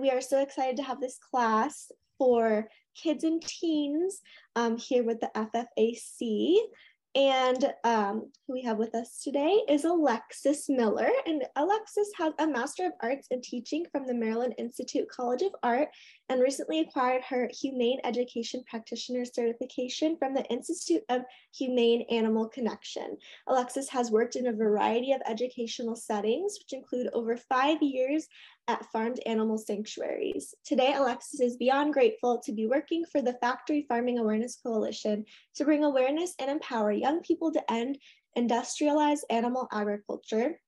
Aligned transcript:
We 0.00 0.10
are 0.10 0.20
so 0.20 0.40
excited 0.40 0.76
to 0.76 0.84
have 0.84 1.00
this 1.00 1.18
class 1.18 1.90
for 2.18 2.68
kids 2.94 3.24
and 3.24 3.42
teens 3.42 4.20
um, 4.54 4.76
here 4.76 5.02
with 5.02 5.18
the 5.20 5.30
FFAC. 5.34 6.56
And 7.14 7.72
um, 7.82 8.30
who 8.46 8.52
we 8.52 8.62
have 8.62 8.78
with 8.78 8.94
us 8.94 9.20
today 9.24 9.62
is 9.68 9.84
Alexis 9.84 10.68
Miller. 10.68 11.08
And 11.26 11.42
Alexis 11.56 12.10
has 12.16 12.32
a 12.38 12.46
Master 12.46 12.86
of 12.86 12.92
Arts 13.02 13.26
in 13.30 13.40
Teaching 13.40 13.86
from 13.90 14.06
the 14.06 14.14
Maryland 14.14 14.54
Institute 14.58 15.08
College 15.08 15.42
of 15.42 15.52
Art 15.64 15.88
and 16.28 16.40
recently 16.40 16.80
acquired 16.80 17.22
her 17.24 17.50
Humane 17.60 17.98
Education 18.04 18.62
Practitioner 18.70 19.24
certification 19.24 20.16
from 20.18 20.34
the 20.34 20.44
Institute 20.44 21.02
of 21.08 21.22
Human-Animal 21.56 22.50
Connection. 22.50 23.16
Alexis 23.48 23.88
has 23.88 24.12
worked 24.12 24.36
in 24.36 24.46
a 24.46 24.52
variety 24.52 25.10
of 25.12 25.22
educational 25.26 25.96
settings, 25.96 26.58
which 26.60 26.78
include 26.78 27.08
over 27.14 27.36
five 27.36 27.82
years 27.82 28.28
at 28.68 28.84
farmed 28.92 29.18
animal 29.24 29.56
sanctuaries. 29.56 30.54
Today, 30.64 30.92
Alexis 30.94 31.40
is 31.40 31.56
beyond 31.56 31.94
grateful 31.94 32.38
to 32.44 32.52
be 32.52 32.66
working 32.66 33.04
for 33.10 33.22
the 33.22 33.32
Factory 33.40 33.86
Farming 33.88 34.18
Awareness 34.18 34.58
Coalition 34.62 35.24
to 35.56 35.64
bring 35.64 35.84
awareness 35.84 36.34
and 36.38 36.50
empower 36.50 36.92
young 36.92 37.20
people 37.22 37.50
to 37.52 37.72
end 37.72 37.98
industrialized 38.36 39.24
animal 39.30 39.66
agriculture 39.72 40.60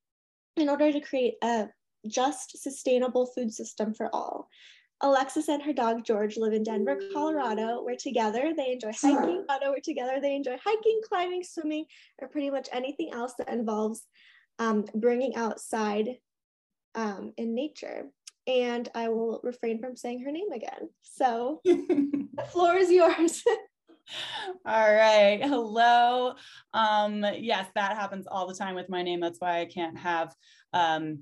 in 0.57 0.71
order 0.71 0.91
to 0.91 1.01
create 1.01 1.35
a 1.45 1.69
just, 2.09 2.63
sustainable 2.63 3.27
food 3.27 3.53
system 3.53 3.93
for 3.95 4.09
all. 4.15 4.49
Alexis 5.03 5.49
and 5.49 5.63
her 5.63 5.73
dog 5.73 6.05
George 6.05 6.37
live 6.37 6.53
in 6.53 6.63
Denver, 6.63 6.99
Colorado, 7.13 7.83
where 7.83 7.97
together 7.97 8.53
they 8.57 8.73
enjoy 8.73 8.93
hiking. 8.93 9.45
Colorado, 9.47 9.71
where 9.71 9.81
together 9.83 10.19
they 10.21 10.35
enjoy 10.35 10.57
hiking, 10.63 11.01
climbing, 11.07 11.43
swimming, 11.43 11.85
or 12.21 12.29
pretty 12.29 12.51
much 12.51 12.69
anything 12.73 13.11
else 13.13 13.35
that 13.39 13.49
involves 13.49 14.07
um, 14.59 14.85
bringing 14.95 15.37
outside 15.37 16.17
um, 16.95 17.33
in 17.37 17.55
nature. 17.55 18.07
And 18.47 18.89
I 18.95 19.09
will 19.09 19.41
refrain 19.43 19.81
from 19.81 19.97
saying 19.97 20.23
her 20.23 20.33
name 20.33 20.51
again. 20.53 20.89
So 21.03 21.61
the 21.65 22.45
floor 22.49 22.75
is 22.77 22.91
yours. 22.91 23.43
all 24.67 24.95
right. 24.95 25.41
Hello. 25.43 26.35
Um, 26.73 27.25
yes, 27.39 27.69
that 27.75 27.97
happens 27.97 28.27
all 28.27 28.49
the 28.49 28.55
time 28.55 28.75
with 28.75 28.89
my 28.89 29.03
name. 29.03 29.21
That's 29.21 29.41
why 29.41 29.61
I 29.61 29.67
can't 29.67 29.99
have 29.99 30.35
um, 30.73 31.21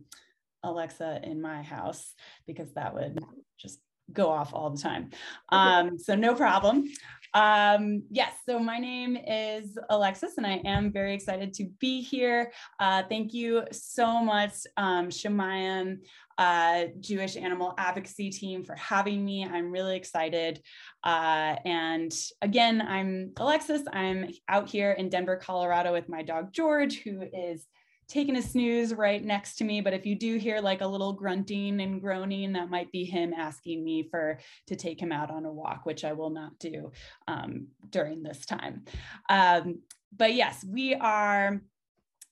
Alexa 0.63 1.21
in 1.23 1.41
my 1.41 1.63
house 1.63 2.15
because 2.47 2.73
that 2.75 2.95
would 2.95 3.19
just 3.59 3.81
go 4.13 4.29
off 4.31 4.55
all 4.55 4.71
the 4.71 4.81
time. 4.81 5.11
Um, 5.51 5.99
so 5.99 6.15
no 6.15 6.35
problem. 6.35 6.85
Um, 7.35 8.03
yes, 8.11 8.33
so 8.47 8.59
my 8.59 8.79
name 8.79 9.17
is 9.17 9.79
Alexis 9.91 10.39
and 10.39 10.47
I 10.47 10.61
am 10.65 10.93
very 10.93 11.15
excited 11.15 11.53
to 11.55 11.65
be 11.79 12.01
here. 12.01 12.53
Uh, 12.81 13.03
thank 13.09 13.35
you 13.35 13.65
so 13.73 14.23
much, 14.23 14.53
um, 14.77 15.09
Shamayim, 15.09 15.99
uh, 16.39 16.85
Jewish 17.01 17.37
Animal 17.37 17.75
Advocacy 17.77 18.31
Team 18.31 18.65
for 18.65 18.77
having 18.77 19.25
me. 19.25 19.45
I'm 19.45 19.71
really 19.71 19.97
excited. 19.97 20.63
Uh, 21.05 21.57
and 21.65 22.13
again, 22.43 22.81
I'm 22.81 23.33
Alexis. 23.37 23.83
I'm 23.93 24.31
out 24.49 24.69
here 24.69 24.93
in 24.93 25.09
Denver, 25.09 25.37
Colorado 25.37 25.93
with 25.93 26.09
my 26.09 26.23
dog 26.23 26.53
George, 26.53 27.01
who 27.03 27.23
is 27.23 27.67
taking 28.09 28.37
a 28.37 28.43
snooze 28.43 28.95
right 28.95 29.23
next 29.23 29.57
to 29.57 29.65
me. 29.65 29.81
But 29.81 29.93
if 29.93 30.07
you 30.07 30.17
do 30.17 30.37
hear 30.37 30.61
like 30.61 30.81
a 30.81 30.87
little 30.87 31.13
grunting 31.13 31.81
and 31.81 32.01
groaning, 32.01 32.53
that 32.55 32.71
might 32.71 32.91
be 32.91 33.05
him 33.05 33.35
asking 33.35 33.85
me 33.85 34.09
for 34.11 34.39
to 34.67 34.77
take 34.77 35.01
him 35.01 35.13
out 35.13 35.31
on 35.31 35.45
a 35.45 35.53
walk, 35.53 35.85
which 35.85 36.05
I 36.05 36.15
will 36.15 36.31
not 36.31 36.59
do 36.59 36.93
um, 37.27 37.69
during 37.91 38.23
this 38.23 38.47
time. 38.47 38.85
Um, 39.29 39.81
but 40.17 40.35
yes, 40.35 40.65
we 40.67 40.95
are 40.95 41.61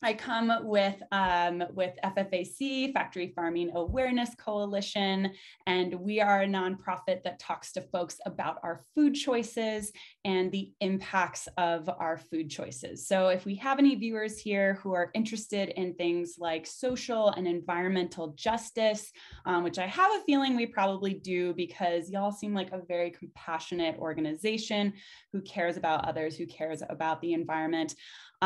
I 0.02 0.12
come 0.12 0.52
with 0.62 1.02
um, 1.10 1.64
with 1.72 1.94
FFAC, 2.04 2.92
Factory 2.92 3.32
Farming 3.34 3.70
Awareness 3.74 4.34
Coalition, 4.34 5.32
and 5.66 5.94
we 5.94 6.20
are 6.20 6.42
a 6.42 6.46
nonprofit 6.46 7.22
that 7.24 7.38
talks 7.38 7.72
to 7.72 7.80
folks 7.80 8.20
about 8.26 8.58
our 8.62 8.82
food 8.94 9.14
choices 9.14 9.92
and 10.26 10.52
the 10.52 10.70
impacts 10.80 11.48
of 11.56 11.88
our 11.88 12.18
food 12.18 12.50
choices. 12.50 13.08
So, 13.08 13.28
if 13.28 13.46
we 13.46 13.54
have 13.56 13.78
any 13.78 13.94
viewers 13.94 14.38
here 14.38 14.74
who 14.82 14.92
are 14.92 15.10
interested 15.14 15.70
in 15.70 15.94
things 15.94 16.36
like 16.38 16.66
social 16.66 17.30
and 17.30 17.48
environmental 17.48 18.34
justice, 18.36 19.10
um, 19.46 19.64
which 19.64 19.78
I 19.78 19.86
have 19.86 20.10
a 20.12 20.24
feeling 20.24 20.56
we 20.56 20.66
probably 20.66 21.14
do 21.14 21.54
because 21.54 22.10
y'all 22.10 22.32
seem 22.32 22.52
like 22.52 22.70
a 22.72 22.82
very 22.86 23.10
compassionate 23.10 23.96
organization 23.96 24.92
who 25.32 25.40
cares 25.40 25.78
about 25.78 26.06
others, 26.06 26.36
who 26.36 26.46
cares 26.46 26.82
about 26.86 27.22
the 27.22 27.32
environment. 27.32 27.94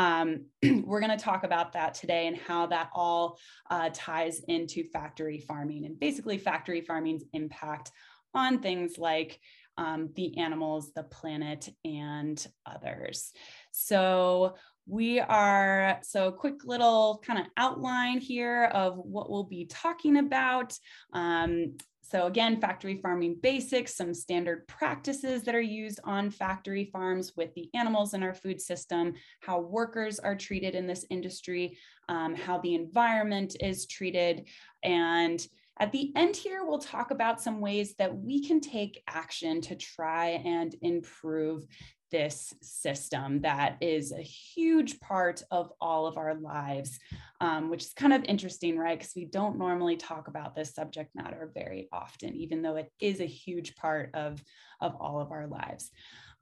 Um, 0.01 0.47
we're 0.85 1.01
going 1.01 1.17
to 1.17 1.23
talk 1.23 1.45
about 1.45 1.73
that 1.75 1.93
today 1.93 2.27
and 2.27 2.37
how 2.37 2.67
that 2.67 2.89
all 2.95 3.39
uh, 3.71 3.91
ties 3.93 4.41
into 4.49 4.83
factory 4.85 5.41
farming 5.41 5.85
and 5.85 6.01
basically 6.01 6.39
factory 6.39 6.81
farming's 6.81 7.25
impact 7.35 7.91
on 8.33 8.61
things 8.61 8.97
like 8.97 9.39
um, 9.77 10.11
the 10.17 10.39
animals, 10.39 10.93
the 10.95 11.03
planet, 11.03 11.69
and 11.85 12.47
others. 12.65 13.33
So 13.73 14.55
we 14.87 15.21
are, 15.21 16.01
so 16.03 16.33
quick 16.33 16.65
little 16.65 17.23
kind 17.25 17.39
of 17.39 17.47
outline 17.57 18.21
here 18.21 18.65
of 18.73 18.97
what 18.97 19.31
we'll 19.31 19.45
be 19.45 19.67
talking 19.67 20.17
about. 20.17 20.77
Um, 21.13 21.77
so 22.11 22.27
again, 22.27 22.61
factory 22.61 22.97
farming 22.97 23.37
basics, 23.41 23.95
some 23.95 24.13
standard 24.13 24.67
practices 24.67 25.45
that 25.45 25.55
are 25.55 25.61
used 25.61 26.01
on 26.03 26.31
factory 26.31 26.91
farms 26.93 27.35
with 27.37 27.55
the 27.55 27.71
animals 27.75 28.15
in 28.15 28.23
our 28.23 28.35
food 28.35 28.61
system, 28.61 29.15
how 29.41 29.61
workers 29.61 30.19
are 30.19 30.35
treated 30.35 30.75
in 30.75 30.89
this 30.89 31.05
industry, 31.11 31.79
um, 32.09 32.35
how 32.35 32.59
the 32.59 32.75
environment 32.75 33.55
is 33.61 33.87
treated, 33.87 34.49
and 34.83 35.47
at 35.79 35.93
the 35.93 36.13
end 36.15 36.37
here, 36.37 36.65
we'll 36.65 36.79
talk 36.79 37.11
about 37.11 37.41
some 37.41 37.59
ways 37.59 37.95
that 37.95 38.15
we 38.15 38.47
can 38.47 38.61
take 38.61 39.03
action 39.09 39.63
to 39.63 39.75
try 39.75 40.43
and 40.45 40.75
improve 40.83 41.65
this 42.11 42.55
system 42.63 43.43
that 43.43 43.77
is 43.81 44.13
a 44.13 44.21
huge 44.21 45.01
part 45.01 45.43
of 45.51 45.73
all 45.81 46.07
of 46.07 46.17
our 46.17 46.35
lives, 46.35 46.99
um, 47.41 47.71
which 47.71 47.85
is 47.85 47.93
kind 47.95 48.13
of 48.13 48.25
interesting, 48.25 48.79
right? 48.79 48.99
Because 48.99 49.15
we 49.15 49.25
don't 49.25 49.59
normally 49.59 49.97
talk 49.97 50.29
about 50.29 50.55
this 50.55 50.75
subject 50.75 51.15
matter 51.15 51.51
very 51.55 51.89
often, 51.93 52.35
even 52.37 52.63
though 52.63 52.77
it 52.77 52.93
is 53.01 53.21
a 53.21 53.27
huge 53.27 53.77
part 53.77 54.11
of, 54.15 54.43
of 54.81 54.97
all 54.97 55.21
of 55.21 55.33
our 55.33 55.47
lives. 55.47 55.91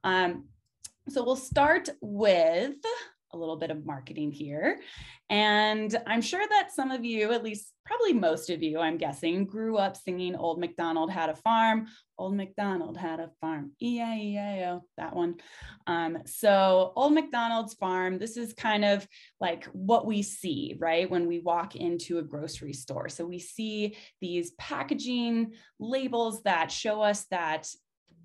Um, 0.03 0.45
so 1.07 1.23
we'll 1.23 1.35
start 1.35 1.89
with 2.01 2.75
a 3.31 3.37
little 3.37 3.57
bit 3.57 3.71
of 3.71 3.85
marketing 3.85 4.31
here. 4.31 4.79
And 5.29 5.95
I'm 6.07 6.21
sure 6.21 6.45
that 6.47 6.71
some 6.73 6.91
of 6.91 7.05
you, 7.05 7.31
at 7.31 7.43
least 7.43 7.71
probably 7.85 8.13
most 8.13 8.49
of 8.49 8.63
you, 8.63 8.79
I'm 8.79 8.97
guessing, 8.97 9.45
grew 9.45 9.77
up 9.77 9.95
singing 9.97 10.35
Old 10.35 10.59
MacDonald 10.59 11.11
Had 11.11 11.29
a 11.29 11.35
Farm. 11.35 11.87
Old 12.19 12.35
MacDonald 12.35 12.97
had 12.97 13.19
a 13.19 13.31
farm, 13.39 13.71
E-I-E-I-O, 13.81 14.83
that 14.97 15.15
one. 15.15 15.35
Um, 15.87 16.19
so 16.25 16.91
Old 16.95 17.13
MacDonald's 17.13 17.73
farm, 17.75 18.19
this 18.19 18.35
is 18.35 18.53
kind 18.53 18.83
of 18.83 19.07
like 19.39 19.65
what 19.71 20.05
we 20.05 20.21
see, 20.21 20.75
right? 20.77 21.09
When 21.09 21.27
we 21.27 21.39
walk 21.39 21.77
into 21.77 22.19
a 22.19 22.23
grocery 22.23 22.73
store. 22.73 23.07
So 23.07 23.25
we 23.25 23.39
see 23.39 23.95
these 24.19 24.51
packaging 24.51 25.53
labels 25.79 26.43
that 26.43 26.71
show 26.71 27.01
us 27.01 27.25
that 27.31 27.67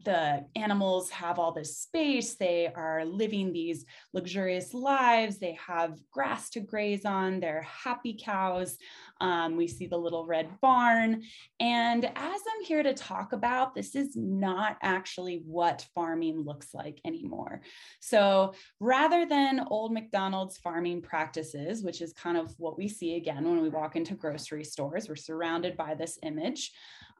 the 0.05 0.45
animals 0.57 1.11
have 1.11 1.39
all 1.39 1.53
this 1.53 1.79
space. 1.79 2.35
They 2.35 2.71
are 2.75 3.05
living 3.05 3.53
these 3.53 3.85
luxurious 4.13 4.75
lives. 4.75 5.39
They 5.39 5.59
have 5.67 5.99
grass 6.11 6.51
to 6.51 6.61
graze 6.61 7.05
on. 7.05 7.41
They're 7.41 7.63
happy 7.63 8.19
cows. 8.21 8.77
Um, 9.21 9.57
we 9.57 9.67
see 9.67 9.87
the 9.87 9.97
little 9.97 10.27
red 10.27 10.49
barn. 10.61 11.23
And 11.61 12.05
as 12.05 12.13
I'm 12.17 12.65
here 12.65 12.83
to 12.83 12.95
talk 12.95 13.33
about, 13.33 13.75
this 13.75 13.95
is 13.95 14.17
not 14.17 14.77
actually 14.83 15.43
what 15.47 15.87
farming 15.95 16.41
looks 16.41 16.75
like 16.75 17.01
anymore. 17.05 17.63
So 18.01 18.55
rather 18.81 19.27
than 19.27 19.67
old 19.69 19.93
McDonald's 19.93 20.59
farming 20.59 21.03
practices, 21.03 21.83
which 21.83 22.03
is 22.03 22.13
kind 22.13 22.37
of 22.37 22.55
what 22.59 22.77
we 22.77 22.89
see 22.89 23.17
again 23.17 23.45
when 23.45 23.63
we 23.63 23.69
walk 23.69 23.97
into 23.97 24.15
grocery 24.15 24.65
stores, 24.65 25.09
we're 25.09 25.17
surrounded 25.17 25.77
by 25.77 25.95
this 25.95 26.19
image. 26.23 26.73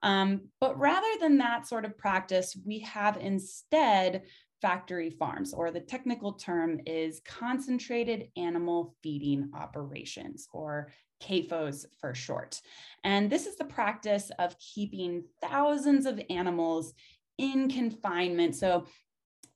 Um, 0.05 0.43
but 0.61 0.79
rather 0.79 1.09
than 1.21 1.39
that 1.39 1.67
sort 1.67 1.85
of 1.85 1.99
practice, 1.99 2.57
we 2.65 2.81
have 2.81 3.17
instead 3.17 4.23
factory 4.61 5.11
farms, 5.11 5.53
or 5.53 5.71
the 5.71 5.81
technical 5.81 6.35
term 6.35 6.81
is 6.87 7.21
concentrated 7.27 8.29
animal 8.37 8.95
feeding 9.03 9.51
operations, 9.55 10.47
or 10.53 10.93
CAFOs 11.23 11.87
for 12.01 12.15
short. 12.15 12.61
And 13.03 13.31
this 13.31 13.47
is 13.47 13.57
the 13.57 13.65
practice 13.65 14.31
of 14.39 14.57
keeping 14.59 15.25
thousands 15.41 16.07
of 16.07 16.21
animals 16.31 16.93
in 17.39 17.69
confinement. 17.69 18.55
So 18.57 18.87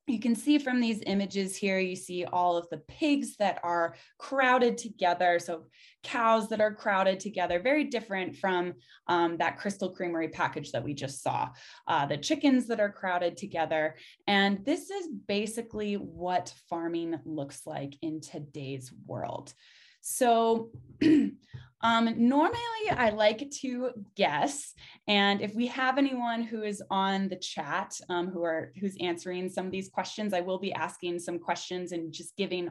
you 0.09 0.21
can 0.21 0.35
see 0.35 0.59
from 0.59 0.81
these 0.81 1.03
images 1.07 1.57
here, 1.57 1.79
you 1.79 1.97
see 1.97 2.25
all 2.25 2.57
of 2.57 2.69
the 2.71 2.79
pigs 2.89 3.37
that 3.37 3.61
are 3.63 3.95
crowded 4.19 4.79
together. 4.79 5.39
So 5.39 5.65
cows 6.03 6.49
that 6.49 6.61
are 6.61 6.75
crowded 6.75 7.21
together, 7.21 7.61
very 7.61 7.85
different 7.85 8.37
from 8.37 8.75
um, 9.07 9.37
that 9.39 9.59
Crystal 9.59 9.91
Creamery 9.91 10.29
package 10.29 10.73
that 10.73 10.85
we 10.85 10.95
just 10.95 11.23
saw. 11.23 11.51
Uh, 11.87 12.07
the 12.07 12.17
chickens 12.17 12.67
that 12.69 12.81
are 12.81 12.93
crowded 12.93 13.37
together. 13.37 13.97
And 14.27 14.65
this 14.65 14.91
is 14.91 15.09
basically 15.27 15.95
what 15.95 16.55
farming 16.69 17.19
looks 17.25 17.67
like 17.67 17.95
in 18.03 18.21
today's 18.21 18.93
world. 19.07 19.53
So 20.01 20.71
Um, 21.81 22.29
normally, 22.29 22.59
I 22.91 23.11
like 23.11 23.51
to 23.61 23.91
guess, 24.17 24.75
and 25.07 25.41
if 25.41 25.55
we 25.55 25.69
have 25.69 25.97
anyone 25.97 26.43
who 26.43 26.63
is 26.63 26.83
on 26.91 27.29
the 27.29 27.37
chat 27.37 28.01
um, 28.09 28.29
who 28.29 28.43
are 28.43 28.73
who's 28.81 28.97
answering 29.01 29.49
some 29.49 29.67
of 29.67 29.73
these 29.73 29.89
questions, 29.89 30.35
I 30.35 30.41
will 30.41 30.59
be 30.59 30.73
asking 30.73 31.21
some 31.21 31.39
questions 31.39 31.93
and 31.93 32.13
just 32.13 32.37
giving 32.37 32.71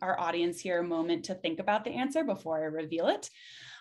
our 0.00 0.18
audience 0.18 0.60
here 0.60 0.78
a 0.78 0.84
moment 0.84 1.24
to 1.24 1.34
think 1.34 1.58
about 1.58 1.84
the 1.84 1.90
answer 1.90 2.22
before 2.22 2.58
I 2.58 2.66
reveal 2.66 3.08
it. 3.08 3.28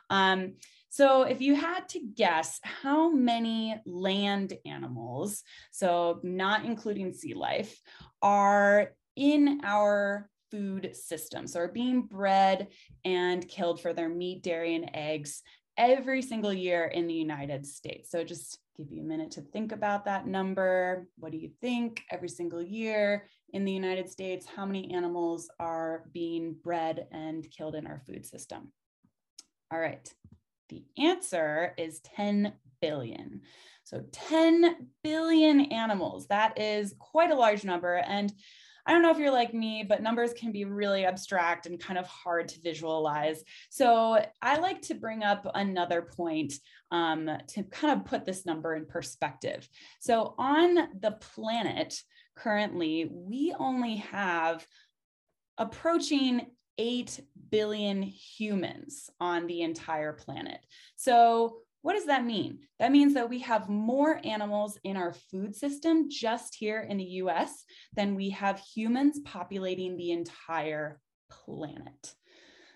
Um, 0.10 0.56
so, 0.90 1.22
if 1.22 1.42
you 1.42 1.56
had 1.56 1.88
to 1.90 2.00
guess 2.00 2.60
how 2.64 3.12
many 3.12 3.80
land 3.86 4.54
animals, 4.66 5.44
so 5.72 6.20
not 6.24 6.66
including 6.66 7.14
sea 7.14 7.36
life, 7.36 7.80
are 8.24 8.94
in 9.16 9.62
our 9.64 10.28
food 10.52 10.96
system. 10.96 11.48
So 11.48 11.62
are 11.62 11.68
being 11.68 12.02
bred 12.04 12.68
and 13.06 13.48
killed 13.48 13.82
for 13.82 13.94
their 13.94 14.10
meat, 14.10 14.44
dairy, 14.44 14.76
and 14.76 14.90
eggs 14.94 15.42
every 15.78 16.22
single 16.22 16.54
year 16.54 16.86
in 16.86 17.08
the 17.08 17.14
United 17.14 17.66
States. 17.66 18.12
So 18.12 18.24
just 18.24 18.60
give 18.78 18.92
you 18.92 19.02
a 19.02 19.06
minute 19.06 19.32
to 19.32 19.42
think 19.42 19.72
about 19.72 20.06
that 20.06 20.28
number. 20.28 21.08
What 21.18 21.32
do 21.32 21.38
you 21.38 21.52
think 21.62 22.04
every 22.12 22.30
single 22.30 22.62
year 22.62 23.28
in 23.54 23.66
the 23.66 23.72
United 23.72 24.10
States? 24.10 24.46
How 24.46 24.66
many 24.66 24.94
animals 24.94 25.50
are 25.60 26.04
being 26.14 26.56
bred 26.64 27.08
and 27.12 27.50
killed 27.50 27.76
in 27.76 27.88
our 27.88 28.02
food 28.06 28.26
system? 28.26 28.72
All 29.72 29.80
right. 29.80 30.12
The 30.70 30.84
answer 30.98 31.74
is 31.78 32.00
10 32.16 32.54
billion. 32.82 33.42
So 33.84 34.04
10 34.12 34.88
billion 35.04 35.62
animals. 35.62 36.28
That 36.28 36.60
is 36.60 36.94
quite 37.00 37.32
a 37.32 37.36
large 37.36 37.64
number. 37.64 37.96
And 37.96 38.32
I 38.90 38.92
don't 38.92 39.04
know 39.04 39.12
if 39.12 39.20
you're 39.20 39.30
like 39.30 39.54
me, 39.54 39.86
but 39.88 40.02
numbers 40.02 40.34
can 40.34 40.52
be 40.52 40.66
really 40.66 41.06
abstract 41.06 41.68
and 41.68 41.80
kind 41.80 42.00
of 42.00 42.08
hard 42.08 42.48
to 42.48 42.62
visualize. 42.62 43.44
So 43.70 44.20
I 44.42 44.58
like 44.58 44.82
to 44.84 44.96
bring 44.96 45.22
up 45.22 45.46
another 45.54 46.02
point 46.02 46.54
um, 46.90 47.30
to 47.50 47.64
kind 47.66 48.00
of 48.00 48.06
put 48.08 48.26
this 48.26 48.48
number 48.48 48.74
in 48.74 48.88
perspective. 48.88 49.70
So 50.00 50.34
on 50.40 50.74
the 51.02 51.12
planet, 51.12 52.02
currently, 52.36 53.08
we 53.12 53.54
only 53.60 53.98
have 53.98 54.66
approaching 55.60 56.48
8 56.80 57.20
billion 57.52 58.02
humans 58.02 59.12
on 59.20 59.46
the 59.46 59.62
entire 59.62 60.14
planet. 60.14 60.66
So 60.96 61.58
what 61.82 61.94
does 61.94 62.06
that 62.08 62.26
mean? 62.26 62.60
That 62.80 62.92
means 62.92 63.14
that 63.14 63.30
we 63.30 63.40
have 63.40 63.70
more 63.70 64.20
animals 64.24 64.78
in 64.84 64.98
our 64.98 65.14
food 65.14 65.56
system 65.56 66.10
just 66.10 66.56
here 66.56 66.82
in 66.82 66.98
the 66.98 67.04
US 67.24 67.64
than 67.96 68.16
we 68.16 68.32
have 68.32 68.60
humans 68.60 69.20
populating 69.24 69.96
the 69.96 70.12
entire 70.12 71.00
planet. 71.30 72.16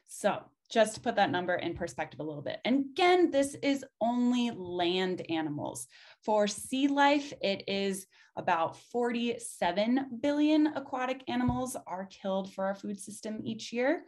So, 0.07 0.43
just 0.71 0.95
to 0.95 1.01
put 1.01 1.17
that 1.17 1.29
number 1.29 1.53
in 1.55 1.75
perspective 1.75 2.19
a 2.19 2.23
little 2.23 2.41
bit. 2.41 2.59
And 2.65 2.85
again, 2.91 3.29
this 3.29 3.55
is 3.61 3.85
only 4.01 4.49
land 4.51 5.23
animals. 5.29 5.87
For 6.23 6.47
sea 6.47 6.87
life, 6.87 7.31
it 7.41 7.63
is 7.67 8.07
about 8.35 8.77
47 8.91 10.19
billion 10.21 10.67
aquatic 10.67 11.23
animals 11.27 11.75
are 11.85 12.05
killed 12.05 12.51
for 12.53 12.65
our 12.65 12.73
food 12.73 12.99
system 12.99 13.39
each 13.43 13.71
year. 13.71 14.05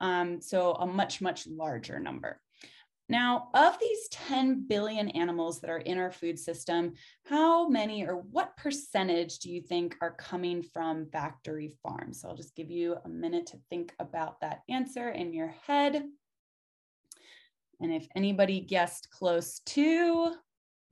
Um, 0.00 0.40
so, 0.40 0.72
a 0.72 0.86
much, 0.86 1.20
much 1.20 1.46
larger 1.46 2.00
number. 2.00 2.40
Now, 3.08 3.48
of 3.54 3.78
these 3.78 4.08
10 4.10 4.66
billion 4.68 5.08
animals 5.10 5.60
that 5.60 5.70
are 5.70 5.78
in 5.78 5.96
our 5.96 6.10
food 6.10 6.38
system, 6.38 6.92
how 7.24 7.66
many 7.68 8.06
or 8.06 8.16
what 8.16 8.56
percentage 8.56 9.38
do 9.38 9.50
you 9.50 9.62
think 9.62 9.96
are 10.02 10.12
coming 10.12 10.62
from 10.62 11.06
factory 11.06 11.72
farms? 11.82 12.20
So 12.20 12.28
I'll 12.28 12.36
just 12.36 12.54
give 12.54 12.70
you 12.70 12.96
a 13.04 13.08
minute 13.08 13.46
to 13.46 13.58
think 13.70 13.94
about 13.98 14.40
that 14.42 14.60
answer 14.68 15.08
in 15.08 15.32
your 15.32 15.54
head. 15.66 16.04
And 17.80 17.92
if 17.92 18.06
anybody 18.14 18.60
guessed 18.60 19.10
close 19.10 19.60
to 19.66 20.34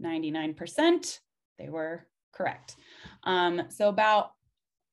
99%, 0.03 1.19
they 1.59 1.69
were 1.69 2.07
correct. 2.33 2.77
Um, 3.25 3.63
so 3.69 3.89
about 3.89 4.31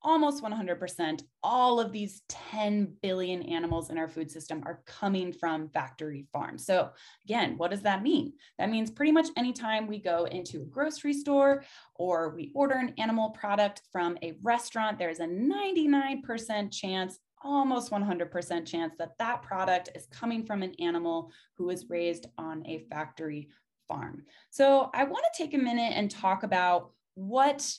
almost 0.03 0.44
100%, 0.44 1.21
all 1.41 1.79
of 1.79 1.91
these 1.91 2.21
10 2.29 2.94
billion 3.01 3.41
animals 3.44 3.89
in 3.89 3.97
our 3.97 4.07
food 4.07 4.29
system 4.29 4.61
are 4.65 4.83
coming 4.85 5.31
from 5.31 5.69
factory 5.69 6.25
farms. 6.33 6.65
So, 6.65 6.89
again, 7.23 7.57
what 7.57 7.71
does 7.71 7.81
that 7.83 8.03
mean? 8.03 8.33
That 8.59 8.69
means 8.69 8.91
pretty 8.91 9.11
much 9.11 9.27
anytime 9.38 9.88
we 9.88 10.00
go 10.00 10.25
into 10.25 10.61
a 10.61 10.65
grocery 10.65 11.13
store 11.13 11.63
or 11.95 12.35
we 12.35 12.51
order 12.53 12.75
an 12.75 12.94
animal 12.97 13.29
product 13.29 13.81
from 13.91 14.17
a 14.21 14.38
restaurant, 14.41 15.00
there's 15.00 15.19
a 15.19 15.27
99% 15.27 16.71
chance 16.71 17.19
almost 17.45 17.91
100% 17.91 18.65
chance 18.65 18.94
that 18.97 19.17
that 19.19 19.41
product 19.41 19.89
is 19.95 20.07
coming 20.07 20.45
from 20.45 20.63
an 20.63 20.73
animal 20.79 21.29
who 21.57 21.65
was 21.65 21.89
raised 21.89 22.25
on 22.38 22.63
a 22.65 22.85
factory 22.89 23.49
farm. 23.88 24.23
So, 24.49 24.89
I 24.94 25.03
want 25.03 25.25
to 25.33 25.44
take 25.44 25.53
a 25.53 25.57
minute 25.57 25.94
and 25.95 26.09
talk 26.09 26.44
about 26.44 26.91
what 27.15 27.77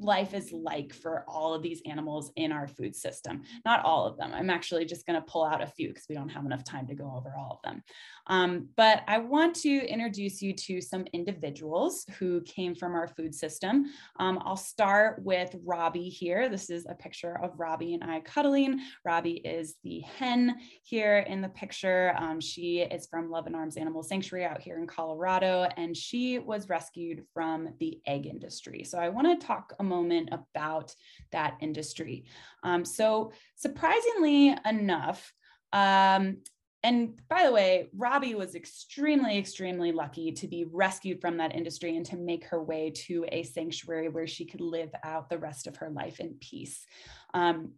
life 0.00 0.34
is 0.34 0.52
like 0.52 0.92
for 0.94 1.24
all 1.28 1.54
of 1.54 1.62
these 1.62 1.82
animals 1.86 2.32
in 2.36 2.52
our 2.52 2.68
food 2.68 2.94
system. 2.94 3.42
Not 3.64 3.84
all 3.84 4.06
of 4.06 4.16
them. 4.16 4.32
I'm 4.32 4.50
actually 4.50 4.84
just 4.84 5.06
going 5.06 5.20
to 5.20 5.26
pull 5.26 5.44
out 5.44 5.62
a 5.62 5.66
few 5.66 5.88
because 5.88 6.06
we 6.08 6.14
don't 6.14 6.28
have 6.28 6.44
enough 6.44 6.64
time 6.64 6.86
to 6.86 6.94
go 6.94 7.12
over 7.16 7.34
all 7.38 7.60
of 7.62 7.68
them. 7.68 7.82
Um, 8.26 8.68
but 8.76 9.02
I 9.08 9.18
want 9.18 9.54
to 9.56 9.68
introduce 9.68 10.42
you 10.42 10.52
to 10.52 10.80
some 10.80 11.04
individuals 11.12 12.04
who 12.18 12.42
came 12.42 12.74
from 12.74 12.94
our 12.94 13.08
food 13.08 13.34
system. 13.34 13.86
Um, 14.18 14.40
I'll 14.44 14.56
start 14.56 15.22
with 15.24 15.54
Robbie 15.64 16.08
here. 16.08 16.48
This 16.48 16.70
is 16.70 16.86
a 16.88 16.94
picture 16.94 17.38
of 17.42 17.58
Robbie 17.58 17.94
and 17.94 18.04
I 18.04 18.20
cuddling. 18.20 18.80
Robbie 19.04 19.40
is 19.44 19.76
the 19.82 20.00
hen 20.00 20.56
here 20.82 21.18
in 21.28 21.40
the 21.40 21.48
picture. 21.48 22.14
Um, 22.18 22.40
she 22.40 22.80
is 22.80 23.06
from 23.06 23.30
Luvin 23.30 23.54
Arms 23.54 23.76
Animal 23.76 24.02
Sanctuary 24.02 24.44
out 24.44 24.60
here 24.60 24.78
in 24.78 24.86
Colorado, 24.86 25.68
and 25.76 25.96
she 25.96 26.38
was 26.38 26.68
rescued 26.68 27.24
from 27.32 27.70
the 27.80 28.00
egg 28.06 28.26
industry. 28.26 28.84
So 28.84 28.98
I 28.98 29.08
want 29.08 29.40
to 29.40 29.46
talk 29.46 29.67
a 29.78 29.84
moment 29.84 30.30
about 30.32 30.94
that 31.32 31.56
industry. 31.60 32.24
Um, 32.62 32.84
so, 32.84 33.32
surprisingly 33.56 34.56
enough, 34.64 35.32
um, 35.72 36.38
and 36.84 37.20
by 37.28 37.44
the 37.44 37.52
way, 37.52 37.88
Robbie 37.96 38.36
was 38.36 38.54
extremely, 38.54 39.36
extremely 39.36 39.90
lucky 39.90 40.30
to 40.32 40.46
be 40.46 40.64
rescued 40.70 41.20
from 41.20 41.36
that 41.38 41.54
industry 41.54 41.96
and 41.96 42.06
to 42.06 42.16
make 42.16 42.44
her 42.44 42.62
way 42.62 42.90
to 43.06 43.26
a 43.32 43.42
sanctuary 43.42 44.08
where 44.08 44.28
she 44.28 44.44
could 44.44 44.60
live 44.60 44.90
out 45.02 45.28
the 45.28 45.38
rest 45.38 45.66
of 45.66 45.76
her 45.76 45.90
life 45.90 46.20
in 46.20 46.36
peace. 46.40 46.86
Um, 47.34 47.72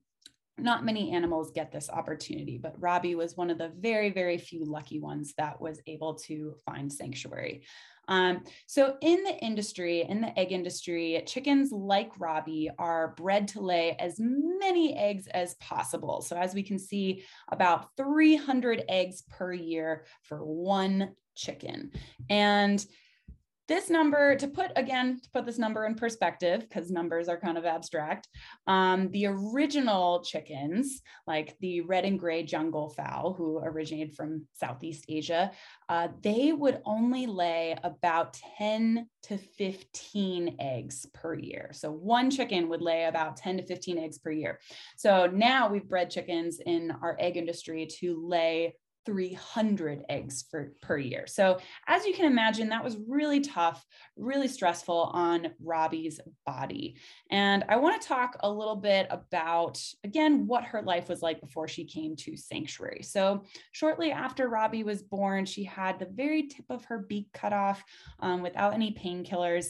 not 0.58 0.84
many 0.84 1.12
animals 1.12 1.50
get 1.50 1.72
this 1.72 1.88
opportunity, 1.88 2.58
but 2.58 2.80
Robbie 2.80 3.14
was 3.14 3.36
one 3.36 3.48
of 3.48 3.56
the 3.56 3.72
very, 3.78 4.10
very 4.10 4.36
few 4.36 4.64
lucky 4.64 5.00
ones 5.00 5.32
that 5.38 5.60
was 5.60 5.80
able 5.86 6.14
to 6.14 6.54
find 6.66 6.92
sanctuary. 6.92 7.62
Um, 8.10 8.42
so 8.66 8.96
in 9.00 9.22
the 9.22 9.38
industry, 9.38 10.02
in 10.02 10.20
the 10.20 10.38
egg 10.38 10.52
industry, 10.52 11.22
chickens 11.26 11.70
like 11.72 12.10
Robbie 12.18 12.68
are 12.78 13.14
bred 13.16 13.48
to 13.48 13.60
lay 13.60 13.96
as 13.98 14.16
many 14.18 14.96
eggs 14.96 15.28
as 15.28 15.54
possible. 15.54 16.20
So 16.20 16.36
as 16.36 16.52
we 16.52 16.64
can 16.64 16.78
see, 16.78 17.24
about 17.50 17.86
300 17.96 18.84
eggs 18.88 19.22
per 19.30 19.52
year 19.52 20.04
for 20.24 20.44
one 20.44 21.14
chicken. 21.36 21.92
And 22.28 22.84
this 23.70 23.88
number, 23.88 24.34
to 24.34 24.48
put 24.48 24.72
again, 24.74 25.20
to 25.22 25.30
put 25.32 25.46
this 25.46 25.56
number 25.56 25.86
in 25.86 25.94
perspective, 25.94 26.62
because 26.62 26.90
numbers 26.90 27.28
are 27.28 27.38
kind 27.38 27.56
of 27.56 27.64
abstract, 27.64 28.26
um, 28.66 29.08
the 29.12 29.26
original 29.26 30.24
chickens, 30.24 31.00
like 31.28 31.56
the 31.60 31.80
red 31.82 32.04
and 32.04 32.18
gray 32.18 32.42
jungle 32.42 32.88
fowl, 32.88 33.32
who 33.32 33.58
originated 33.58 34.16
from 34.16 34.44
Southeast 34.54 35.04
Asia, 35.08 35.52
uh, 35.88 36.08
they 36.20 36.52
would 36.52 36.82
only 36.84 37.26
lay 37.26 37.76
about 37.84 38.36
10 38.58 39.08
to 39.22 39.38
15 39.38 40.56
eggs 40.58 41.06
per 41.14 41.34
year. 41.34 41.70
So 41.72 41.92
one 41.92 42.28
chicken 42.28 42.68
would 42.70 42.82
lay 42.82 43.04
about 43.04 43.36
10 43.36 43.58
to 43.58 43.66
15 43.66 43.98
eggs 43.98 44.18
per 44.18 44.32
year. 44.32 44.58
So 44.96 45.26
now 45.26 45.68
we've 45.68 45.88
bred 45.88 46.10
chickens 46.10 46.58
in 46.58 46.90
our 47.02 47.16
egg 47.20 47.36
industry 47.36 47.86
to 48.00 48.20
lay 48.26 48.74
300 49.06 50.04
eggs 50.08 50.44
for, 50.50 50.72
per 50.82 50.98
year. 50.98 51.26
So, 51.26 51.58
as 51.86 52.04
you 52.04 52.14
can 52.14 52.26
imagine, 52.26 52.68
that 52.68 52.84
was 52.84 52.96
really 53.08 53.40
tough, 53.40 53.84
really 54.16 54.48
stressful 54.48 55.10
on 55.12 55.48
Robbie's 55.62 56.20
body. 56.46 56.96
And 57.30 57.64
I 57.68 57.76
want 57.76 58.00
to 58.00 58.08
talk 58.08 58.36
a 58.40 58.50
little 58.50 58.76
bit 58.76 59.06
about, 59.10 59.82
again, 60.04 60.46
what 60.46 60.64
her 60.64 60.82
life 60.82 61.08
was 61.08 61.22
like 61.22 61.40
before 61.40 61.68
she 61.68 61.84
came 61.84 62.16
to 62.16 62.36
Sanctuary. 62.36 63.02
So, 63.02 63.44
shortly 63.72 64.12
after 64.12 64.48
Robbie 64.48 64.84
was 64.84 65.02
born, 65.02 65.44
she 65.44 65.64
had 65.64 65.98
the 65.98 66.08
very 66.12 66.48
tip 66.48 66.66
of 66.70 66.84
her 66.86 66.98
beak 66.98 67.28
cut 67.32 67.52
off 67.52 67.82
um, 68.20 68.42
without 68.42 68.74
any 68.74 68.92
painkillers. 68.92 69.68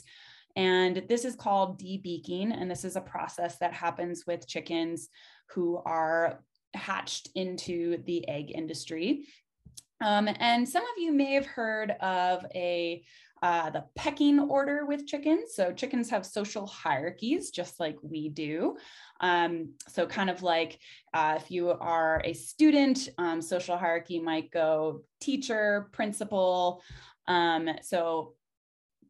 And 0.56 1.04
this 1.08 1.24
is 1.24 1.36
called 1.36 1.78
debeaking. 1.78 2.52
And 2.52 2.70
this 2.70 2.84
is 2.84 2.96
a 2.96 3.00
process 3.00 3.58
that 3.58 3.72
happens 3.72 4.24
with 4.26 4.48
chickens 4.48 5.08
who 5.50 5.80
are 5.84 6.40
hatched 6.74 7.28
into 7.34 8.02
the 8.04 8.28
egg 8.28 8.52
industry. 8.54 9.26
Um, 10.02 10.28
and 10.38 10.68
some 10.68 10.82
of 10.82 10.98
you 10.98 11.12
may 11.12 11.34
have 11.34 11.46
heard 11.46 11.90
of 12.00 12.44
a 12.54 13.02
uh, 13.42 13.70
the 13.70 13.84
pecking 13.94 14.38
order 14.38 14.84
with 14.84 15.06
chickens. 15.06 15.54
So 15.54 15.72
chickens 15.72 16.10
have 16.10 16.26
social 16.26 16.66
hierarchies, 16.66 17.50
just 17.50 17.80
like 17.80 17.96
we 18.02 18.28
do. 18.28 18.76
Um, 19.20 19.72
so 19.88 20.06
kind 20.06 20.28
of 20.28 20.42
like 20.42 20.78
uh, 21.14 21.38
if 21.38 21.50
you 21.50 21.70
are 21.70 22.20
a 22.24 22.34
student, 22.34 23.08
um, 23.16 23.40
social 23.40 23.78
hierarchy 23.78 24.20
might 24.20 24.50
go 24.50 25.02
teacher, 25.20 25.88
principal. 25.92 26.82
Um, 27.28 27.70
so 27.82 28.34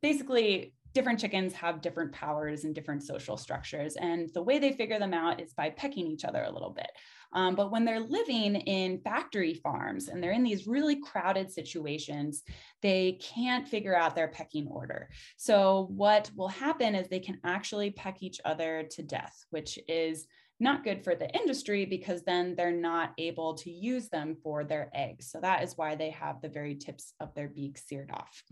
basically 0.01 0.75
different 0.93 1.21
chickens 1.21 1.53
have 1.55 1.81
different 1.81 2.13
powers 2.13 2.65
and 2.65 2.75
different 2.75 3.03
social 3.03 3.37
structures. 3.37 3.97
And 3.97 4.29
the 4.35 4.43
way 4.43 4.59
they 4.59 4.73
figure 4.73 4.99
them 4.99 5.15
out 5.15 5.41
is 5.41 5.53
by 5.53 5.71
pecking 5.71 6.07
each 6.07 6.25
other 6.25 6.43
a 6.43 6.51
little 6.51 6.71
bit. 6.71 6.91
Um, 7.33 7.55
but 7.55 7.71
when 7.71 7.85
they're 7.85 8.01
living 8.01 8.57
in 8.57 9.01
factory 9.01 9.55
farms 9.55 10.09
and 10.09 10.23
they're 10.23 10.33
in 10.33 10.43
these 10.43 10.67
really 10.67 11.01
crowded 11.01 11.51
situations, 11.51 12.43
they 12.83 13.19
can't 13.21 13.69
figure 13.69 13.97
out 13.97 14.17
their 14.17 14.29
pecking 14.29 14.67
order. 14.67 15.09
So, 15.37 15.87
what 15.91 16.31
will 16.37 16.49
happen 16.49 16.95
is 16.95 17.09
they 17.09 17.21
can 17.21 17.39
actually 17.45 17.93
peck 17.93 18.23
each 18.23 18.41
other 18.45 18.85
to 18.91 19.03
death, 19.03 19.45
which 19.51 19.79
is 19.87 20.27
not 20.59 20.85
good 20.85 21.05
for 21.05 21.15
the 21.15 21.31
industry 21.31 21.87
because 21.87 22.23
then 22.23 22.55
they're 22.57 22.73
not 22.73 23.13
able 23.17 23.55
to 23.55 23.71
use 23.71 24.09
them 24.09 24.37
for 24.43 24.65
their 24.65 24.91
eggs. 24.93 25.31
So, 25.31 25.39
that 25.41 25.63
is 25.63 25.79
why 25.79 25.95
they 25.95 26.11
have 26.11 26.41
the 26.41 26.49
very 26.49 26.75
tips 26.75 27.15
of 27.21 27.33
their 27.35 27.49
beaks 27.49 27.87
seared 27.87 28.11
off. 28.11 28.43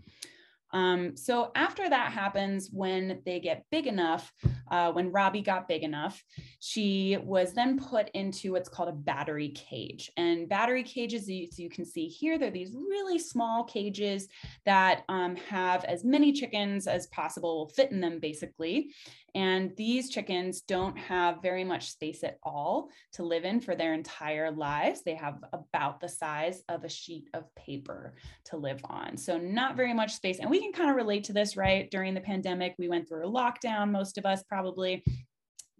Um, 0.71 1.15
so 1.17 1.51
after 1.55 1.89
that 1.89 2.11
happens, 2.11 2.69
when 2.71 3.21
they 3.25 3.39
get 3.39 3.65
big 3.71 3.87
enough, 3.87 4.31
uh, 4.69 4.91
when 4.91 5.11
Robbie 5.11 5.41
got 5.41 5.67
big 5.67 5.83
enough, 5.83 6.23
she 6.59 7.17
was 7.23 7.53
then 7.53 7.79
put 7.79 8.09
into 8.09 8.51
what's 8.51 8.69
called 8.69 8.89
a 8.89 8.93
battery 8.93 9.49
cage. 9.49 10.11
And 10.17 10.47
battery 10.47 10.83
cages, 10.83 11.23
as 11.23 11.59
you 11.59 11.69
can 11.69 11.85
see 11.85 12.07
here, 12.07 12.37
they're 12.37 12.51
these 12.51 12.73
really 12.73 13.19
small 13.19 13.63
cages 13.63 14.27
that 14.65 15.03
um, 15.09 15.35
have 15.35 15.83
as 15.85 16.03
many 16.03 16.31
chickens 16.31 16.87
as 16.87 17.07
possible 17.07 17.71
fit 17.75 17.91
in 17.91 17.99
them, 17.99 18.19
basically. 18.19 18.93
And 19.35 19.75
these 19.77 20.09
chickens 20.09 20.61
don't 20.61 20.97
have 20.97 21.41
very 21.41 21.63
much 21.63 21.91
space 21.91 22.23
at 22.23 22.37
all 22.43 22.89
to 23.13 23.23
live 23.23 23.45
in 23.45 23.61
for 23.61 23.75
their 23.75 23.93
entire 23.93 24.51
lives. 24.51 25.01
They 25.03 25.15
have 25.15 25.43
about 25.53 25.99
the 25.99 26.09
size 26.09 26.63
of 26.69 26.83
a 26.83 26.89
sheet 26.89 27.29
of 27.33 27.53
paper 27.55 28.15
to 28.45 28.57
live 28.57 28.81
on. 28.83 29.17
So, 29.17 29.37
not 29.37 29.75
very 29.75 29.93
much 29.93 30.13
space. 30.13 30.39
And 30.39 30.49
we 30.49 30.59
can 30.59 30.73
kind 30.73 30.89
of 30.89 30.95
relate 30.95 31.25
to 31.25 31.33
this, 31.33 31.57
right? 31.57 31.89
During 31.91 32.13
the 32.13 32.21
pandemic, 32.21 32.75
we 32.77 32.89
went 32.89 33.07
through 33.07 33.27
a 33.27 33.31
lockdown, 33.31 33.91
most 33.91 34.17
of 34.17 34.25
us 34.25 34.43
probably. 34.43 35.03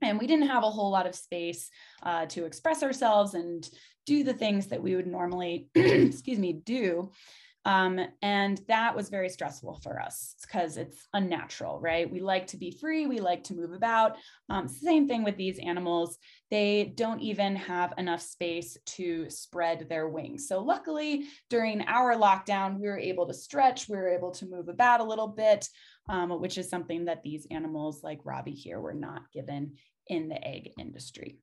And 0.01 0.18
we 0.18 0.27
didn't 0.27 0.48
have 0.48 0.63
a 0.63 0.70
whole 0.70 0.91
lot 0.91 1.08
of 1.08 1.15
space 1.15 1.70
uh, 2.03 2.25
to 2.27 2.46
express 2.46 2.84
ourselves 2.84 3.34
and 3.34 3.68
do 4.06 4.24
the 4.24 4.34
things 4.34 4.68
that 4.68 4.82
we 4.82 4.96
would 4.96 5.08
normally, 5.08 5.68
excuse 5.75 6.39
me, 6.39 6.53
do. 6.53 7.12
Um, 7.70 8.00
and 8.24 8.60
that 8.68 8.96
was 8.96 9.10
very 9.10 9.30
stressful 9.30 9.80
for 9.84 10.02
us 10.02 10.34
because 10.42 10.76
it's 10.76 11.08
unnatural, 11.14 11.80
right? 11.80 12.12
We 12.12 12.20
like 12.20 12.48
to 12.48 12.58
be 12.58 12.72
free, 12.72 13.06
we 13.06 13.20
like 13.20 13.44
to 13.44 13.54
move 13.54 13.74
about. 13.74 14.18
Um, 14.50 14.68
same 14.68 15.08
thing 15.08 15.24
with 15.24 15.38
these 15.38 15.60
animals. 15.60 16.18
They 16.50 16.94
don't 16.96 17.22
even 17.22 17.56
have 17.58 17.94
enough 18.00 18.22
space 18.22 18.76
to 18.98 19.30
spread 19.30 19.88
their 19.88 20.10
wings. 20.10 20.48
So, 20.48 20.64
luckily, 20.64 21.26
during 21.52 21.84
our 21.84 22.16
lockdown, 22.16 22.80
we 22.80 22.88
were 22.88 22.98
able 22.98 23.28
to 23.28 23.36
stretch, 23.36 23.88
we 23.88 23.98
were 23.98 24.10
able 24.10 24.32
to 24.32 24.48
move 24.48 24.68
about 24.68 25.02
a 25.02 25.04
little 25.04 25.28
bit, 25.28 25.70
um, 26.10 26.42
which 26.42 26.58
is 26.58 26.72
something 26.72 27.06
that 27.06 27.22
these 27.22 27.46
animals 27.52 28.02
like 28.02 28.22
Robbie 28.24 28.56
here 28.56 28.80
were 28.80 28.96
not 28.96 29.32
given 29.32 29.76
in 30.08 30.28
the 30.28 30.44
egg 30.44 30.72
industry. 30.80 31.38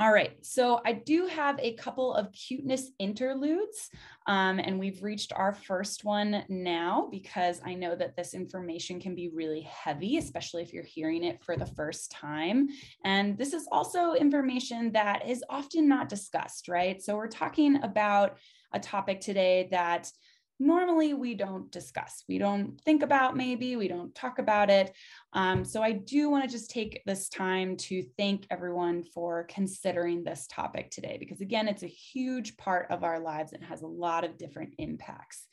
All 0.00 0.12
right, 0.12 0.36
so 0.42 0.80
I 0.86 0.92
do 0.92 1.26
have 1.26 1.58
a 1.58 1.74
couple 1.74 2.14
of 2.14 2.30
cuteness 2.30 2.92
interludes, 3.00 3.90
um, 4.28 4.60
and 4.60 4.78
we've 4.78 5.02
reached 5.02 5.32
our 5.32 5.52
first 5.52 6.04
one 6.04 6.44
now 6.48 7.08
because 7.10 7.60
I 7.64 7.74
know 7.74 7.96
that 7.96 8.14
this 8.14 8.32
information 8.32 9.00
can 9.00 9.16
be 9.16 9.28
really 9.28 9.62
heavy, 9.62 10.16
especially 10.18 10.62
if 10.62 10.72
you're 10.72 10.84
hearing 10.84 11.24
it 11.24 11.42
for 11.42 11.56
the 11.56 11.66
first 11.66 12.12
time. 12.12 12.68
And 13.04 13.36
this 13.36 13.52
is 13.52 13.66
also 13.72 14.12
information 14.12 14.92
that 14.92 15.28
is 15.28 15.42
often 15.50 15.88
not 15.88 16.08
discussed, 16.08 16.68
right? 16.68 17.02
So 17.02 17.16
we're 17.16 17.26
talking 17.26 17.82
about 17.82 18.38
a 18.72 18.78
topic 18.78 19.20
today 19.20 19.66
that 19.72 20.12
normally 20.58 21.14
we 21.14 21.34
don't 21.34 21.70
discuss. 21.70 22.24
We 22.28 22.38
don't 22.38 22.80
think 22.84 23.02
about 23.02 23.36
maybe, 23.36 23.76
we 23.76 23.88
don't 23.88 24.14
talk 24.14 24.38
about 24.38 24.70
it. 24.70 24.92
Um, 25.32 25.64
so 25.64 25.82
I 25.82 25.92
do 25.92 26.30
want 26.30 26.44
to 26.44 26.50
just 26.50 26.70
take 26.70 27.02
this 27.06 27.28
time 27.28 27.76
to 27.76 28.02
thank 28.16 28.46
everyone 28.50 29.02
for 29.02 29.44
considering 29.44 30.24
this 30.24 30.46
topic 30.48 30.90
today, 30.90 31.16
because 31.18 31.40
again, 31.40 31.68
it's 31.68 31.84
a 31.84 31.88
huge 31.88 32.56
part 32.56 32.90
of 32.90 33.04
our 33.04 33.20
lives 33.20 33.52
and 33.52 33.62
has 33.64 33.82
a 33.82 33.86
lot 33.86 34.24
of 34.24 34.38
different 34.38 34.74
impacts. 34.78 35.46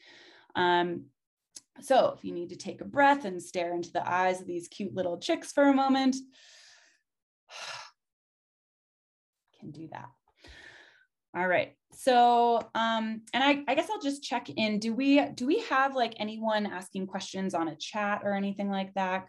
Um, 0.55 1.05
so 1.81 2.15
if 2.17 2.23
you 2.23 2.31
need 2.31 2.49
to 2.49 2.55
take 2.55 2.81
a 2.81 2.85
breath 2.85 3.25
and 3.25 3.41
stare 3.41 3.75
into 3.75 3.91
the 3.91 4.09
eyes 4.09 4.41
of 4.41 4.47
these 4.47 4.69
cute 4.69 4.95
little 4.95 5.17
chicks 5.17 5.51
for 5.51 5.65
a 5.65 5.73
moment, 5.73 6.15
can 9.59 9.71
do 9.71 9.87
that. 9.91 10.09
All 11.35 11.47
right. 11.47 11.75
So, 11.95 12.57
um, 12.75 13.21
and 13.33 13.43
I, 13.43 13.63
I 13.67 13.75
guess 13.75 13.89
I'll 13.89 14.01
just 14.01 14.23
check 14.23 14.49
in. 14.49 14.79
Do 14.79 14.93
we 14.93 15.23
do 15.29 15.45
we 15.47 15.59
have 15.69 15.95
like 15.95 16.15
anyone 16.17 16.65
asking 16.65 17.07
questions 17.07 17.53
on 17.53 17.69
a 17.69 17.75
chat 17.75 18.21
or 18.23 18.33
anything 18.33 18.69
like 18.69 18.93
that? 18.95 19.27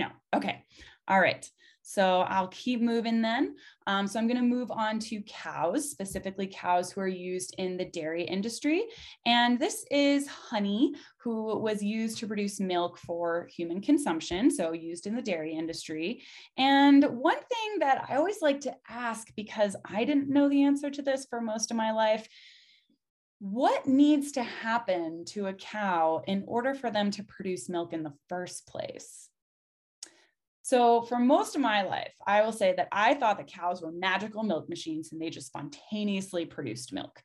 No. 0.00 0.08
Okay. 0.34 0.64
All 1.08 1.20
right. 1.20 1.46
So 1.82 2.20
I'll 2.20 2.48
keep 2.48 2.80
moving 2.80 3.20
then. 3.20 3.56
Um, 3.86 4.06
so 4.06 4.18
I'm 4.18 4.26
going 4.26 4.36
to 4.36 4.56
move 4.56 4.70
on 4.70 4.98
to 5.00 5.22
cows, 5.22 5.90
specifically 5.90 6.46
cows 6.46 6.90
who 6.90 7.00
are 7.00 7.08
used 7.08 7.54
in 7.58 7.76
the 7.76 7.84
dairy 7.84 8.22
industry. 8.22 8.84
And 9.26 9.58
this 9.58 9.84
is 9.90 10.26
honey, 10.26 10.94
who 11.18 11.58
was 11.58 11.82
used 11.82 12.18
to 12.18 12.26
produce 12.26 12.60
milk 12.60 12.96
for 12.96 13.48
human 13.54 13.80
consumption, 13.80 14.50
so 14.50 14.72
used 14.72 15.06
in 15.06 15.16
the 15.16 15.22
dairy 15.22 15.54
industry. 15.54 16.22
And 16.56 17.02
one 17.04 17.38
thing 17.38 17.78
that 17.80 18.06
I 18.08 18.16
always 18.16 18.40
like 18.40 18.60
to 18.60 18.76
ask, 18.88 19.28
because 19.34 19.74
I 19.84 20.04
didn't 20.04 20.30
know 20.30 20.48
the 20.48 20.62
answer 20.62 20.90
to 20.90 21.02
this 21.02 21.26
for 21.28 21.40
most 21.40 21.70
of 21.70 21.76
my 21.76 21.92
life, 21.92 22.26
what 23.40 23.86
needs 23.86 24.32
to 24.32 24.42
happen 24.42 25.24
to 25.24 25.46
a 25.46 25.54
cow 25.54 26.22
in 26.26 26.44
order 26.46 26.74
for 26.74 26.90
them 26.90 27.10
to 27.12 27.24
produce 27.24 27.70
milk 27.70 27.94
in 27.94 28.02
the 28.02 28.12
first 28.28 28.66
place? 28.66 29.29
So, 30.70 31.02
for 31.02 31.18
most 31.18 31.56
of 31.56 31.62
my 31.62 31.82
life, 31.82 32.12
I 32.24 32.42
will 32.42 32.52
say 32.52 32.74
that 32.76 32.86
I 32.92 33.14
thought 33.14 33.38
that 33.38 33.48
cows 33.48 33.82
were 33.82 33.90
magical 33.90 34.44
milk 34.44 34.68
machines 34.68 35.10
and 35.10 35.20
they 35.20 35.28
just 35.28 35.48
spontaneously 35.48 36.44
produced 36.44 36.92
milk. 36.92 37.20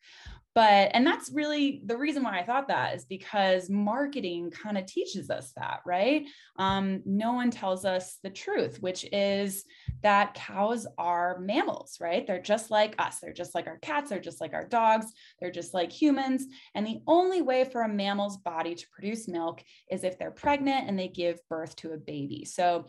But, 0.55 0.89
and 0.95 1.05
that's 1.05 1.29
really 1.31 1.83
the 1.85 1.95
reason 1.95 2.23
why 2.23 2.39
I 2.39 2.43
thought 2.43 2.69
that 2.69 2.95
is 2.95 3.05
because 3.05 3.69
marketing 3.69 4.49
kind 4.49 4.79
of 4.79 4.87
teaches 4.87 5.29
us 5.29 5.51
that, 5.57 5.81
right? 5.85 6.25
Um, 6.57 7.03
no 7.05 7.33
one 7.33 7.51
tells 7.51 7.85
us 7.85 8.17
the 8.23 8.31
truth, 8.31 8.81
which 8.81 9.05
is 9.13 9.65
that 10.01 10.33
cows 10.33 10.87
are 10.97 11.37
mammals, 11.39 11.97
right? 12.01 12.25
They're 12.25 12.41
just 12.41 12.71
like 12.71 12.95
us. 12.97 13.19
They're 13.19 13.31
just 13.31 13.53
like 13.53 13.67
our 13.67 13.77
cats. 13.77 14.09
They're 14.09 14.19
just 14.19 14.41
like 14.41 14.55
our 14.55 14.65
dogs. 14.65 15.05
They're 15.39 15.51
just 15.51 15.75
like 15.75 15.91
humans. 15.91 16.47
And 16.73 16.87
the 16.87 17.01
only 17.05 17.43
way 17.43 17.65
for 17.65 17.83
a 17.83 17.87
mammal's 17.87 18.37
body 18.37 18.73
to 18.73 18.89
produce 18.91 19.27
milk 19.27 19.61
is 19.91 20.03
if 20.03 20.17
they're 20.17 20.31
pregnant 20.31 20.89
and 20.89 20.97
they 20.97 21.09
give 21.09 21.47
birth 21.47 21.75
to 21.75 21.91
a 21.91 21.97
baby. 21.97 22.43
So 22.45 22.87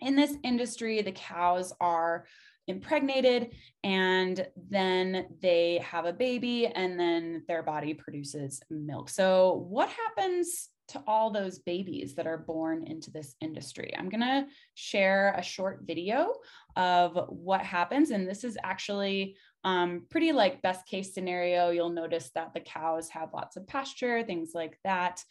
in 0.00 0.16
this 0.16 0.34
industry, 0.42 1.02
the 1.02 1.12
cows 1.12 1.72
are 1.80 2.26
impregnated 2.68 3.54
and 3.84 4.46
then 4.68 5.26
they 5.40 5.78
have 5.78 6.04
a 6.04 6.12
baby 6.12 6.66
and 6.66 6.98
then 6.98 7.44
their 7.46 7.62
body 7.62 7.94
produces 7.94 8.60
milk. 8.70 9.08
So, 9.08 9.66
what 9.68 9.88
happens 9.88 10.68
to 10.88 11.02
all 11.06 11.30
those 11.30 11.58
babies 11.58 12.14
that 12.14 12.26
are 12.26 12.38
born 12.38 12.86
into 12.86 13.10
this 13.10 13.34
industry? 13.40 13.92
I'm 13.96 14.08
going 14.08 14.20
to 14.20 14.46
share 14.74 15.34
a 15.36 15.42
short 15.42 15.80
video 15.84 16.34
of 16.76 17.18
what 17.28 17.60
happens. 17.60 18.10
And 18.10 18.28
this 18.28 18.44
is 18.44 18.56
actually 18.62 19.36
um, 19.64 20.06
pretty 20.10 20.32
like 20.32 20.62
best 20.62 20.86
case 20.86 21.12
scenario. 21.12 21.70
You'll 21.70 21.90
notice 21.90 22.30
that 22.34 22.54
the 22.54 22.60
cows 22.60 23.08
have 23.10 23.34
lots 23.34 23.56
of 23.56 23.66
pasture, 23.66 24.22
things 24.22 24.52
like 24.54 24.78
that. 24.84 25.24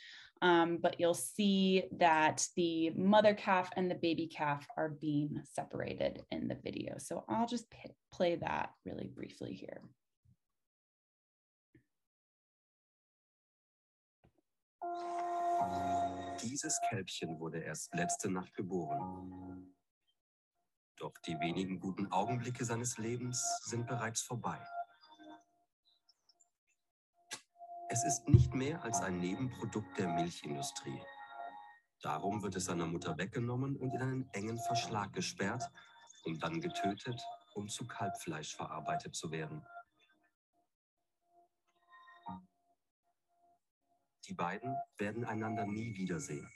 Um, 0.46 0.78
but 0.78 1.00
you'll 1.00 1.16
see 1.16 1.86
that 1.98 2.48
the 2.56 2.92
mother 2.92 3.34
calf 3.34 3.72
and 3.76 3.90
the 3.90 3.96
baby 3.96 4.28
calf 4.28 4.68
are 4.78 4.90
being 4.90 5.42
separated 5.44 6.22
in 6.30 6.48
the 6.48 6.58
video. 6.64 7.00
So 7.00 7.24
I'll 7.28 7.48
just 7.48 7.66
play 8.14 8.36
that 8.36 8.70
really 8.86 9.08
briefly 9.08 9.54
here. 9.54 9.82
Dieses 16.44 16.80
Kälbchen 16.90 17.40
wurde 17.40 17.62
erst 17.62 17.92
letzte 17.96 18.30
Nacht 18.30 18.54
geboren. 18.54 19.74
Doch 20.98 21.18
die 21.26 21.40
wenigen 21.40 21.80
guten 21.80 22.12
Augenblicke 22.12 22.66
seines 22.66 23.00
Lebens 23.00 23.44
sind 23.64 23.88
bereits 23.88 24.22
vorbei. 24.22 24.60
Es 27.88 28.04
ist 28.04 28.28
nicht 28.28 28.54
mehr 28.54 28.84
als 28.84 29.02
ein 29.02 29.20
Nebenprodukt 29.20 29.98
der 29.98 30.08
Milchindustrie. 30.08 31.00
Darum 32.02 32.42
wird 32.42 32.56
es 32.56 32.66
seiner 32.66 32.88
Mutter 32.88 33.18
weggenommen 33.18 33.78
und 33.78 33.94
in 33.94 34.02
einen 34.02 34.30
engen 34.34 34.60
Verschlag 34.60 35.14
gesperrt, 35.14 35.72
um 36.24 36.40
dann 36.40 36.62
getötet, 36.62 37.22
um 37.54 37.68
zu 37.68 37.86
Kalbfleisch 37.86 38.56
verarbeitet 38.56 39.16
zu 39.16 39.32
werden. 39.32 39.66
Die 44.28 44.34
beiden 44.34 44.76
werden 44.98 45.24
einander 45.24 45.66
nie 45.66 45.96
wiedersehen. 45.96 46.50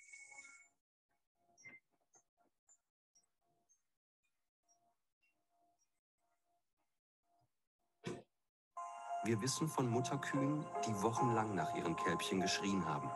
Wir 9.25 9.41
wissen 9.41 9.67
von 9.67 9.89
Mutterkühen, 9.89 10.65
die 10.87 11.01
wochenlang 11.03 11.53
nach 11.53 11.75
ihren 11.75 11.93
Kälbchen 11.97 12.39
geschrien 12.39 12.85
haben. 12.85 13.09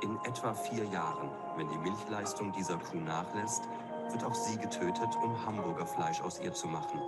In 0.00 0.16
etwa 0.24 0.54
vier 0.54 0.84
Jahren, 0.84 1.28
wenn 1.56 1.68
die 1.68 1.78
Milchleistung 1.78 2.52
dieser 2.52 2.78
Kuh 2.78 2.98
nachlässt, 2.98 3.68
wird 4.10 4.22
auch 4.22 4.34
sie 4.34 4.56
getötet, 4.58 5.16
um 5.20 5.44
Hamburger 5.44 5.86
Fleisch 5.86 6.20
aus 6.20 6.38
ihr 6.38 6.54
zu 6.54 6.68
machen. 6.68 7.00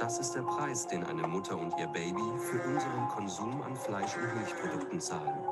Das 0.00 0.18
ist 0.18 0.34
der 0.34 0.40
Preis, 0.40 0.86
den 0.86 1.04
eine 1.04 1.28
Mutter 1.28 1.58
und 1.58 1.78
ihr 1.78 1.86
Baby 1.88 2.22
für 2.38 2.58
unseren 2.66 3.06
Konsum 3.08 3.60
an 3.60 3.76
Fleisch 3.76 4.16
und 4.16 4.34
Milchprodukten 4.34 4.98
zahlen. 4.98 5.49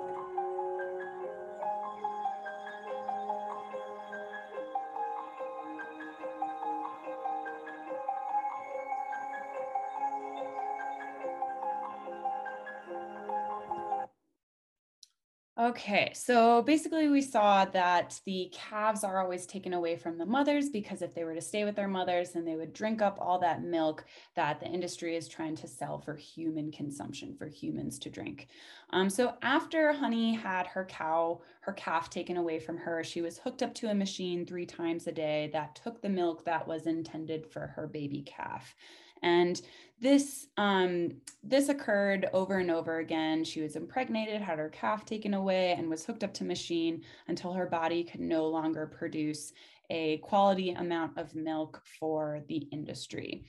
Okay, 15.79 16.11
so 16.13 16.63
basically 16.63 17.07
we 17.07 17.23
saw 17.23 17.65
that 17.67 18.21
the 18.27 18.51
calves 18.53 19.05
are 19.05 19.23
always 19.23 19.47
taken 19.47 19.75
away 19.75 19.95
from 19.95 20.19
the 20.19 20.27
mothers 20.27 20.71
because 20.71 21.03
if 21.03 21.15
they 21.15 21.23
were 21.23 21.37
to 21.37 21.41
stay 21.41 21.63
with 21.63 21.77
their 21.77 21.87
mothers, 21.87 22.33
then 22.33 22.45
they 22.45 22.57
would 22.57 22.73
drink 22.73 23.01
up 23.01 23.17
all 23.21 23.39
that 23.39 23.63
milk 23.63 24.05
that 24.35 24.59
the 24.59 24.67
industry 24.67 25.15
is 25.15 25.29
trying 25.29 25.55
to 25.55 25.69
sell 25.69 26.01
for 26.01 26.17
human 26.17 26.73
consumption, 26.73 27.33
for 27.33 27.47
humans 27.47 28.01
to 28.01 28.11
drink. 28.11 28.49
Um, 28.91 29.09
so 29.09 29.35
after 29.41 29.93
Honey 29.93 30.35
had 30.35 30.67
her 30.67 30.85
cow, 30.85 31.43
her 31.61 31.75
calf 31.75 32.11
taken 32.11 32.39
away 32.39 32.59
from 32.59 32.77
her, 32.79 33.05
she 33.05 33.23
was 33.23 33.39
hooked 33.39 33.63
up 33.63 33.73
to 33.75 33.91
a 33.91 33.95
machine 33.95 34.45
three 34.45 34.67
times 34.67 35.07
a 35.07 35.13
day 35.13 35.49
that 35.53 35.77
took 35.77 36.03
the 36.03 36.09
milk 36.09 36.45
that 36.45 36.67
was 36.67 36.89
intended 36.89 37.47
for 37.47 37.69
her 37.69 37.87
baby 37.87 38.23
calf. 38.23 38.75
And 39.23 39.61
this 40.01 40.47
um, 40.57 41.11
this 41.43 41.69
occurred 41.69 42.29
over 42.33 42.59
and 42.59 42.71
over 42.71 42.99
again. 42.99 43.45
She 43.45 43.61
was 43.61 43.77
impregnated, 43.77 44.41
had 44.41 44.59
her 44.59 44.69
calf 44.69 45.05
taken 45.05 45.35
away, 45.35 45.73
and 45.73 45.91
was 45.91 46.05
hooked 46.05 46.25
up 46.25 46.35
to 46.35 46.45
machine 46.45 47.03
until 47.27 47.53
her 47.53 47.67
body 47.67 48.05
could 48.05 48.21
no 48.21 48.47
longer 48.47 48.87
produce 48.87 49.53
a 49.91 50.19
quality 50.19 50.71
amount 50.71 51.19
of 51.19 51.35
milk 51.35 51.83
for 51.99 52.43
the 52.49 52.69
industry. 52.71 53.45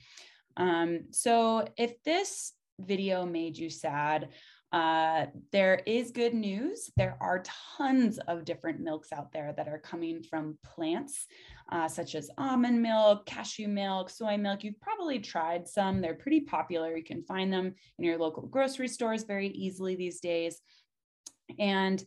Um, 0.56 1.04
so 1.10 1.68
if 1.76 2.02
this 2.02 2.52
video 2.80 3.24
made 3.26 3.56
you 3.56 3.70
sad, 3.70 4.30
uh, 4.72 5.26
there 5.50 5.80
is 5.84 6.12
good 6.12 6.34
news. 6.34 6.90
There 6.96 7.16
are 7.20 7.42
tons 7.76 8.18
of 8.28 8.44
different 8.44 8.80
milks 8.80 9.12
out 9.12 9.32
there 9.32 9.52
that 9.56 9.66
are 9.66 9.78
coming 9.78 10.22
from 10.22 10.58
plants 10.64 11.26
uh, 11.70 11.88
such 11.88 12.14
as 12.14 12.30
almond 12.36 12.82
milk, 12.82 13.26
cashew 13.26 13.68
milk, 13.68 14.10
soy 14.10 14.36
milk. 14.36 14.64
You've 14.64 14.80
probably 14.80 15.18
tried 15.20 15.68
some. 15.68 16.00
They're 16.00 16.14
pretty 16.14 16.40
popular. 16.40 16.96
You 16.96 17.04
can 17.04 17.22
find 17.22 17.52
them 17.52 17.74
in 17.98 18.04
your 18.04 18.18
local 18.18 18.46
grocery 18.46 18.88
stores 18.88 19.24
very 19.24 19.48
easily 19.48 19.94
these 19.94 20.20
days. 20.20 20.60
And 21.58 22.02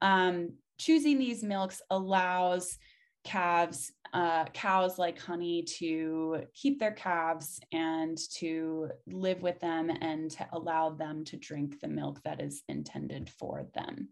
um, 0.00 0.52
choosing 0.78 1.18
these 1.18 1.42
milks 1.42 1.82
allows 1.90 2.78
calves, 3.24 3.92
uh, 4.12 4.44
cows 4.46 4.98
like 4.98 5.18
honey 5.18 5.62
to 5.62 6.42
keep 6.54 6.78
their 6.78 6.92
calves 6.92 7.60
and 7.72 8.16
to 8.36 8.88
live 9.06 9.42
with 9.42 9.58
them 9.60 9.90
and 9.90 10.30
to 10.30 10.46
allow 10.52 10.90
them 10.90 11.24
to 11.24 11.36
drink 11.36 11.80
the 11.80 11.88
milk 11.88 12.20
that 12.24 12.40
is 12.40 12.62
intended 12.68 13.28
for 13.28 13.66
them. 13.74 14.08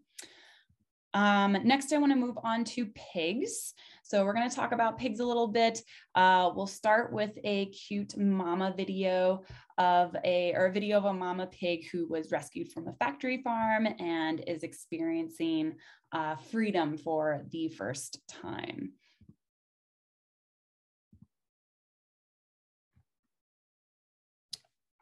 Um, 1.13 1.57
next, 1.63 1.93
I 1.93 1.97
want 1.97 2.11
to 2.11 2.17
move 2.17 2.37
on 2.43 2.63
to 2.65 2.87
pigs. 3.13 3.73
So 4.03 4.23
we're 4.23 4.33
going 4.33 4.49
to 4.49 4.55
talk 4.55 4.71
about 4.71 4.97
pigs 4.97 5.19
a 5.19 5.25
little 5.25 5.47
bit. 5.47 5.81
Uh, 6.15 6.51
we'll 6.55 6.67
start 6.67 7.11
with 7.11 7.31
a 7.43 7.65
cute 7.67 8.17
mama 8.17 8.73
video 8.75 9.43
of 9.77 10.15
a, 10.23 10.53
or 10.53 10.67
a 10.67 10.71
video 10.71 10.97
of 10.97 11.05
a 11.05 11.13
mama 11.13 11.47
pig 11.47 11.87
who 11.91 12.07
was 12.07 12.31
rescued 12.31 12.71
from 12.71 12.87
a 12.87 12.93
factory 12.93 13.41
farm 13.43 13.87
and 13.99 14.43
is 14.47 14.63
experiencing 14.63 15.75
uh, 16.11 16.35
freedom 16.51 16.97
for 16.97 17.43
the 17.51 17.67
first 17.69 18.19
time. 18.27 18.91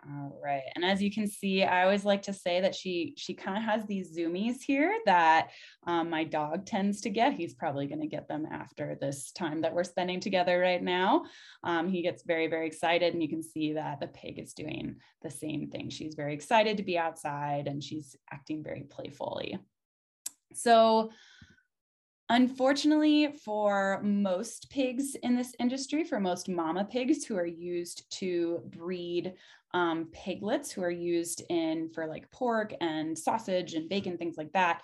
All 0.08 0.40
right. 0.44 0.62
And 0.76 0.86
as 0.86 1.02
you 1.02 1.12
can 1.12 1.28
see, 1.28 1.64
I 1.64 1.84
always 1.84 2.06
like 2.06 2.22
to 2.24 2.34
say 2.34 2.62
that 2.62 2.76
she 2.76 3.16
she 3.18 3.34
kind 3.34 3.58
of 3.58 3.64
has 3.64 3.86
these 3.86 4.16
zoomies 4.16 4.62
here 4.62 4.96
that 5.08 5.50
um, 5.88 6.12
my 6.12 6.24
dog 6.24 6.68
tends 6.68 7.02
to 7.02 7.10
get. 7.10 7.34
He's 7.34 7.56
probably 7.56 7.88
going 7.88 8.02
to 8.02 8.08
get 8.08 8.28
them 8.28 8.46
after 8.52 8.98
this 9.02 9.32
time 9.32 9.62
that 9.62 9.74
we're 9.74 9.84
spending 9.84 10.20
together 10.20 10.60
right 10.60 10.84
now. 10.84 11.24
Um, 11.64 11.90
he 11.90 12.04
gets 12.04 12.22
very, 12.24 12.46
very 12.46 12.68
excited 12.68 13.14
and 13.14 13.24
you 13.24 13.30
can 13.30 13.42
see 13.42 13.74
that 13.74 14.00
the 14.00 14.08
pig 14.08 14.38
is 14.38 14.54
doing 14.54 14.98
the 15.24 15.32
same 15.32 15.72
thing. 15.72 15.90
She's 15.90 16.14
very 16.14 16.36
excited 16.36 16.78
to 16.78 16.84
be 16.84 17.00
outside 17.00 17.68
and 17.68 17.84
she's 17.84 18.16
acting 18.32 18.64
very 18.64 18.84
playfully. 18.84 19.58
So 20.54 21.10
Unfortunately, 22.30 23.34
for 23.44 24.02
most 24.02 24.70
pigs 24.72 25.16
in 25.22 25.36
this 25.36 25.54
industry, 25.60 26.04
for 26.04 26.20
most 26.20 26.50
mama 26.50 26.84
pigs 26.84 27.24
who 27.24 27.38
are 27.38 27.46
used 27.46 28.10
to 28.20 28.62
breed 28.66 29.34
um, 29.76 30.08
piglets 30.12 30.72
who 30.72 30.82
are 30.82 30.90
used 30.90 31.44
in 31.50 31.90
for 31.94 32.08
like 32.08 32.32
pork 32.32 32.74
and 32.82 33.18
sausage 33.18 33.74
and 33.74 33.90
bacon, 33.90 34.18
things 34.18 34.38
like 34.38 34.52
that, 34.54 34.82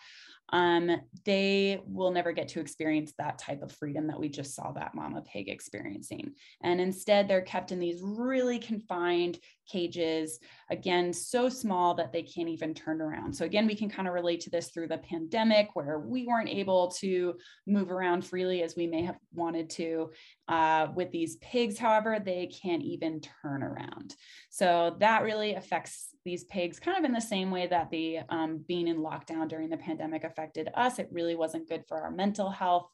um, 0.52 0.92
they 1.26 1.82
will 1.86 2.12
never 2.12 2.32
get 2.32 2.50
to 2.50 2.60
experience 2.60 3.14
that 3.18 3.38
type 3.38 3.62
of 3.62 3.72
freedom 3.72 4.08
that 4.08 4.20
we 4.20 4.30
just 4.30 4.54
saw 4.54 4.72
that 4.74 4.94
mama 4.94 5.22
pig 5.22 5.50
experiencing. 5.50 6.34
And 6.62 6.82
instead, 6.82 7.28
they're 7.28 7.42
kept 7.42 7.72
in 7.72 7.80
these 7.80 8.02
really 8.02 8.60
confined 8.60 9.40
cages, 9.72 10.40
again, 10.70 11.14
so 11.14 11.48
small 11.48 11.94
that 11.96 12.12
they 12.12 12.24
can't 12.24 12.50
even 12.50 12.74
turn 12.74 13.02
around. 13.02 13.34
So, 13.34 13.46
again, 13.46 13.66
we 13.68 13.76
can 13.76 13.90
kind 13.90 14.08
of 14.08 14.14
relate 14.14 14.42
to 14.42 14.50
this 14.50 14.70
through 14.70 14.90
the 14.90 14.98
pandemic 14.98 15.70
where 15.74 16.00
we 16.00 16.28
weren't 16.28 16.50
able 16.50 16.92
to 17.00 17.36
move 17.66 17.92
around 17.92 18.26
freely 18.26 18.64
as 18.64 18.76
we 18.76 18.88
may 18.88 19.04
have 19.04 19.18
wanted 19.34 19.70
to. 19.72 20.12
Uh, 20.48 20.88
with 20.96 21.12
these 21.12 21.38
pigs, 21.38 21.78
however, 21.78 22.20
they 22.20 22.48
can't 22.48 22.84
even 22.84 23.22
turn 23.42 23.64
around. 23.64 24.16
So, 24.50 24.98
that 25.00 25.24
really 25.24 25.56
affects 25.56 26.10
these 26.24 26.44
pigs 26.46 26.80
kind 26.80 26.98
of 26.98 27.04
in 27.04 27.14
the 27.14 27.22
same 27.22 27.52
way 27.52 27.68
that 27.68 27.90
the 27.90 28.20
um, 28.30 28.64
being 28.68 28.88
in 28.88 28.98
lockdown 28.98 29.48
during 29.48 29.70
the 29.70 29.78
pandemic 29.78 30.24
affected 30.24 30.70
us. 30.76 31.00
It 31.00 31.10
really 31.12 31.36
wasn't 31.36 31.70
good 31.70 31.84
for 31.88 32.02
our 32.02 32.12
mental 32.12 32.50
health. 32.50 32.88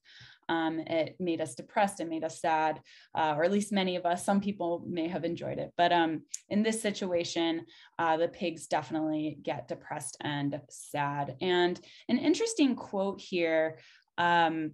Um, 0.49 0.79
it 0.79 1.17
made 1.19 1.41
us 1.41 1.55
depressed 1.55 1.99
and 1.99 2.09
made 2.09 2.23
us 2.23 2.39
sad, 2.39 2.79
uh, 3.13 3.33
or 3.35 3.43
at 3.43 3.51
least 3.51 3.73
many 3.73 3.97
of 3.97 4.05
us. 4.05 4.23
Some 4.23 4.39
people 4.39 4.85
may 4.87 5.07
have 5.09 5.25
enjoyed 5.25 5.57
it, 5.57 5.73
but 5.77 5.91
um, 5.91 6.21
in 6.49 6.63
this 6.63 6.81
situation, 6.81 7.65
uh, 7.99 8.15
the 8.15 8.29
pigs 8.29 8.67
definitely 8.67 9.37
get 9.41 9.67
depressed 9.67 10.17
and 10.21 10.59
sad. 10.69 11.35
And 11.41 11.79
an 12.07 12.17
interesting 12.17 12.75
quote 12.75 13.19
here. 13.19 13.79
Um, 14.17 14.71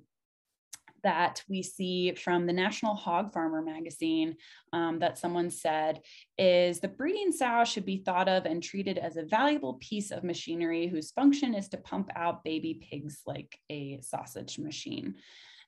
that 1.03 1.43
we 1.49 1.61
see 1.61 2.13
from 2.13 2.45
the 2.45 2.53
National 2.53 2.95
Hog 2.95 3.33
Farmer 3.33 3.61
magazine 3.61 4.35
um, 4.71 4.99
that 4.99 5.17
someone 5.17 5.49
said 5.49 6.01
is 6.37 6.79
the 6.79 6.87
breeding 6.87 7.31
sow 7.31 7.63
should 7.63 7.85
be 7.85 7.97
thought 7.97 8.29
of 8.29 8.45
and 8.45 8.63
treated 8.63 8.97
as 8.97 9.17
a 9.17 9.23
valuable 9.23 9.75
piece 9.75 10.11
of 10.11 10.23
machinery 10.23 10.87
whose 10.87 11.11
function 11.11 11.53
is 11.53 11.69
to 11.69 11.77
pump 11.77 12.09
out 12.15 12.43
baby 12.43 12.81
pigs 12.89 13.21
like 13.25 13.59
a 13.69 13.99
sausage 14.01 14.57
machine. 14.57 15.15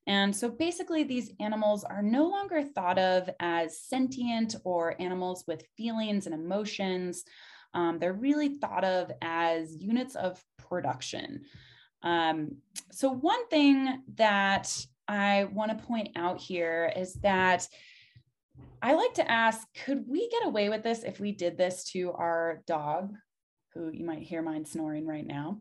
And 0.07 0.35
so 0.35 0.49
basically, 0.49 1.03
these 1.03 1.31
animals 1.39 1.83
are 1.83 2.03
no 2.03 2.27
longer 2.27 2.63
thought 2.63 2.99
of 2.99 3.29
as 3.39 3.81
sentient 3.81 4.55
or 4.63 4.99
animals 5.01 5.43
with 5.47 5.65
feelings 5.75 6.27
and 6.27 6.35
emotions. 6.35 7.23
Um, 7.73 7.97
they're 7.99 8.13
really 8.13 8.49
thought 8.49 8.83
of 8.83 9.11
as 9.21 9.75
units 9.75 10.15
of 10.15 10.41
production. 10.57 11.41
Um, 12.03 12.57
so, 12.91 13.09
one 13.09 13.47
thing 13.47 14.03
that 14.15 14.71
I 15.07 15.45
want 15.45 15.77
to 15.77 15.85
point 15.85 16.09
out 16.15 16.39
here 16.39 16.91
is 16.95 17.13
that 17.15 17.67
I 18.81 18.93
like 18.93 19.13
to 19.15 19.31
ask 19.31 19.67
could 19.85 20.05
we 20.07 20.29
get 20.29 20.45
away 20.45 20.69
with 20.69 20.83
this 20.83 21.03
if 21.03 21.19
we 21.19 21.31
did 21.31 21.57
this 21.57 21.83
to 21.91 22.11
our 22.13 22.61
dog, 22.67 23.13
who 23.73 23.89
you 23.89 24.05
might 24.05 24.23
hear 24.23 24.41
mine 24.41 24.65
snoring 24.65 25.05
right 25.05 25.25
now? 25.25 25.59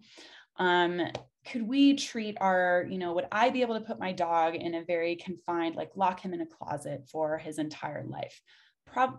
Um, 0.57 1.01
could 1.47 1.67
we 1.67 1.95
treat 1.95 2.39
our, 2.41 2.87
you 2.89 2.99
know, 2.99 3.13
would 3.13 3.27
I 3.31 3.51
be 3.51 3.63
able 3.63 3.79
to 3.79 3.85
put 3.85 3.99
my 3.99 4.13
dog 4.13 4.55
in 4.55 4.75
a 4.75 4.85
very 4.85 5.17
confined, 5.17 5.75
like 5.75 5.91
lock 5.95 6.21
him 6.21 6.33
in 6.33 6.41
a 6.41 6.47
closet 6.47 7.05
for 7.11 7.37
his 7.39 7.59
entire 7.59 8.05
life? 8.07 8.41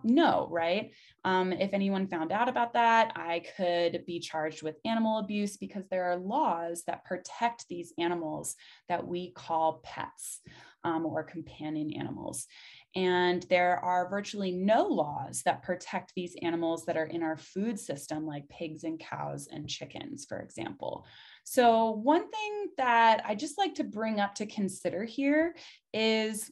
No, 0.04 0.48
right? 0.50 0.92
Um, 1.24 1.52
if 1.52 1.72
anyone 1.72 2.06
found 2.06 2.32
out 2.32 2.48
about 2.48 2.72
that, 2.74 3.12
I 3.16 3.42
could 3.56 4.04
be 4.06 4.20
charged 4.20 4.62
with 4.62 4.78
animal 4.84 5.18
abuse 5.18 5.56
because 5.56 5.84
there 5.90 6.04
are 6.04 6.16
laws 6.16 6.84
that 6.86 7.04
protect 7.04 7.66
these 7.68 7.92
animals 7.98 8.56
that 8.88 9.06
we 9.06 9.32
call 9.32 9.80
pets 9.84 10.40
um, 10.84 11.04
or 11.04 11.24
companion 11.24 11.92
animals. 11.94 12.46
And 12.94 13.44
there 13.50 13.78
are 13.84 14.08
virtually 14.08 14.52
no 14.52 14.86
laws 14.86 15.42
that 15.44 15.62
protect 15.62 16.12
these 16.14 16.36
animals 16.40 16.86
that 16.86 16.96
are 16.96 17.06
in 17.06 17.22
our 17.22 17.36
food 17.36 17.78
system, 17.78 18.26
like 18.26 18.48
pigs 18.48 18.84
and 18.84 18.98
cows 18.98 19.48
and 19.52 19.68
chickens, 19.68 20.24
for 20.24 20.38
example. 20.38 21.04
So, 21.44 21.90
one 21.90 22.30
thing 22.30 22.66
that 22.78 23.22
I 23.26 23.34
just 23.34 23.58
like 23.58 23.74
to 23.74 23.84
bring 23.84 24.18
up 24.18 24.34
to 24.36 24.46
consider 24.46 25.04
here 25.04 25.56
is 25.92 26.50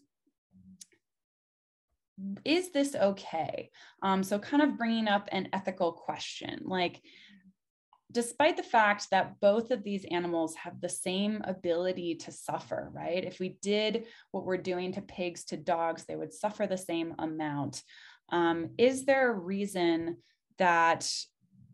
is 2.44 2.70
this 2.70 2.94
okay? 2.94 3.70
Um, 4.02 4.22
so, 4.22 4.38
kind 4.38 4.62
of 4.62 4.78
bringing 4.78 5.08
up 5.08 5.28
an 5.32 5.48
ethical 5.52 5.92
question 5.92 6.60
like, 6.64 7.00
despite 8.12 8.56
the 8.56 8.62
fact 8.62 9.10
that 9.10 9.40
both 9.40 9.72
of 9.72 9.82
these 9.82 10.04
animals 10.10 10.54
have 10.54 10.80
the 10.80 10.88
same 10.88 11.42
ability 11.44 12.14
to 12.14 12.30
suffer, 12.30 12.88
right? 12.94 13.24
If 13.24 13.40
we 13.40 13.58
did 13.60 14.06
what 14.30 14.44
we're 14.44 14.56
doing 14.56 14.92
to 14.92 15.02
pigs, 15.02 15.44
to 15.46 15.56
dogs, 15.56 16.04
they 16.04 16.14
would 16.14 16.32
suffer 16.32 16.66
the 16.66 16.78
same 16.78 17.14
amount. 17.18 17.82
Um, 18.30 18.70
is 18.78 19.04
there 19.04 19.30
a 19.30 19.36
reason 19.36 20.18
that, 20.58 21.10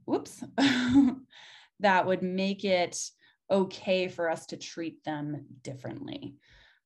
whoops, 0.07 0.43
that 1.81 2.07
would 2.07 2.23
make 2.23 2.65
it 2.65 2.99
okay 3.51 4.09
for 4.09 4.31
us 4.31 4.47
to 4.47 4.57
treat 4.57 5.05
them 5.05 5.45
differently? 5.63 6.37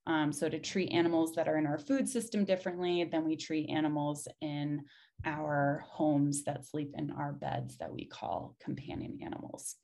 Um, 0.07 0.33
so 0.33 0.49
to 0.49 0.59
treat 0.59 0.93
animals 0.93 1.33
that 1.35 1.49
are 1.49 1.57
in 1.57 1.67
our 1.67 1.79
food 1.79 2.09
system 2.09 2.45
differently 2.45 3.05
than 3.05 3.25
we 3.25 3.37
treat 3.37 3.71
animals 3.71 4.29
in 4.41 4.83
our 5.25 5.85
homes 5.89 6.45
that 6.45 6.67
sleep 6.67 6.93
in 6.97 7.11
our 7.11 7.33
beds 7.33 7.79
that 7.79 7.93
we 7.93 8.05
call 8.05 8.57
companion 8.63 9.19
animals. 9.23 9.77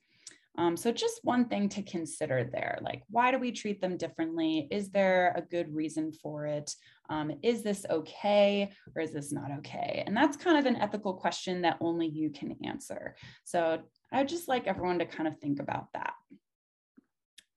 Um, 0.57 0.75
so 0.75 0.91
just 0.91 1.21
one 1.23 1.45
thing 1.45 1.69
to 1.69 1.81
consider 1.81 2.43
there, 2.43 2.79
like 2.81 3.03
why 3.09 3.31
do 3.31 3.39
we 3.39 3.51
treat 3.51 3.79
them 3.79 3.95
differently? 3.95 4.67
Is 4.69 4.89
there 4.89 5.33
a 5.35 5.41
good 5.41 5.73
reason 5.73 6.11
for 6.11 6.45
it? 6.45 6.75
Um, 7.09 7.31
is 7.41 7.63
this 7.63 7.85
okay 7.89 8.69
or 8.95 9.01
is 9.01 9.13
this 9.13 9.31
not 9.31 9.51
okay? 9.59 10.03
And 10.05 10.15
that's 10.15 10.37
kind 10.37 10.57
of 10.57 10.65
an 10.65 10.75
ethical 10.75 11.13
question 11.13 11.61
that 11.61 11.77
only 11.79 12.07
you 12.07 12.31
can 12.31 12.57
answer. 12.65 13.15
So 13.45 13.79
I'd 14.11 14.27
just 14.27 14.49
like 14.49 14.67
everyone 14.67 14.99
to 14.99 15.05
kind 15.05 15.27
of 15.27 15.37
think 15.39 15.61
about 15.61 15.87
that. 15.93 16.13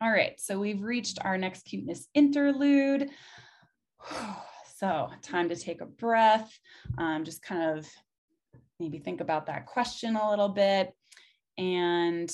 All 0.01 0.11
right, 0.11 0.39
so 0.41 0.59
we've 0.59 0.83
reached 0.83 1.19
our 1.23 1.39
next 1.39 1.65
cuteness 1.65 2.09
interlude. 2.15 3.11
So 4.77 5.09
time 5.23 5.49
to 5.51 5.57
take 5.57 5.81
a 5.81 5.87
breath, 5.87 6.53
um, 6.99 7.25
just 7.25 7.43
kind 7.43 7.79
of 7.79 7.89
maybe 8.81 8.99
think 8.99 9.21
about 9.21 9.47
that 9.47 9.67
question 9.67 10.17
a 10.17 10.29
little 10.29 10.49
bit. 10.49 10.93
And 11.57 12.29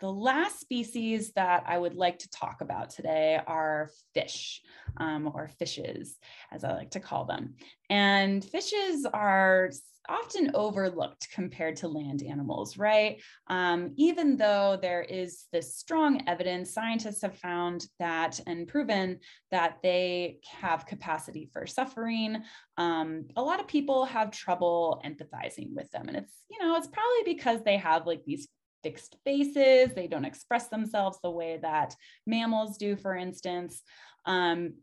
the 0.00 0.12
last 0.12 0.60
species 0.60 1.32
that 1.32 1.64
I 1.66 1.78
would 1.78 1.94
like 1.94 2.20
to 2.20 2.30
talk 2.30 2.60
about 2.60 2.90
today 2.90 3.40
are 3.46 3.90
fish 4.14 4.62
um, 4.98 5.32
or 5.34 5.50
fishes, 5.58 6.16
as 6.52 6.64
I 6.64 6.74
like 6.74 6.90
to 6.90 7.00
call 7.00 7.24
them. 7.24 7.54
And 7.90 8.44
fishes 8.44 9.06
are 9.06 9.70
often 10.08 10.50
overlooked 10.54 11.28
compared 11.32 11.76
to 11.76 11.88
land 11.88 12.22
animals, 12.22 12.78
right? 12.78 13.20
Um, 13.48 13.92
even 13.96 14.36
though 14.36 14.78
there 14.80 15.02
is 15.02 15.44
this 15.52 15.76
strong 15.76 16.22
evidence, 16.26 16.72
scientists 16.72 17.22
have 17.22 17.36
found 17.36 17.86
that 17.98 18.40
and 18.46 18.66
proven 18.66 19.20
that 19.50 19.78
they 19.82 20.38
have 20.46 20.86
capacity 20.86 21.50
for 21.52 21.66
suffering. 21.66 22.42
Um, 22.76 23.26
a 23.36 23.42
lot 23.42 23.60
of 23.60 23.68
people 23.68 24.04
have 24.06 24.30
trouble 24.30 25.02
empathizing 25.04 25.74
with 25.74 25.90
them. 25.90 26.08
And 26.08 26.16
it's, 26.16 26.32
you 26.50 26.58
know, 26.58 26.76
it's 26.76 26.88
probably 26.88 27.34
because 27.34 27.62
they 27.62 27.76
have 27.76 28.06
like 28.06 28.24
these 28.24 28.48
fixed 28.82 29.16
faces, 29.24 29.94
they 29.94 30.06
don't 30.06 30.24
express 30.24 30.68
themselves 30.68 31.18
the 31.22 31.30
way 31.30 31.58
that 31.60 31.94
mammals 32.26 32.78
do, 32.78 32.96
for 32.96 33.14
instance. 33.14 33.82
Um, 34.24 34.74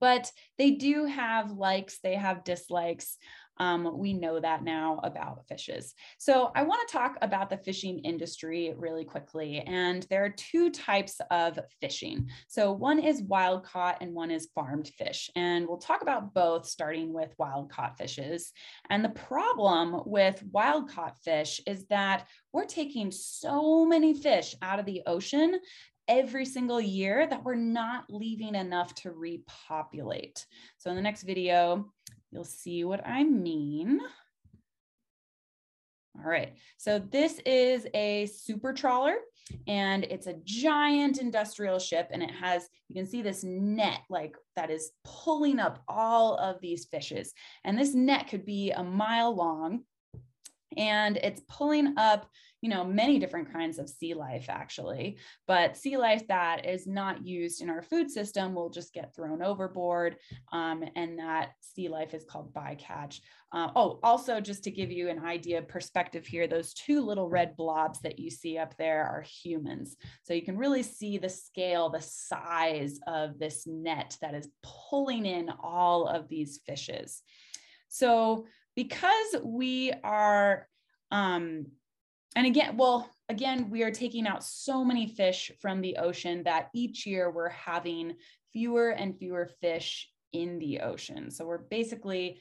but 0.00 0.30
they 0.58 0.72
do 0.72 1.06
have 1.06 1.52
likes, 1.52 1.98
they 2.02 2.14
have 2.14 2.44
dislikes. 2.44 3.16
Um, 3.58 3.98
we 3.98 4.12
know 4.12 4.40
that 4.40 4.64
now 4.64 5.00
about 5.02 5.46
fishes. 5.48 5.94
So 6.18 6.50
I 6.54 6.62
want 6.62 6.86
to 6.86 6.92
talk 6.92 7.16
about 7.22 7.50
the 7.50 7.56
fishing 7.56 8.00
industry 8.00 8.74
really 8.76 9.04
quickly. 9.04 9.60
And 9.60 10.06
there 10.10 10.24
are 10.24 10.30
two 10.30 10.70
types 10.70 11.20
of 11.30 11.58
fishing. 11.80 12.28
So 12.48 12.72
one 12.72 12.98
is 12.98 13.22
wild 13.22 13.64
caught 13.64 13.98
and 14.00 14.14
one 14.14 14.30
is 14.30 14.48
farmed 14.54 14.88
fish. 14.88 15.30
And 15.36 15.66
we'll 15.66 15.78
talk 15.78 16.02
about 16.02 16.34
both 16.34 16.66
starting 16.66 17.12
with 17.12 17.34
wild 17.38 17.70
caught 17.70 17.98
fishes. 17.98 18.52
And 18.90 19.04
the 19.04 19.10
problem 19.10 20.02
with 20.06 20.42
wild 20.52 20.90
caught 20.90 21.16
fish 21.24 21.60
is 21.66 21.86
that 21.86 22.26
we're 22.52 22.64
taking 22.64 23.10
so 23.10 23.84
many 23.84 24.14
fish 24.14 24.54
out 24.62 24.78
of 24.78 24.86
the 24.86 25.02
ocean 25.06 25.58
every 26.08 26.44
single 26.44 26.80
year 26.80 27.26
that 27.26 27.44
we're 27.44 27.54
not 27.54 28.04
leaving 28.08 28.54
enough 28.54 28.94
to 28.94 29.10
repopulate. 29.10 30.46
So 30.78 30.90
in 30.90 30.96
the 30.96 31.02
next 31.02 31.24
video, 31.24 31.92
You'll 32.30 32.44
see 32.44 32.84
what 32.84 33.06
I 33.06 33.24
mean. 33.24 34.00
All 36.18 36.30
right, 36.30 36.54
so 36.78 36.98
this 36.98 37.40
is 37.44 37.86
a 37.92 38.26
super 38.26 38.72
trawler 38.72 39.16
and 39.66 40.04
it's 40.04 40.26
a 40.26 40.38
giant 40.44 41.18
industrial 41.18 41.78
ship 41.78 42.08
and 42.10 42.22
it 42.22 42.30
has, 42.30 42.68
you 42.88 42.94
can 42.94 43.06
see 43.06 43.20
this 43.20 43.44
net 43.44 44.00
like 44.08 44.34
that 44.56 44.70
is 44.70 44.92
pulling 45.04 45.58
up 45.58 45.82
all 45.88 46.36
of 46.36 46.60
these 46.60 46.86
fishes. 46.86 47.34
And 47.64 47.78
this 47.78 47.94
net 47.94 48.28
could 48.28 48.46
be 48.46 48.70
a 48.70 48.82
mile 48.82 49.34
long 49.34 49.82
and 50.76 51.16
it's 51.18 51.42
pulling 51.48 51.94
up 51.96 52.28
you 52.62 52.70
know 52.70 52.84
many 52.84 53.18
different 53.18 53.52
kinds 53.52 53.78
of 53.78 53.88
sea 53.88 54.14
life 54.14 54.46
actually. 54.48 55.18
But 55.46 55.76
sea 55.76 55.96
life 55.96 56.26
that 56.28 56.66
is 56.66 56.86
not 56.86 57.24
used 57.24 57.62
in 57.62 57.70
our 57.70 57.82
food 57.82 58.10
system 58.10 58.54
will 58.54 58.70
just 58.70 58.92
get 58.92 59.14
thrown 59.14 59.42
overboard 59.42 60.16
um, 60.52 60.82
and 60.96 61.18
that 61.18 61.50
sea 61.60 61.88
life 61.88 62.14
is 62.14 62.24
called 62.24 62.52
bycatch. 62.54 63.20
Uh, 63.52 63.68
oh 63.76 64.00
also 64.02 64.40
just 64.40 64.64
to 64.64 64.70
give 64.70 64.90
you 64.90 65.08
an 65.08 65.24
idea 65.24 65.62
perspective 65.62 66.26
here 66.26 66.48
those 66.48 66.74
two 66.74 67.00
little 67.00 67.28
red 67.28 67.56
blobs 67.56 68.00
that 68.00 68.18
you 68.18 68.30
see 68.30 68.58
up 68.58 68.76
there 68.78 69.04
are 69.04 69.22
humans. 69.22 69.96
So 70.24 70.34
you 70.34 70.42
can 70.42 70.58
really 70.58 70.82
see 70.82 71.18
the 71.18 71.28
scale 71.28 71.88
the 71.88 72.02
size 72.02 72.98
of 73.06 73.38
this 73.38 73.66
net 73.66 74.16
that 74.20 74.34
is 74.34 74.48
pulling 74.90 75.26
in 75.26 75.50
all 75.60 76.08
of 76.08 76.28
these 76.28 76.60
fishes. 76.66 77.22
So 77.88 78.46
because 78.76 79.36
we 79.42 79.92
are 80.04 80.68
um 81.10 81.66
and 82.36 82.46
again 82.46 82.76
well 82.76 83.10
again 83.28 83.70
we 83.70 83.82
are 83.82 83.90
taking 83.90 84.26
out 84.26 84.44
so 84.44 84.84
many 84.84 85.08
fish 85.08 85.50
from 85.60 85.80
the 85.80 85.96
ocean 85.96 86.42
that 86.44 86.68
each 86.74 87.06
year 87.06 87.30
we're 87.30 87.48
having 87.48 88.14
fewer 88.52 88.90
and 88.90 89.18
fewer 89.18 89.50
fish 89.60 90.08
in 90.32 90.58
the 90.58 90.80
ocean 90.80 91.30
so 91.30 91.44
we're 91.44 91.58
basically 91.58 92.40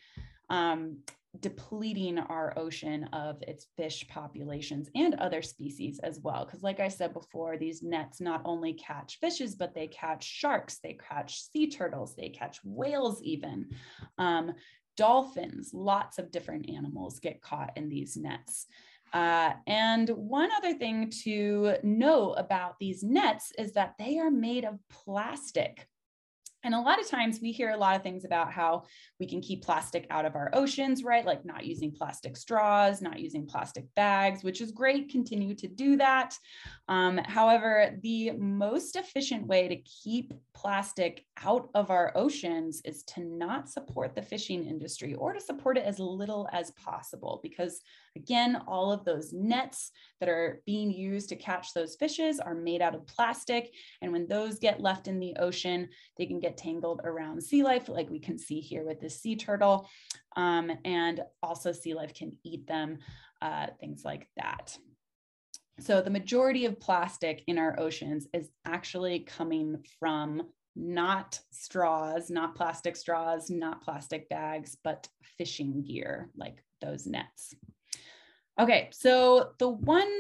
um, 0.50 0.98
depleting 1.39 2.17
our 2.17 2.58
ocean 2.58 3.06
of 3.13 3.41
its 3.41 3.67
fish 3.76 4.08
populations 4.08 4.89
and 4.95 5.15
other 5.15 5.41
species 5.41 6.00
as 6.00 6.19
well. 6.21 6.45
Because, 6.45 6.63
like 6.63 6.80
I 6.80 6.88
said 6.88 7.13
before, 7.13 7.58
these 7.58 7.84
nets 7.84 8.21
not 8.21 8.41
only 8.45 8.74
catch 8.74 9.19
fishes, 9.19 9.56
but 9.56 9.74
they 9.74 9.88
catch 9.88 10.24
sharks, 10.24 10.80
they 10.80 10.98
catch 11.10 11.41
sea 11.41 11.69
turtles, 11.69 12.15
they 12.15 12.30
catch 12.30 12.60
whales, 12.63 13.21
even. 13.24 13.69
Um, 14.17 14.54
dolphins, 14.95 15.71
lots 15.73 16.17
of 16.19 16.31
different 16.31 16.69
animals 16.69 17.19
get 17.19 17.41
caught 17.41 17.71
in 17.75 17.89
these 17.89 18.17
nets. 18.17 18.67
Uh, 19.13 19.53
and 19.67 20.10
one 20.10 20.49
other 20.58 20.73
thing 20.73 21.10
to 21.23 21.75
know 21.84 22.34
about 22.34 22.77
these 22.79 23.03
nets 23.03 23.53
is 23.58 23.71
that 23.73 23.95
they 23.97 24.19
are 24.19 24.31
made 24.31 24.65
of 24.65 24.79
plastic. 24.89 25.88
And 26.65 26.73
a 26.73 26.80
lot 26.80 26.99
of 26.99 27.08
times 27.08 27.39
we 27.41 27.51
hear 27.51 27.69
a 27.69 27.78
lot 27.78 27.95
of 27.95 28.01
things 28.01 28.25
about 28.25 28.51
how 28.51 28.84
we 29.19 29.28
can 29.28 29.39
keep 29.39 29.63
plastic 29.63 30.08
out 30.10 30.25
of 30.25 30.36
our 30.36 30.49
oceans, 30.54 31.04
right? 31.04 31.23
Like 31.23 31.45
not 31.45 31.63
using 31.63 31.91
plastic 31.91 32.36
straws, 32.36 33.04
not 33.04 33.19
using 33.19 33.45
plastic 33.45 33.86
bags, 33.95 34.43
which 34.43 34.62
is 34.62 34.71
great. 34.71 35.10
Continue 35.10 35.54
to 35.56 35.67
do 35.67 35.95
that. 35.97 36.36
Um, 36.88 37.19
however, 37.19 37.95
the 38.01 38.32
most 38.32 38.95
efficient 38.95 39.45
way 39.45 39.67
to 39.67 39.75
keep 39.78 40.34
plastic 40.56 41.23
out 41.43 41.69
of 41.75 41.91
our 41.91 42.12
oceans 42.15 42.82
is 42.84 43.04
to 43.04 43.23
not 43.23 43.69
support 43.69 44.15
the 44.15 44.23
fishing 44.23 44.65
industry 44.65 45.13
or 45.13 45.34
to 45.34 45.39
support 45.39 45.78
it 45.78 45.86
as 45.86 45.99
little 45.99 46.49
as 46.51 46.71
possible 46.71 47.39
because 47.43 47.82
Again, 48.15 48.62
all 48.67 48.93
of 48.93 49.04
those 49.04 49.34
nets 49.34 49.91
that 50.19 50.30
are 50.30 50.62
being 50.65 50.89
used 50.89 51.30
to 51.30 51.36
catch 51.36 51.73
those 51.73 51.95
fishes 51.95 52.39
are 52.39 52.56
made 52.56 52.82
out 52.82 52.95
of 52.95 53.06
plastic. 53.08 53.73
And 54.01 54.12
when 54.12 54.28
those 54.28 54.58
get 54.58 54.82
left 54.82 55.08
in 55.08 55.19
the 55.19 55.36
ocean, 55.38 55.89
they 56.17 56.25
can 56.25 56.39
get 56.39 56.55
tangled 56.58 57.02
around 57.04 57.41
sea 57.41 57.63
life, 57.63 57.89
like 57.89 58.10
we 58.10 58.20
can 58.20 58.38
see 58.38 58.60
here 58.60 58.86
with 58.86 59.00
this 59.00 59.20
sea 59.20 59.36
turtle. 59.36 59.88
Um, 60.36 60.72
and 60.84 61.22
also 61.41 61.72
sea 61.72 61.94
life 61.94 62.13
can 62.13 62.38
eat 62.44 62.68
them, 62.68 63.00
uh, 63.41 63.68
things 63.80 64.04
like 64.04 64.28
that. 64.38 64.78
So 65.80 66.02
the 66.02 66.10
majority 66.10 66.65
of 66.65 66.80
plastic 66.80 67.44
in 67.48 67.58
our 67.58 67.80
oceans 67.80 68.28
is 68.34 68.50
actually 68.65 69.20
coming 69.20 69.84
from 70.00 70.44
not 70.76 71.39
straws, 71.52 72.30
not 72.30 72.56
plastic 72.56 72.96
straws, 72.96 73.50
not 73.50 73.82
plastic 73.82 74.28
bags, 74.30 74.78
but 74.84 75.08
fishing 75.38 75.84
gear 75.84 76.30
like 76.36 76.63
those 76.82 77.08
nets. 77.08 77.54
Okay, 78.60 78.89
so 78.91 79.52
the 79.60 79.70
one, 79.70 80.12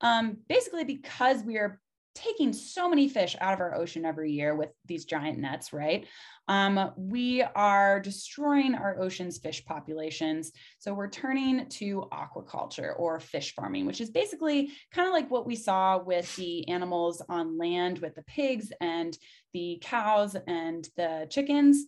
um, 0.00 0.38
basically 0.48 0.84
because 0.84 1.42
we 1.42 1.56
are 1.56 1.80
taking 2.16 2.52
so 2.52 2.88
many 2.88 3.08
fish 3.08 3.36
out 3.40 3.52
of 3.52 3.60
our 3.60 3.74
ocean 3.74 4.04
every 4.04 4.32
year 4.32 4.56
with 4.56 4.70
these 4.86 5.04
giant 5.04 5.38
nets, 5.38 5.72
right? 5.72 6.06
Um, 6.48 6.92
we 6.96 7.42
are 7.42 8.00
destroying 8.00 8.74
our 8.74 8.98
ocean's 8.98 9.38
fish 9.38 9.64
populations. 9.64 10.52
So 10.78 10.94
we're 10.94 11.10
turning 11.10 11.68
to 11.68 12.08
aquaculture 12.12 12.98
or 12.98 13.20
fish 13.20 13.54
farming, 13.54 13.84
which 13.86 14.00
is 14.00 14.10
basically 14.10 14.72
kind 14.92 15.06
of 15.06 15.12
like 15.12 15.30
what 15.30 15.46
we 15.46 15.56
saw 15.56 15.98
with 15.98 16.34
the 16.36 16.68
animals 16.68 17.22
on 17.28 17.58
land 17.58 17.98
with 17.98 18.14
the 18.14 18.22
pigs 18.22 18.72
and 18.80 19.16
the 19.52 19.78
cows 19.82 20.36
and 20.46 20.88
the 20.96 21.26
chickens. 21.30 21.84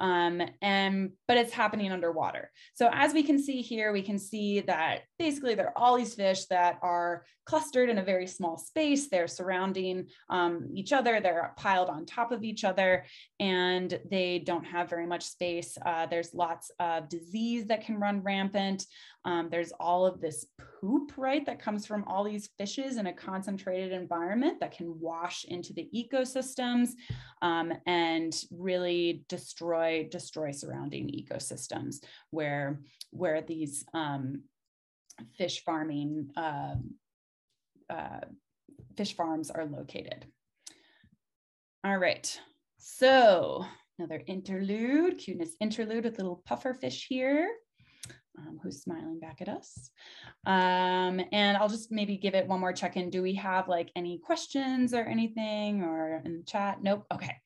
Um, 0.00 0.42
and 0.60 1.12
but 1.28 1.36
it's 1.36 1.52
happening 1.52 1.92
underwater. 1.92 2.50
So 2.74 2.90
as 2.92 3.14
we 3.14 3.22
can 3.22 3.38
see 3.38 3.62
here, 3.62 3.92
we 3.92 4.02
can 4.02 4.18
see 4.18 4.60
that 4.62 5.02
basically 5.22 5.54
there 5.54 5.68
are 5.68 5.78
all 5.78 5.96
these 5.96 6.14
fish 6.14 6.46
that 6.46 6.80
are 6.82 7.24
clustered 7.44 7.88
in 7.88 7.98
a 7.98 8.02
very 8.02 8.26
small 8.26 8.56
space. 8.58 9.08
They're 9.08 9.28
surrounding 9.28 10.08
um, 10.28 10.68
each 10.74 10.92
other. 10.92 11.20
They're 11.20 11.54
piled 11.56 11.88
on 11.88 12.06
top 12.06 12.32
of 12.32 12.42
each 12.42 12.64
other, 12.64 13.04
and 13.38 14.00
they 14.10 14.40
don't 14.40 14.64
have 14.64 14.90
very 14.90 15.06
much 15.06 15.22
space. 15.22 15.78
Uh, 15.86 16.06
there's 16.06 16.34
lots 16.34 16.72
of 16.80 17.08
disease 17.08 17.66
that 17.66 17.84
can 17.84 18.00
run 18.00 18.20
rampant. 18.24 18.84
Um, 19.24 19.48
there's 19.48 19.72
all 19.78 20.04
of 20.04 20.20
this 20.20 20.44
poop, 20.80 21.12
right, 21.16 21.46
that 21.46 21.62
comes 21.62 21.86
from 21.86 22.02
all 22.08 22.24
these 22.24 22.50
fishes 22.58 22.96
in 22.96 23.06
a 23.06 23.12
concentrated 23.12 23.92
environment 23.92 24.58
that 24.58 24.76
can 24.76 24.98
wash 24.98 25.44
into 25.44 25.72
the 25.72 25.88
ecosystems 25.94 26.90
um, 27.42 27.72
and 27.86 28.34
really 28.50 29.24
destroy 29.28 30.08
destroy 30.10 30.50
surrounding 30.50 31.08
ecosystems 31.08 32.02
where 32.30 32.80
where 33.10 33.42
these 33.42 33.84
um, 33.94 34.42
fish 35.36 35.62
farming 35.64 36.30
uh, 36.36 36.74
uh, 37.90 38.20
fish 38.96 39.14
farms 39.14 39.50
are 39.50 39.66
located. 39.66 40.26
All 41.84 41.98
right, 41.98 42.38
so 42.78 43.64
another 43.98 44.22
interlude, 44.26 45.18
cuteness 45.18 45.56
interlude 45.60 46.04
with 46.04 46.18
little 46.18 46.42
puffer 46.46 46.74
fish 46.74 47.06
here 47.08 47.48
um, 48.38 48.58
who's 48.62 48.82
smiling 48.82 49.18
back 49.18 49.40
at 49.40 49.48
us. 49.48 49.90
Um, 50.46 51.20
and 51.32 51.56
I'll 51.56 51.68
just 51.68 51.92
maybe 51.92 52.16
give 52.16 52.34
it 52.34 52.46
one 52.46 52.60
more 52.60 52.72
check 52.72 52.96
in. 52.96 53.10
Do 53.10 53.22
we 53.22 53.34
have 53.34 53.68
like 53.68 53.90
any 53.96 54.18
questions 54.18 54.94
or 54.94 55.02
anything 55.02 55.82
or 55.82 56.22
in 56.24 56.38
the 56.38 56.44
chat? 56.44 56.82
Nope. 56.82 57.04
Okay. 57.12 57.36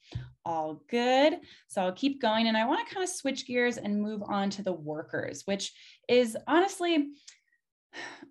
All 0.44 0.82
good. 0.88 1.38
So 1.68 1.82
I'll 1.82 1.92
keep 1.92 2.20
going. 2.20 2.46
And 2.46 2.56
I 2.56 2.66
want 2.66 2.86
to 2.86 2.94
kind 2.94 3.04
of 3.04 3.10
switch 3.10 3.46
gears 3.46 3.78
and 3.78 4.00
move 4.00 4.22
on 4.26 4.50
to 4.50 4.62
the 4.62 4.72
workers, 4.72 5.42
which 5.44 5.72
is 6.08 6.36
honestly, 6.46 7.08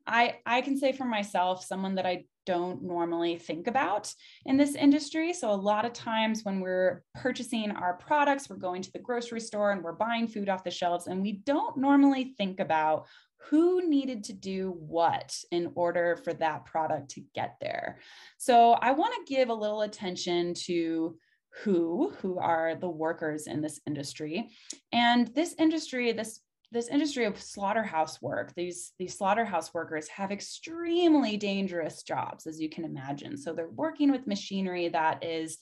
I, 0.08 0.36
I 0.46 0.62
can 0.62 0.78
say 0.78 0.92
for 0.92 1.06
myself, 1.06 1.66
someone 1.66 1.96
that 1.96 2.06
I 2.06 2.26
don't 2.46 2.84
normally 2.84 3.38
think 3.38 3.68
about 3.68 4.14
in 4.46 4.58
this 4.58 4.76
industry. 4.76 5.34
So, 5.34 5.52
a 5.52 5.54
lot 5.54 5.86
of 5.86 5.94
times 5.94 6.44
when 6.44 6.60
we're 6.60 7.04
purchasing 7.16 7.72
our 7.72 7.96
products, 7.96 8.50
we're 8.50 8.58
going 8.58 8.82
to 8.84 8.92
the 8.92 9.00
grocery 9.00 9.40
store 9.40 9.72
and 9.72 9.84
we're 9.84 9.94
buying 9.94 10.28
food 10.28 10.50
off 10.50 10.64
the 10.64 10.72
shelves, 10.72 11.08
and 11.08 11.22
we 11.22 11.34
don't 11.34 11.78
normally 11.78 12.36
think 12.38 12.60
about 12.60 13.08
who 13.50 13.88
needed 13.88 14.24
to 14.24 14.34
do 14.34 14.76
what 14.80 15.36
in 15.52 15.72
order 15.76 16.18
for 16.24 16.34
that 16.34 16.66
product 16.66 17.12
to 17.12 17.22
get 17.34 17.56
there. 17.60 18.00
So, 18.38 18.74
I 18.74 18.92
want 18.92 19.14
to 19.16 19.34
give 19.34 19.50
a 19.50 19.54
little 19.54 19.82
attention 19.82 20.54
to 20.66 21.18
who 21.64 22.14
who 22.22 22.38
are 22.38 22.76
the 22.76 22.90
workers 22.90 23.48
in 23.48 23.62
this 23.62 23.80
industry 23.88 24.50
and 24.92 25.34
this 25.36 25.56
industry 25.58 26.12
this 26.12 26.42
this 26.76 26.90
industry 26.90 27.24
of 27.24 27.42
slaughterhouse 27.42 28.22
work, 28.22 28.54
these, 28.54 28.92
these 29.00 29.18
slaughterhouse 29.18 29.74
workers 29.74 30.10
have 30.10 30.30
extremely 30.30 31.38
dangerous 31.38 32.04
jobs, 32.04 32.46
as 32.46 32.60
you 32.60 32.70
can 32.70 32.84
imagine. 32.84 33.38
So 33.38 33.54
they're 33.54 33.70
working 33.70 34.12
with 34.12 34.28
machinery 34.28 34.90
that 34.90 35.24
is, 35.24 35.58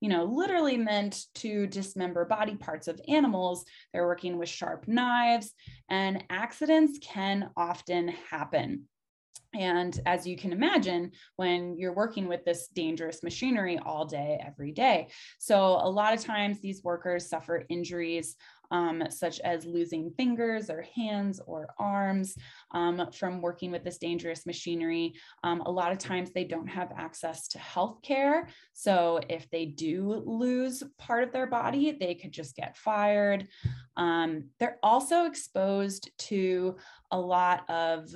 you 0.00 0.08
know, 0.08 0.24
literally 0.24 0.76
meant 0.76 1.24
to 1.36 1.66
dismember 1.66 2.24
body 2.24 2.54
parts 2.54 2.86
of 2.86 3.00
animals. 3.08 3.64
They're 3.92 4.06
working 4.06 4.38
with 4.38 4.48
sharp 4.48 4.86
knives, 4.86 5.52
and 5.88 6.22
accidents 6.30 6.98
can 7.02 7.50
often 7.56 8.08
happen. 8.30 8.84
And 9.54 9.98
as 10.04 10.26
you 10.26 10.36
can 10.36 10.52
imagine, 10.52 11.12
when 11.36 11.76
you're 11.78 11.94
working 11.94 12.26
with 12.26 12.44
this 12.44 12.68
dangerous 12.68 13.22
machinery 13.22 13.78
all 13.78 14.04
day, 14.04 14.40
every 14.44 14.72
day. 14.72 15.08
So, 15.38 15.78
a 15.80 15.88
lot 15.88 16.12
of 16.12 16.20
times 16.20 16.60
these 16.60 16.82
workers 16.82 17.28
suffer 17.28 17.64
injuries 17.68 18.36
um, 18.74 19.04
such 19.08 19.38
as 19.40 19.64
losing 19.64 20.10
fingers 20.10 20.68
or 20.68 20.84
hands 20.96 21.40
or 21.46 21.68
arms 21.78 22.36
um, 22.72 23.08
from 23.12 23.40
working 23.40 23.70
with 23.70 23.84
this 23.84 23.98
dangerous 23.98 24.46
machinery. 24.46 25.14
Um, 25.44 25.60
a 25.60 25.70
lot 25.70 25.92
of 25.92 25.98
times 25.98 26.32
they 26.32 26.42
don't 26.42 26.66
have 26.66 26.90
access 26.96 27.46
to 27.48 27.58
health 27.60 28.02
care. 28.02 28.48
So 28.72 29.20
if 29.28 29.48
they 29.50 29.66
do 29.66 30.24
lose 30.26 30.82
part 30.98 31.22
of 31.22 31.32
their 31.32 31.46
body, 31.46 31.92
they 31.92 32.16
could 32.16 32.32
just 32.32 32.56
get 32.56 32.76
fired. 32.76 33.46
Um, 33.96 34.46
they're 34.58 34.78
also 34.82 35.26
exposed 35.26 36.10
to 36.30 36.74
a 37.12 37.20
lot 37.20 37.70
of 37.70 38.08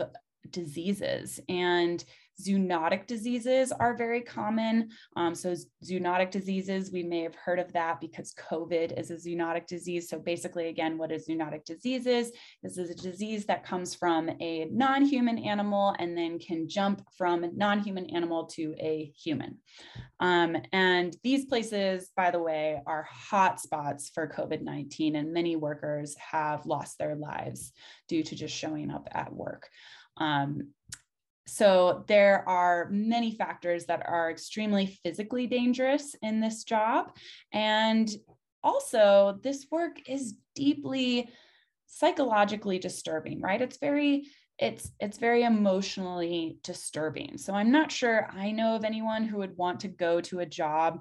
diseases 0.50 1.38
and 1.48 2.04
Zoonotic 2.40 3.06
diseases 3.06 3.72
are 3.72 3.96
very 3.96 4.20
common. 4.20 4.90
Um, 5.16 5.34
so, 5.34 5.54
zoonotic 5.84 6.30
diseases, 6.30 6.92
we 6.92 7.02
may 7.02 7.22
have 7.22 7.34
heard 7.34 7.58
of 7.58 7.72
that 7.72 8.00
because 8.00 8.34
COVID 8.34 8.98
is 8.98 9.10
a 9.10 9.14
zoonotic 9.14 9.66
disease. 9.66 10.08
So, 10.08 10.18
basically, 10.18 10.68
again, 10.68 10.98
what 10.98 11.10
a 11.10 11.16
zoonotic 11.16 11.64
disease 11.64 12.06
is 12.06 12.32
this 12.62 12.78
is 12.78 12.90
a 12.90 12.94
disease 12.94 13.46
that 13.46 13.64
comes 13.64 13.94
from 13.94 14.30
a 14.40 14.66
non 14.70 15.04
human 15.04 15.38
animal 15.38 15.94
and 15.98 16.16
then 16.16 16.38
can 16.38 16.68
jump 16.68 17.04
from 17.16 17.44
non 17.56 17.80
human 17.80 18.06
animal 18.14 18.46
to 18.46 18.74
a 18.78 19.12
human. 19.16 19.58
Um, 20.20 20.56
and 20.72 21.16
these 21.22 21.46
places, 21.46 22.10
by 22.16 22.30
the 22.30 22.42
way, 22.42 22.80
are 22.86 23.06
hot 23.10 23.60
spots 23.60 24.10
for 24.14 24.28
COVID 24.28 24.62
19, 24.62 25.16
and 25.16 25.32
many 25.32 25.56
workers 25.56 26.16
have 26.18 26.66
lost 26.66 26.98
their 26.98 27.14
lives 27.14 27.72
due 28.08 28.22
to 28.22 28.36
just 28.36 28.54
showing 28.54 28.90
up 28.90 29.08
at 29.12 29.32
work. 29.32 29.68
Um, 30.16 30.68
so 31.48 32.04
there 32.06 32.46
are 32.48 32.88
many 32.90 33.34
factors 33.34 33.86
that 33.86 34.06
are 34.06 34.30
extremely 34.30 34.98
physically 35.02 35.46
dangerous 35.46 36.14
in 36.22 36.40
this 36.40 36.62
job. 36.64 37.12
And 37.52 38.08
also, 38.62 39.38
this 39.42 39.66
work 39.70 40.08
is 40.08 40.34
deeply 40.54 41.30
psychologically 41.86 42.78
disturbing, 42.78 43.40
right? 43.40 43.62
It's 43.62 43.78
very 43.78 44.28
it's 44.58 44.90
it's 45.00 45.18
very 45.18 45.44
emotionally 45.44 46.58
disturbing. 46.64 47.38
So 47.38 47.54
I'm 47.54 47.70
not 47.70 47.92
sure 47.92 48.28
I 48.32 48.50
know 48.50 48.74
of 48.74 48.84
anyone 48.84 49.24
who 49.24 49.38
would 49.38 49.56
want 49.56 49.80
to 49.80 49.88
go 49.88 50.20
to 50.22 50.40
a 50.40 50.46
job 50.46 51.00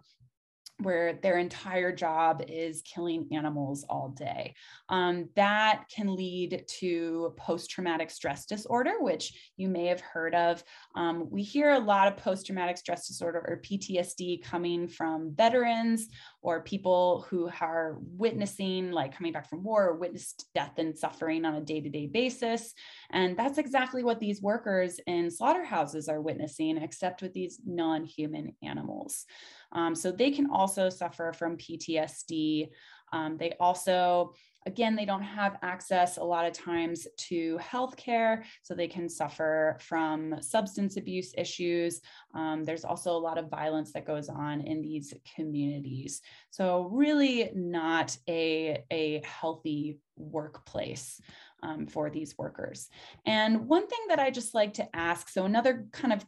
where 0.80 1.14
their 1.14 1.38
entire 1.38 1.92
job 1.92 2.44
is 2.48 2.84
killing 2.84 3.28
animals 3.32 3.84
all 3.90 4.10
day. 4.10 4.54
Um, 4.90 5.30
that 5.36 5.86
can 5.94 6.16
lead 6.16 6.66
to 6.80 7.34
post 7.38 7.70
traumatic 7.70 8.12
stress 8.12 8.46
disorder, 8.46 8.94
which 9.00 9.52
you 9.58 9.70
may 9.70 9.88
have 9.88 10.02
heard 10.02 10.36
of. 10.36 10.64
Um, 10.96 11.30
we 11.32 11.42
hear 11.42 11.72
a 11.72 11.80
lot 11.80 12.08
of 12.08 12.18
post 12.18 12.46
traumatic 12.46 12.78
stress 12.78 13.08
disorder 13.08 13.44
or 13.48 13.62
PTSD 13.62 14.44
coming 14.44 14.88
from 14.88 15.34
veterans 15.36 16.08
or 16.42 16.64
people 16.64 17.26
who 17.30 17.50
are 17.60 17.98
witnessing, 18.00 18.92
like 18.92 19.16
coming 19.16 19.34
back 19.34 19.50
from 19.50 19.64
war 19.64 19.88
or 19.88 19.96
witnessed 19.96 20.46
death 20.54 20.74
and 20.78 20.98
suffering 20.98 21.44
on 21.44 21.56
a 21.56 21.62
day 21.62 21.82
to 21.82 21.90
day 21.90 22.08
basis. 22.08 22.74
And 23.12 23.38
that's 23.38 23.58
exactly 23.58 24.04
what 24.04 24.20
these 24.20 24.42
workers 24.42 25.00
in 25.08 25.32
slaughterhouses 25.32 26.08
are 26.08 26.22
witnessing, 26.22 26.78
except 26.78 27.22
with 27.22 27.34
these 27.34 27.60
non 27.66 28.04
human 28.06 28.54
animals. 28.64 29.26
Um, 29.72 29.96
so 29.96 30.12
they 30.12 30.32
can 30.32 30.50
also 30.50 30.90
suffer 30.90 31.34
from 31.34 31.58
PTSD. 31.58 32.70
Um, 33.14 33.38
they 33.38 33.54
also, 33.60 34.34
again, 34.66 34.96
they 34.96 35.06
don't 35.06 35.24
have 35.24 35.58
access 35.62 36.18
a 36.18 36.24
lot 36.24 36.46
of 36.46 36.54
times 36.54 37.08
to 37.18 37.58
healthcare, 37.58 38.44
so 38.64 38.74
they 38.74 38.88
can 38.88 39.08
suffer 39.08 39.78
from 39.80 40.42
substance 40.42 40.98
abuse 40.98 41.34
issues. 41.38 42.02
Um, 42.34 42.64
there's 42.64 42.86
also 42.86 43.12
a 43.12 43.18
lot 43.18 43.38
of 43.38 43.50
violence 43.50 43.94
that 43.94 44.06
goes 44.06 44.30
on 44.30 44.62
in 44.62 44.82
these 44.82 45.14
communities. 45.36 46.22
So 46.50 46.90
really 46.92 47.52
not 47.56 48.18
a, 48.28 48.84
a 48.92 49.22
healthy 49.26 50.00
workplace. 50.16 51.22
Um, 51.64 51.88
for 51.88 52.12
these 52.12 52.38
workers. 52.38 52.88
And 53.26 53.68
one 53.68 53.88
thing 53.88 54.00
that 54.10 54.20
I 54.20 54.30
just 54.30 54.54
like 54.54 54.76
to 54.76 54.96
ask 54.96 55.28
so, 55.28 55.46
another 55.46 55.88
kind 55.92 56.14
of 56.14 56.24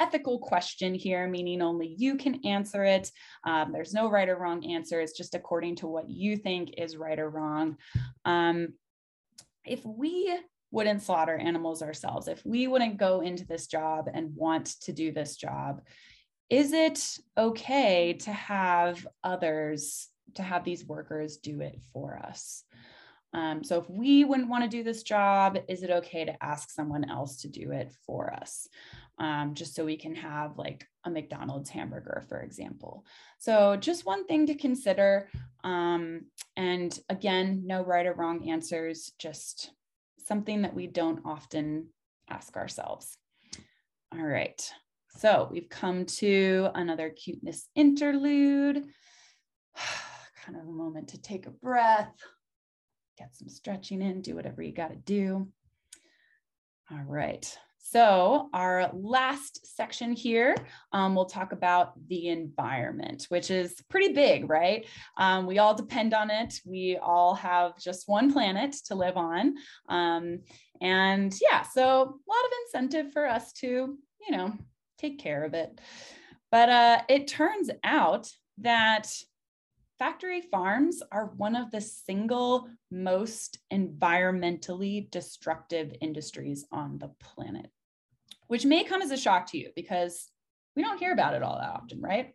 ethical 0.00 0.38
question 0.38 0.94
here, 0.94 1.28
meaning 1.28 1.62
only 1.62 1.94
you 1.98 2.16
can 2.16 2.46
answer 2.46 2.84
it. 2.84 3.10
Um, 3.44 3.72
there's 3.72 3.94
no 3.94 4.10
right 4.10 4.28
or 4.28 4.36
wrong 4.36 4.64
answer. 4.64 5.00
It's 5.00 5.16
just 5.16 5.34
according 5.34 5.76
to 5.76 5.86
what 5.86 6.08
you 6.08 6.36
think 6.36 6.74
is 6.78 6.96
right 6.96 7.18
or 7.18 7.28
wrong. 7.28 7.76
Um, 8.24 8.74
if 9.64 9.84
we 9.84 10.36
wouldn't 10.70 11.02
slaughter 11.02 11.36
animals 11.36 11.82
ourselves, 11.82 12.28
if 12.28 12.44
we 12.44 12.66
wouldn't 12.66 12.98
go 12.98 13.20
into 13.20 13.46
this 13.46 13.66
job 13.66 14.08
and 14.12 14.34
want 14.34 14.66
to 14.82 14.92
do 14.92 15.12
this 15.12 15.36
job, 15.36 15.80
is 16.50 16.72
it 16.72 17.04
okay 17.36 18.14
to 18.14 18.32
have 18.32 19.06
others, 19.22 20.08
to 20.34 20.42
have 20.42 20.64
these 20.64 20.86
workers 20.86 21.36
do 21.38 21.60
it 21.60 21.78
for 21.92 22.18
us? 22.18 22.64
Um, 23.34 23.62
so 23.62 23.78
if 23.78 23.90
we 23.90 24.24
wouldn't 24.24 24.48
want 24.48 24.64
to 24.64 24.70
do 24.70 24.82
this 24.82 25.02
job, 25.02 25.58
is 25.68 25.82
it 25.82 25.90
okay 25.90 26.24
to 26.24 26.42
ask 26.42 26.70
someone 26.70 27.08
else 27.08 27.42
to 27.42 27.48
do 27.48 27.72
it 27.72 27.92
for 28.06 28.32
us? 28.32 28.66
Um, 29.18 29.54
just 29.54 29.74
so 29.74 29.84
we 29.84 29.96
can 29.96 30.14
have 30.14 30.56
like 30.56 30.86
a 31.04 31.10
McDonald's 31.10 31.70
hamburger, 31.70 32.24
for 32.28 32.40
example. 32.40 33.04
So 33.38 33.76
just 33.76 34.06
one 34.06 34.26
thing 34.26 34.46
to 34.46 34.54
consider. 34.54 35.28
Um, 35.64 36.26
and 36.56 36.98
again, 37.08 37.64
no 37.66 37.82
right 37.82 38.06
or 38.06 38.14
wrong 38.14 38.48
answers, 38.48 39.12
just 39.18 39.72
something 40.24 40.62
that 40.62 40.74
we 40.74 40.86
don't 40.86 41.20
often 41.24 41.88
ask 42.30 42.56
ourselves. 42.56 43.18
All 44.12 44.24
right, 44.24 44.62
so 45.16 45.48
we've 45.50 45.68
come 45.68 46.06
to 46.06 46.70
another 46.74 47.10
cuteness 47.10 47.68
interlude. 47.74 48.86
kind 50.46 50.58
of 50.58 50.66
a 50.66 50.72
moment 50.72 51.08
to 51.08 51.20
take 51.20 51.46
a 51.46 51.50
breath 51.50 52.14
get 53.18 53.36
some 53.36 53.48
stretching 53.48 54.02
in, 54.02 54.22
do 54.22 54.34
whatever 54.34 54.62
you 54.62 54.72
got 54.72 54.90
to 54.90 54.96
do. 54.96 55.48
All 56.90 57.04
right. 57.06 57.58
So, 57.80 58.50
our 58.52 58.90
last 58.92 59.74
section 59.76 60.12
here, 60.12 60.54
um, 60.92 61.14
we'll 61.14 61.24
talk 61.24 61.52
about 61.52 61.94
the 62.08 62.28
environment, 62.28 63.26
which 63.30 63.50
is 63.50 63.80
pretty 63.88 64.12
big, 64.12 64.50
right? 64.50 64.86
Um, 65.16 65.46
we 65.46 65.58
all 65.58 65.74
depend 65.74 66.12
on 66.12 66.30
it. 66.30 66.60
We 66.66 66.98
all 67.00 67.34
have 67.36 67.78
just 67.78 68.06
one 68.06 68.30
planet 68.32 68.76
to 68.86 68.94
live 68.94 69.16
on. 69.16 69.54
Um, 69.88 70.40
and 70.82 71.34
yeah, 71.40 71.62
so 71.62 71.84
a 71.86 72.04
lot 72.04 72.44
of 72.44 72.52
incentive 72.66 73.12
for 73.12 73.26
us 73.26 73.52
to, 73.54 73.66
you 73.66 74.36
know, 74.36 74.52
take 74.98 75.18
care 75.18 75.44
of 75.44 75.54
it. 75.54 75.80
But 76.50 76.68
uh, 76.68 77.02
it 77.08 77.26
turns 77.26 77.70
out 77.84 78.30
that 78.58 79.10
factory 79.98 80.40
farms 80.40 81.02
are 81.10 81.32
one 81.36 81.56
of 81.56 81.70
the 81.70 81.80
single 81.80 82.68
most 82.90 83.58
environmentally 83.72 85.10
destructive 85.10 85.92
industries 86.00 86.64
on 86.70 86.98
the 86.98 87.10
planet, 87.20 87.70
which 88.46 88.64
may 88.64 88.84
come 88.84 89.02
as 89.02 89.10
a 89.10 89.16
shock 89.16 89.50
to 89.50 89.58
you 89.58 89.70
because 89.74 90.28
we 90.76 90.82
don't 90.82 90.98
hear 90.98 91.12
about 91.12 91.34
it 91.34 91.42
all 91.42 91.58
that 91.58 91.70
often, 91.70 92.00
right? 92.00 92.34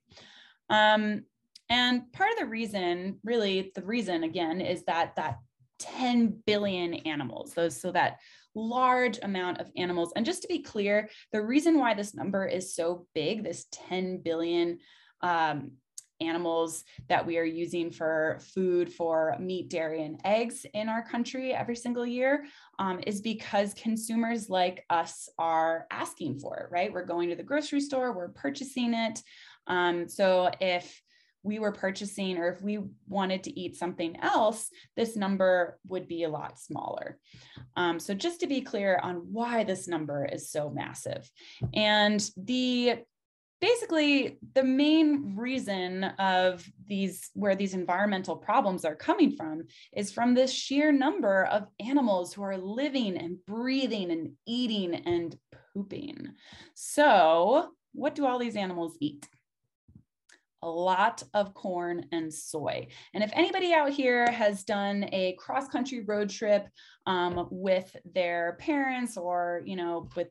Um, 0.69 1.23
and 1.69 2.11
part 2.11 2.31
of 2.31 2.39
the 2.39 2.45
reason, 2.45 3.19
really, 3.23 3.71
the 3.73 3.85
reason 3.85 4.23
again, 4.23 4.59
is 4.59 4.83
that 4.85 5.15
that 5.15 5.37
10 5.79 6.41
billion 6.45 6.93
animals, 6.93 7.53
those 7.53 7.79
so 7.79 7.91
that 7.91 8.19
large 8.55 9.19
amount 9.23 9.59
of 9.59 9.71
animals. 9.75 10.11
And 10.15 10.25
just 10.25 10.41
to 10.43 10.47
be 10.47 10.59
clear, 10.59 11.09
the 11.31 11.41
reason 11.41 11.79
why 11.79 11.93
this 11.93 12.13
number 12.13 12.45
is 12.45 12.75
so 12.75 13.07
big, 13.15 13.43
this 13.43 13.65
10 13.71 14.21
billion 14.23 14.79
um, 15.21 15.71
animals 16.27 16.83
that 17.09 17.25
we 17.25 17.37
are 17.37 17.43
using 17.43 17.91
for 17.91 18.39
food 18.53 18.91
for 18.91 19.35
meat, 19.39 19.69
dairy, 19.69 20.03
and 20.03 20.19
eggs 20.25 20.65
in 20.73 20.89
our 20.89 21.03
country 21.03 21.53
every 21.53 21.75
single 21.75 22.05
year 22.05 22.45
um, 22.79 22.99
is 23.05 23.21
because 23.21 23.73
consumers 23.73 24.49
like 24.49 24.85
us 24.89 25.29
are 25.37 25.85
asking 25.91 26.39
for 26.39 26.57
it, 26.59 26.71
right? 26.71 26.91
We're 26.91 27.05
going 27.05 27.29
to 27.29 27.35
the 27.35 27.43
grocery 27.43 27.81
store, 27.81 28.13
we're 28.13 28.29
purchasing 28.29 28.93
it. 28.93 29.19
Um, 29.67 30.07
so 30.07 30.51
if 30.59 31.01
we 31.43 31.59
were 31.59 31.73
purchasing 31.73 32.37
or 32.37 32.49
if 32.49 32.61
we 32.61 32.79
wanted 33.07 33.43
to 33.43 33.59
eat 33.59 33.75
something 33.75 34.17
else, 34.21 34.69
this 34.95 35.15
number 35.15 35.77
would 35.87 36.07
be 36.07 36.23
a 36.23 36.29
lot 36.29 36.57
smaller. 36.57 37.19
Um, 37.75 37.99
so 37.99 38.13
just 38.13 38.39
to 38.39 38.47
be 38.47 38.61
clear 38.61 38.99
on 39.03 39.15
why 39.31 39.65
this 39.65 39.87
number 39.87 40.25
is 40.25 40.49
so 40.49 40.69
massive. 40.69 41.29
And 41.73 42.25
the 42.37 43.03
basically 43.63 44.37
the 44.55 44.63
main 44.63 45.37
reason 45.37 46.03
of 46.19 46.69
these 46.85 47.29
where 47.33 47.55
these 47.55 47.73
environmental 47.73 48.35
problems 48.35 48.83
are 48.83 48.93
coming 48.93 49.31
from 49.37 49.63
is 49.95 50.11
from 50.11 50.33
this 50.33 50.51
sheer 50.51 50.91
number 50.91 51.45
of 51.45 51.67
animals 51.79 52.33
who 52.33 52.43
are 52.43 52.57
living 52.57 53.17
and 53.17 53.37
breathing 53.47 54.11
and 54.11 54.31
eating 54.45 54.93
and 54.93 55.37
pooping 55.73 56.27
so 56.73 57.69
what 57.93 58.15
do 58.15 58.25
all 58.25 58.37
these 58.37 58.57
animals 58.57 58.97
eat 58.99 59.25
a 60.61 60.69
lot 60.69 61.21
of 61.33 61.53
corn 61.53 62.05
and 62.13 62.33
soy. 62.33 62.87
And 63.13 63.21
if 63.21 63.31
anybody 63.33 63.73
out 63.73 63.89
here 63.89 64.31
has 64.31 64.63
done 64.63 65.09
a 65.11 65.35
cross 65.37 65.67
country 65.67 66.05
road 66.05 66.29
trip 66.29 66.65
um, 67.05 67.49
with 67.51 67.93
their 68.13 68.55
parents 68.61 69.17
or, 69.17 69.61
you 69.65 69.75
know, 69.75 70.07
with 70.15 70.29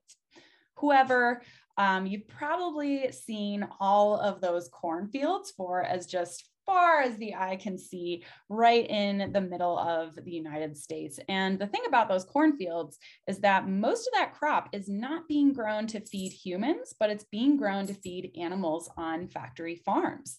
whoever, 0.77 1.43
um, 1.79 2.07
you've 2.07 2.29
probably 2.29 3.11
seen 3.13 3.67
all 3.81 4.17
of 4.19 4.41
those 4.41 4.69
cornfields 4.69 5.53
for 5.57 5.83
as 5.83 6.07
just 6.07 6.49
far 6.67 7.01
as 7.01 7.17
the 7.17 7.35
eye 7.35 7.57
can 7.57 7.77
see 7.77 8.25
right 8.49 8.89
in 8.89 9.33
the 9.33 9.41
middle 9.41 9.79
of 9.79 10.15
the 10.25 10.31
United 10.31 10.77
States. 10.77 11.19
And 11.29 11.59
the 11.59 11.67
thing 11.67 11.83
about 11.87 12.09
those 12.09 12.25
cornfields 12.25 12.99
is 13.27 13.41
that 13.41 13.69
most 13.69 14.07
of 14.07 14.15
that 14.15 14.35
crop 14.35 14.69
is 14.73 14.89
not 14.89 15.29
being 15.29 15.53
grown 15.53 15.87
to 15.89 16.01
feed 16.01 16.33
humans, 16.33 16.95
but 16.99 17.11
it's 17.11 17.25
being 17.25 17.57
grown 17.57 17.87
to 17.87 17.95
feed 17.95 18.33
animals 18.39 18.89
on 18.97 19.29
factory 19.29 19.77
farms. 19.77 20.39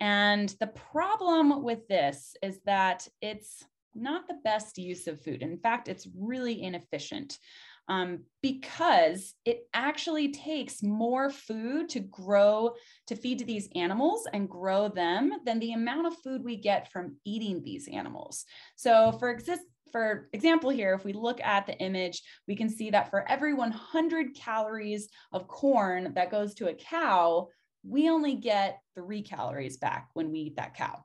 And 0.00 0.48
the 0.60 0.68
problem 0.68 1.62
with 1.62 1.86
this 1.88 2.34
is 2.42 2.58
that 2.64 3.06
it's 3.20 3.62
not 3.94 4.26
the 4.26 4.38
best 4.44 4.78
use 4.78 5.06
of 5.06 5.20
food. 5.20 5.42
In 5.42 5.58
fact, 5.58 5.88
it's 5.88 6.08
really 6.16 6.62
inefficient 6.62 7.38
um, 7.90 8.20
because 8.40 9.34
it 9.44 9.68
actually 9.74 10.30
takes 10.30 10.80
more 10.80 11.28
food 11.28 11.88
to 11.88 11.98
grow, 11.98 12.72
to 13.08 13.16
feed 13.16 13.40
to 13.40 13.44
these 13.44 13.68
animals 13.74 14.28
and 14.32 14.48
grow 14.48 14.88
them 14.88 15.32
than 15.44 15.58
the 15.58 15.72
amount 15.72 16.06
of 16.06 16.16
food 16.22 16.44
we 16.44 16.56
get 16.56 16.90
from 16.92 17.16
eating 17.26 17.62
these 17.64 17.88
animals. 17.88 18.44
So 18.76 19.10
for 19.18 19.30
exist, 19.30 19.62
for 19.90 20.28
example 20.32 20.70
here, 20.70 20.94
if 20.94 21.04
we 21.04 21.12
look 21.12 21.40
at 21.40 21.66
the 21.66 21.76
image, 21.78 22.22
we 22.46 22.54
can 22.54 22.68
see 22.68 22.90
that 22.90 23.10
for 23.10 23.28
every 23.28 23.54
100 23.54 24.36
calories 24.36 25.08
of 25.32 25.48
corn 25.48 26.12
that 26.14 26.30
goes 26.30 26.54
to 26.54 26.68
a 26.68 26.74
cow, 26.74 27.48
we 27.82 28.08
only 28.08 28.36
get 28.36 28.78
three 28.94 29.22
calories 29.22 29.78
back 29.78 30.10
when 30.14 30.30
we 30.30 30.38
eat 30.38 30.56
that 30.56 30.76
cow. 30.76 31.04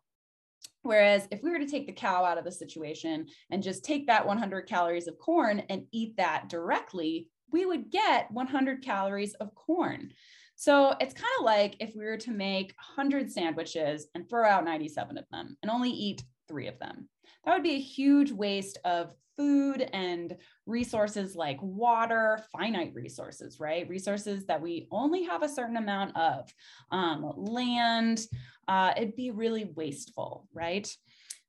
Whereas 0.85 1.27
if 1.31 1.41
we 1.41 1.49
were 1.49 1.57
to 1.57 1.65
take 1.65 1.87
the 1.87 1.93
cow 1.93 2.23
out 2.23 2.37
of 2.37 2.45
the 2.45 2.51
situation 2.51 3.25
and 3.49 3.63
just 3.63 3.83
take 3.83 4.05
that 4.05 4.25
100 4.25 4.67
calories 4.67 5.07
of 5.07 5.17
corn 5.17 5.63
and 5.69 5.87
eat 5.91 6.15
that 6.17 6.47
directly, 6.47 7.27
we 7.51 7.65
would 7.65 7.89
get 7.89 8.31
100 8.31 8.83
calories 8.83 9.33
of 9.35 9.55
corn. 9.55 10.11
So 10.55 10.95
it's 11.01 11.15
kind 11.15 11.33
of 11.39 11.45
like 11.45 11.75
if 11.79 11.95
we 11.95 12.05
were 12.05 12.17
to 12.17 12.31
make 12.31 12.75
100 12.95 13.31
sandwiches 13.31 14.07
and 14.13 14.29
throw 14.29 14.47
out 14.47 14.63
97 14.63 15.17
of 15.17 15.25
them 15.31 15.57
and 15.63 15.71
only 15.71 15.89
eat 15.89 16.23
three 16.47 16.67
of 16.67 16.79
them. 16.79 17.09
That 17.43 17.53
would 17.53 17.63
be 17.63 17.75
a 17.75 17.79
huge 17.79 18.31
waste 18.31 18.79
of 18.85 19.11
food 19.37 19.89
and 19.93 20.35
resources 20.65 21.35
like 21.35 21.57
water, 21.61 22.39
finite 22.51 22.93
resources, 22.93 23.59
right? 23.59 23.87
Resources 23.89 24.45
that 24.45 24.61
we 24.61 24.87
only 24.91 25.23
have 25.23 25.43
a 25.43 25.49
certain 25.49 25.77
amount 25.77 26.15
of, 26.15 26.49
um, 26.91 27.33
land, 27.35 28.25
uh, 28.67 28.93
it'd 28.95 29.15
be 29.15 29.31
really 29.31 29.65
wasteful, 29.75 30.47
right? 30.53 30.89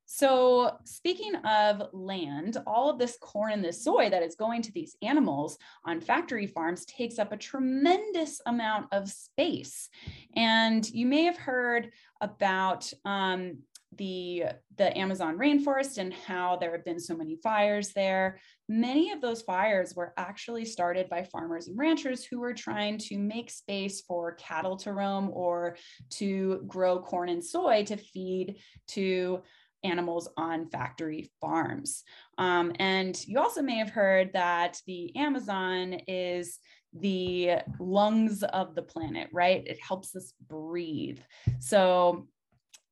So, 0.09 0.79
speaking 0.85 1.35
of 1.35 1.89
land, 1.93 2.59
all 2.65 2.89
of 2.89 2.99
this 2.99 3.19
corn 3.21 3.53
and 3.53 3.65
this 3.65 3.83
soy 3.83 4.09
that 4.09 4.23
is 4.23 4.37
going 4.37 4.63
to 4.63 4.73
these 4.73 4.97
animals 5.03 5.59
on 5.85 6.01
factory 6.01 6.47
farms 6.47 6.85
takes 6.87 7.19
up 7.19 7.33
a 7.33 7.37
tremendous 7.37 8.41
amount 8.47 8.87
of 8.93 9.09
space. 9.09 9.89
And 10.37 10.89
you 10.91 11.07
may 11.07 11.25
have 11.25 11.37
heard 11.37 11.91
about 12.21 12.91
um, 13.05 13.59
the 13.97 14.45
the 14.77 14.97
Amazon 14.97 15.39
rainforest 15.39 15.99
and 15.99 16.13
how 16.13 16.57
there 16.57 16.73
have 16.73 16.85
been 16.85 17.01
so 17.01 17.17
many 17.17 17.37
fires 17.43 17.93
there. 17.95 18.39
Many 18.69 19.13
of 19.13 19.21
those 19.21 19.43
fires 19.43 19.95
were 19.95 20.13
actually 20.17 20.65
started 20.65 21.09
by 21.09 21.25
farmers 21.25 21.69
and 21.69 21.79
ranchers 21.79 22.25
who 22.25 22.41
were 22.41 22.55
trying 22.55 22.99
to 22.99 23.19
make 23.19 23.51
space 23.51 24.03
for 24.03 24.35
cattle 24.35 24.77
to 24.79 24.93
roam 24.93 25.31
or 25.33 25.77
to 26.11 26.63
grow 26.67 26.99
corn 27.01 27.29
and 27.29 27.45
soy 27.45 27.85
to 27.85 27.97
feed 27.97 28.57
to 28.89 29.43
animals 29.85 30.29
on 30.37 30.69
factory 30.69 31.31
farms. 31.41 32.03
Um, 32.39 32.73
and 32.79 33.19
you 33.27 33.39
also 33.39 33.63
may 33.63 33.77
have 33.77 33.91
heard 33.91 34.33
that 34.33 34.79
the 34.87 35.15
Amazon 35.17 36.01
is 36.09 36.59
the 36.93 37.59
lungs 37.79 38.43
of 38.43 38.75
the 38.75 38.83
planet, 38.83 39.29
right? 39.33 39.67
It 39.67 39.79
helps 39.81 40.17
us 40.17 40.33
breathe. 40.49 41.21
So 41.61 42.27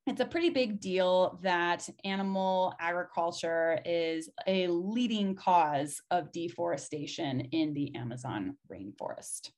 it's 0.07 0.21
a 0.21 0.25
pretty 0.25 0.49
big 0.49 0.79
deal 0.79 1.39
that 1.41 1.87
animal 2.03 2.73
agriculture 2.79 3.79
is 3.85 4.29
a 4.45 4.67
leading 4.67 5.35
cause 5.35 6.01
of 6.11 6.31
deforestation 6.31 7.41
in 7.51 7.73
the 7.73 7.95
Amazon 7.95 8.55
rainforest. 8.71 9.49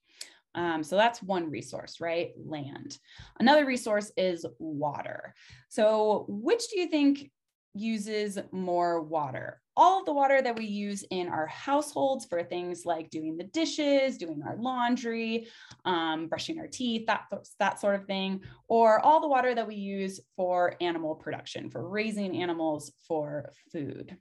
Um, 0.55 0.83
so 0.83 0.95
that's 0.95 1.21
one 1.21 1.51
resource, 1.51 1.99
right? 1.99 2.31
Land. 2.37 2.97
Another 3.39 3.65
resource 3.65 4.11
is 4.17 4.45
water. 4.57 5.35
So, 5.69 6.25
which 6.29 6.69
do 6.69 6.79
you 6.79 6.87
think 6.87 7.29
uses 7.75 8.39
more 8.51 9.01
water, 9.01 9.61
all 9.77 9.99
of 9.99 10.05
the 10.05 10.13
water 10.13 10.41
that 10.41 10.57
we 10.57 10.65
use 10.65 11.05
in 11.11 11.29
our 11.29 11.45
households 11.47 12.25
for 12.25 12.43
things 12.43 12.83
like 12.83 13.11
doing 13.11 13.37
the 13.37 13.43
dishes, 13.45 14.17
doing 14.17 14.41
our 14.43 14.57
laundry, 14.57 15.47
um, 15.85 16.27
brushing 16.27 16.59
our 16.59 16.67
teeth, 16.67 17.05
that, 17.05 17.25
that 17.59 17.79
sort 17.79 17.95
of 17.95 18.05
thing, 18.05 18.41
or 18.67 18.99
all 18.99 19.21
the 19.21 19.27
water 19.27 19.53
that 19.53 19.67
we 19.67 19.75
use 19.75 20.19
for 20.35 20.75
animal 20.81 21.15
production, 21.15 21.69
for 21.69 21.87
raising 21.87 22.41
animals 22.41 22.91
for 23.07 23.53
food. 23.71 24.17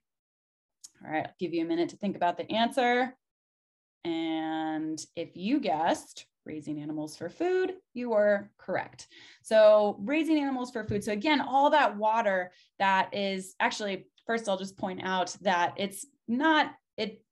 All 1.04 1.11
right, 1.11 1.26
I'll 1.26 1.34
give 1.40 1.54
you 1.54 1.64
a 1.64 1.68
minute 1.68 1.88
to 1.88 1.96
think 1.96 2.16
about 2.16 2.36
the 2.36 2.50
answer. 2.52 3.16
And 4.04 5.00
if 5.16 5.36
you 5.36 5.59
guessed 5.59 6.26
raising 6.44 6.80
animals 6.80 7.16
for 7.16 7.28
food, 7.28 7.72
you 7.92 8.11
were 8.11 8.50
correct. 8.57 9.09
So 9.42 9.96
raising 10.00 10.38
animals 10.38 10.70
for 10.70 10.84
food. 10.84 11.02
So 11.02 11.12
again, 11.12 11.40
all 11.40 11.70
that 11.70 11.96
water 11.96 12.52
that 12.78 13.14
is 13.14 13.54
actually, 13.59 14.07
first 14.27 14.49
I'll 14.49 14.59
just 14.59 14.77
point 14.77 15.01
out 15.03 15.37
that 15.43 15.74
it's 15.77 16.07
not, 16.29 16.72
it 16.97 17.22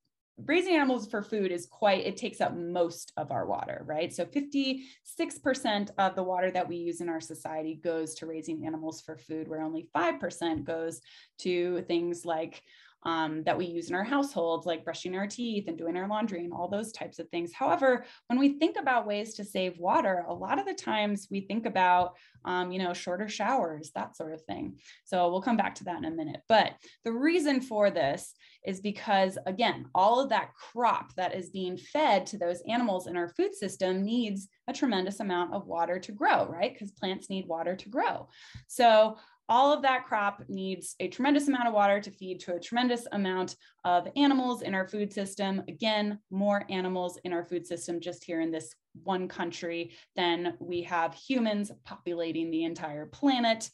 raising 0.47 0.75
animals 0.75 1.07
for 1.07 1.23
food 1.23 1.53
is 1.53 1.67
quite 1.67 2.05
it 2.05 2.17
takes 2.17 2.41
up 2.41 2.57
most 2.57 3.13
of 3.17 3.31
our 3.31 3.47
water 3.47 3.85
right? 3.87 4.13
So 4.13 4.25
56% 4.25 5.91
of 5.97 6.17
the 6.17 6.23
water 6.25 6.51
that 6.51 6.69
we 6.69 6.77
use 6.77 7.01
in 7.01 7.09
our 7.09 7.21
society 7.21 7.81
goes 7.83 8.15
to 8.17 8.27
raising 8.27 8.67
animals 8.67 9.01
for 9.01 9.17
food 9.17 9.47
where 9.47 9.63
only 9.63 9.89
5% 9.95 10.65
goes 10.65 11.01
to 11.39 11.83
things 11.83 12.25
like 12.25 12.63
um, 13.05 13.43
that 13.45 13.57
we 13.57 13.67
use 13.67 13.89
in 13.89 13.95
our 13.95 14.05
households, 14.05 14.67
like 14.67 14.85
brushing 14.85 15.15
our 15.15 15.27
teeth 15.27 15.65
and 15.69 15.77
doing 15.77 15.97
our 15.97 16.09
laundry 16.09 16.45
and 16.45 16.53
all 16.53 16.69
those 16.69 16.93
types 16.93 17.19
of 17.19 17.29
things. 17.29 17.53
However, 17.53 18.05
when 18.29 18.39
we 18.39 18.59
think 18.59 18.77
about 18.79 19.07
ways 19.07 19.35
to 19.35 19.45
save 19.45 19.79
water, 19.79 20.25
a 20.29 20.35
lot 20.35 20.59
of 20.59 20.67
the 20.67 20.75
times 20.75 21.29
we 21.31 21.43
think 21.43 21.67
about, 21.67 22.15
um, 22.45 22.73
you 22.73 22.79
know, 22.79 22.95
shorter 22.95 23.29
showers, 23.29 23.91
that 23.95 24.17
sort 24.17 24.33
of 24.33 24.43
thing. 24.43 24.79
So 25.05 25.31
we'll 25.31 25.43
come 25.43 25.57
back 25.57 25.75
to 25.77 25.85
that 25.85 25.99
in 25.99 26.05
a 26.07 26.11
minute. 26.11 26.41
But 26.49 26.73
the 27.05 27.13
reason 27.13 27.61
for 27.61 27.91
this 27.91 28.35
is 28.65 28.81
because, 28.81 29.37
again, 29.47 29.87
all 29.95 30.21
of 30.21 30.31
that 30.31 30.55
crop 30.55 31.15
that 31.17 31.35
is 31.35 31.51
being 31.51 31.77
fed 31.77 32.27
to 32.27 32.39
those 32.39 32.63
animals 32.67 33.07
in 33.07 33.17
our 33.17 33.29
food 33.29 33.55
system 33.55 34.03
needs 34.03 34.49
a 34.69 34.73
tremendous 34.73 35.21
amount 35.21 35.53
of 35.53 35.67
water 35.67 35.99
to 35.99 36.13
grow, 36.13 36.47
right? 36.47 36.73
Because 36.73 36.91
plants 36.91 37.29
need 37.29 37.47
water 37.47 37.77
to 37.77 37.89
grow. 37.91 38.29
So 38.67 39.19
all 39.49 39.73
of 39.73 39.83
that 39.83 40.07
crop 40.07 40.43
needs 40.49 40.95
a 41.01 41.09
tremendous 41.09 41.49
amount 41.49 41.69
of 41.69 41.75
water 41.75 42.01
to 42.01 42.11
feed 42.11 42.41
to 42.41 42.55
a 42.55 42.61
tremendous 42.61 43.07
amount 43.13 43.57
of 43.85 44.09
animals 44.17 44.63
in 44.63 44.75
our 44.75 44.89
food 44.89 45.13
system. 45.13 45.63
Again, 45.69 46.19
more 46.31 46.65
animals 46.71 47.19
in 47.25 47.33
our 47.33 47.45
food 47.45 47.67
system 47.67 48.01
just 48.01 48.25
here 48.25 48.41
in 48.41 48.51
this 48.51 48.75
one 49.03 49.29
country 49.29 49.93
than 50.17 50.55
we 50.61 50.83
have 50.83 51.15
humans 51.15 51.71
populating 51.85 52.51
the 52.51 52.65
entire 52.65 53.07
planet. 53.07 53.69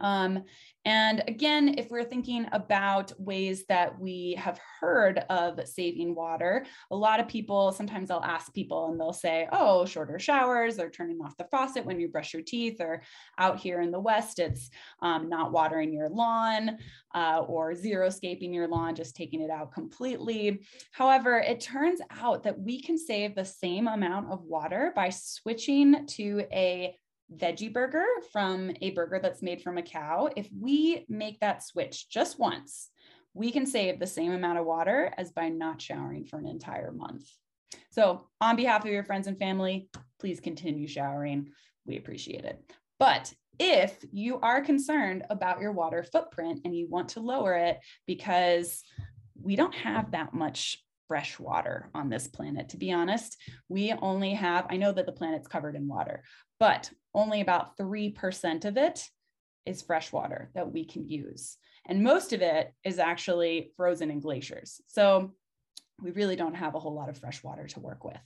Um, 0.00 0.44
and 0.84 1.22
again, 1.28 1.76
if 1.78 1.88
we're 1.90 2.04
thinking 2.04 2.46
about 2.52 3.12
ways 3.18 3.64
that 3.68 3.98
we 3.98 4.36
have 4.38 4.60
heard 4.80 5.20
of 5.30 5.58
saving 5.66 6.14
water, 6.14 6.66
a 6.90 6.96
lot 6.96 7.20
of 7.20 7.28
people, 7.28 7.72
sometimes 7.72 8.10
I'll 8.10 8.22
ask 8.22 8.52
people 8.52 8.90
and 8.90 9.00
they'll 9.00 9.12
say, 9.12 9.48
oh, 9.50 9.86
shorter 9.86 10.18
showers 10.18 10.78
or 10.78 10.90
turning 10.90 11.20
off 11.22 11.36
the 11.36 11.48
faucet 11.50 11.86
when 11.86 12.00
you 12.00 12.08
brush 12.08 12.34
your 12.34 12.42
teeth, 12.42 12.80
or 12.80 13.02
out 13.38 13.58
here 13.58 13.80
in 13.80 13.90
the 13.90 14.00
West, 14.00 14.38
it's 14.38 14.68
um, 15.00 15.28
not 15.28 15.52
watering 15.52 15.92
your 15.92 16.10
lawn 16.10 16.76
uh, 17.14 17.38
or 17.46 17.72
xeriscaping 17.72 18.52
your 18.52 18.68
lawn, 18.68 18.94
just 18.94 19.16
taking 19.16 19.40
it 19.40 19.50
out 19.50 19.72
completely. 19.72 20.60
However, 20.92 21.38
it 21.38 21.60
turns 21.60 22.00
out 22.10 22.42
that 22.42 22.58
we 22.58 22.82
can 22.82 22.98
save 22.98 23.34
the 23.34 23.44
same 23.44 23.88
amount 23.88 24.30
of 24.30 24.42
water 24.42 24.92
by 24.94 25.08
switching 25.10 26.06
to 26.08 26.44
a 26.52 26.96
veggie 27.36 27.72
burger 27.72 28.06
from 28.32 28.72
a 28.80 28.90
burger 28.90 29.18
that's 29.22 29.42
made 29.42 29.62
from 29.62 29.78
a 29.78 29.82
cow, 29.82 30.28
if 30.36 30.48
we 30.58 31.04
make 31.08 31.40
that 31.40 31.62
switch 31.62 32.08
just 32.08 32.38
once, 32.38 32.90
we 33.34 33.50
can 33.50 33.66
save 33.66 33.98
the 33.98 34.06
same 34.06 34.32
amount 34.32 34.58
of 34.58 34.66
water 34.66 35.12
as 35.16 35.32
by 35.32 35.48
not 35.48 35.82
showering 35.82 36.24
for 36.24 36.38
an 36.38 36.46
entire 36.46 36.92
month. 36.92 37.28
So, 37.90 38.28
on 38.40 38.56
behalf 38.56 38.84
of 38.84 38.90
your 38.90 39.04
friends 39.04 39.26
and 39.26 39.38
family, 39.38 39.88
please 40.20 40.40
continue 40.40 40.86
showering. 40.86 41.50
We 41.86 41.96
appreciate 41.96 42.44
it. 42.44 42.60
But 42.98 43.32
if 43.58 43.96
you 44.12 44.40
are 44.40 44.60
concerned 44.62 45.24
about 45.30 45.60
your 45.60 45.72
water 45.72 46.02
footprint 46.02 46.60
and 46.64 46.76
you 46.76 46.88
want 46.88 47.10
to 47.10 47.20
lower 47.20 47.54
it 47.54 47.78
because 48.06 48.82
we 49.40 49.56
don't 49.56 49.74
have 49.74 50.12
that 50.12 50.34
much 50.34 50.78
fresh 51.08 51.38
water 51.38 51.90
on 51.94 52.08
this 52.08 52.26
planet. 52.26 52.70
To 52.70 52.76
be 52.76 52.92
honest, 52.92 53.36
we 53.68 53.92
only 53.92 54.34
have, 54.34 54.66
I 54.70 54.76
know 54.76 54.92
that 54.92 55.06
the 55.06 55.12
planet's 55.12 55.48
covered 55.48 55.76
in 55.76 55.86
water, 55.86 56.22
but 56.58 56.90
only 57.14 57.40
about 57.40 57.76
3% 57.76 58.64
of 58.64 58.76
it 58.76 59.08
is 59.66 59.82
fresh 59.82 60.12
water 60.12 60.50
that 60.54 60.72
we 60.72 60.84
can 60.84 61.08
use. 61.08 61.56
And 61.86 62.02
most 62.02 62.32
of 62.32 62.42
it 62.42 62.72
is 62.84 62.98
actually 62.98 63.72
frozen 63.76 64.10
in 64.10 64.20
glaciers. 64.20 64.80
So 64.86 65.32
we 66.00 66.10
really 66.10 66.36
don't 66.36 66.54
have 66.54 66.74
a 66.74 66.80
whole 66.80 66.94
lot 66.94 67.08
of 67.08 67.18
fresh 67.18 67.42
water 67.42 67.66
to 67.68 67.80
work 67.80 68.04
with. 68.04 68.16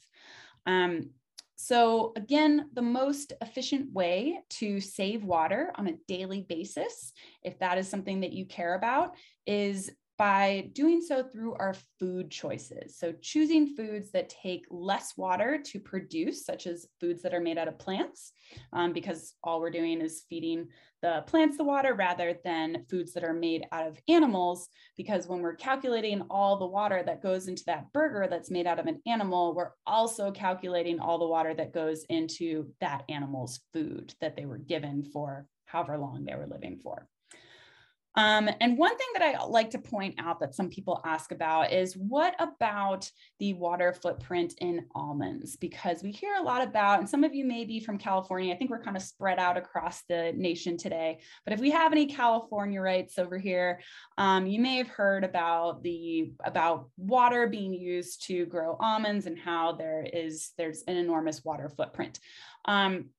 Um, 0.66 1.10
so 1.56 2.12
again, 2.16 2.70
the 2.72 2.82
most 2.82 3.32
efficient 3.40 3.92
way 3.92 4.38
to 4.50 4.80
save 4.80 5.24
water 5.24 5.72
on 5.74 5.88
a 5.88 5.96
daily 6.06 6.42
basis, 6.42 7.12
if 7.42 7.58
that 7.58 7.78
is 7.78 7.88
something 7.88 8.20
that 8.20 8.32
you 8.32 8.46
care 8.46 8.74
about, 8.74 9.16
is 9.44 9.90
by 10.18 10.68
doing 10.72 11.00
so 11.00 11.22
through 11.22 11.54
our 11.54 11.74
food 12.00 12.28
choices. 12.28 12.98
So, 12.98 13.14
choosing 13.22 13.76
foods 13.76 14.10
that 14.10 14.28
take 14.28 14.66
less 14.68 15.16
water 15.16 15.62
to 15.66 15.78
produce, 15.78 16.44
such 16.44 16.66
as 16.66 16.88
foods 17.00 17.22
that 17.22 17.32
are 17.32 17.40
made 17.40 17.56
out 17.56 17.68
of 17.68 17.78
plants, 17.78 18.32
um, 18.72 18.92
because 18.92 19.34
all 19.44 19.60
we're 19.60 19.70
doing 19.70 20.00
is 20.00 20.24
feeding 20.28 20.66
the 21.00 21.22
plants 21.28 21.56
the 21.56 21.62
water 21.62 21.94
rather 21.94 22.36
than 22.44 22.84
foods 22.90 23.12
that 23.12 23.22
are 23.22 23.32
made 23.32 23.64
out 23.70 23.86
of 23.86 24.00
animals. 24.08 24.68
Because 24.96 25.28
when 25.28 25.40
we're 25.40 25.54
calculating 25.54 26.22
all 26.28 26.58
the 26.58 26.66
water 26.66 27.04
that 27.06 27.22
goes 27.22 27.46
into 27.46 27.62
that 27.66 27.92
burger 27.92 28.26
that's 28.28 28.50
made 28.50 28.66
out 28.66 28.80
of 28.80 28.86
an 28.86 29.00
animal, 29.06 29.54
we're 29.54 29.70
also 29.86 30.32
calculating 30.32 30.98
all 30.98 31.18
the 31.18 31.26
water 31.26 31.54
that 31.54 31.72
goes 31.72 32.04
into 32.08 32.72
that 32.80 33.04
animal's 33.08 33.60
food 33.72 34.12
that 34.20 34.34
they 34.34 34.46
were 34.46 34.58
given 34.58 35.04
for 35.04 35.46
however 35.66 35.98
long 35.98 36.24
they 36.24 36.34
were 36.34 36.46
living 36.46 36.80
for. 36.82 37.06
Um, 38.18 38.50
and 38.60 38.76
one 38.76 38.98
thing 38.98 39.06
that 39.14 39.22
I 39.22 39.44
like 39.44 39.70
to 39.70 39.78
point 39.78 40.16
out 40.18 40.40
that 40.40 40.52
some 40.52 40.68
people 40.68 41.00
ask 41.04 41.30
about 41.30 41.72
is 41.72 41.96
what 41.96 42.34
about 42.40 43.08
the 43.38 43.52
water 43.52 43.92
footprint 43.92 44.54
in 44.58 44.86
almonds? 44.92 45.54
Because 45.54 46.02
we 46.02 46.10
hear 46.10 46.34
a 46.34 46.42
lot 46.42 46.66
about, 46.66 46.98
and 46.98 47.08
some 47.08 47.22
of 47.22 47.32
you 47.32 47.44
may 47.44 47.64
be 47.64 47.78
from 47.78 47.96
California, 47.96 48.52
I 48.52 48.56
think 48.56 48.70
we're 48.70 48.82
kind 48.82 48.96
of 48.96 49.04
spread 49.04 49.38
out 49.38 49.56
across 49.56 50.02
the 50.08 50.32
nation 50.34 50.76
today. 50.76 51.20
But 51.44 51.52
if 51.52 51.60
we 51.60 51.70
have 51.70 51.92
any 51.92 52.08
Californiites 52.08 53.20
over 53.20 53.38
here, 53.38 53.78
um, 54.16 54.48
you 54.48 54.58
may 54.58 54.78
have 54.78 54.88
heard 54.88 55.22
about 55.22 55.84
the 55.84 56.32
about 56.44 56.90
water 56.96 57.46
being 57.46 57.72
used 57.72 58.26
to 58.26 58.46
grow 58.46 58.76
almonds 58.80 59.26
and 59.26 59.38
how 59.38 59.74
there 59.74 60.04
is 60.12 60.50
there's 60.58 60.82
an 60.88 60.96
enormous 60.96 61.44
water 61.44 61.68
footprint. 61.68 62.18
Um, 62.64 63.10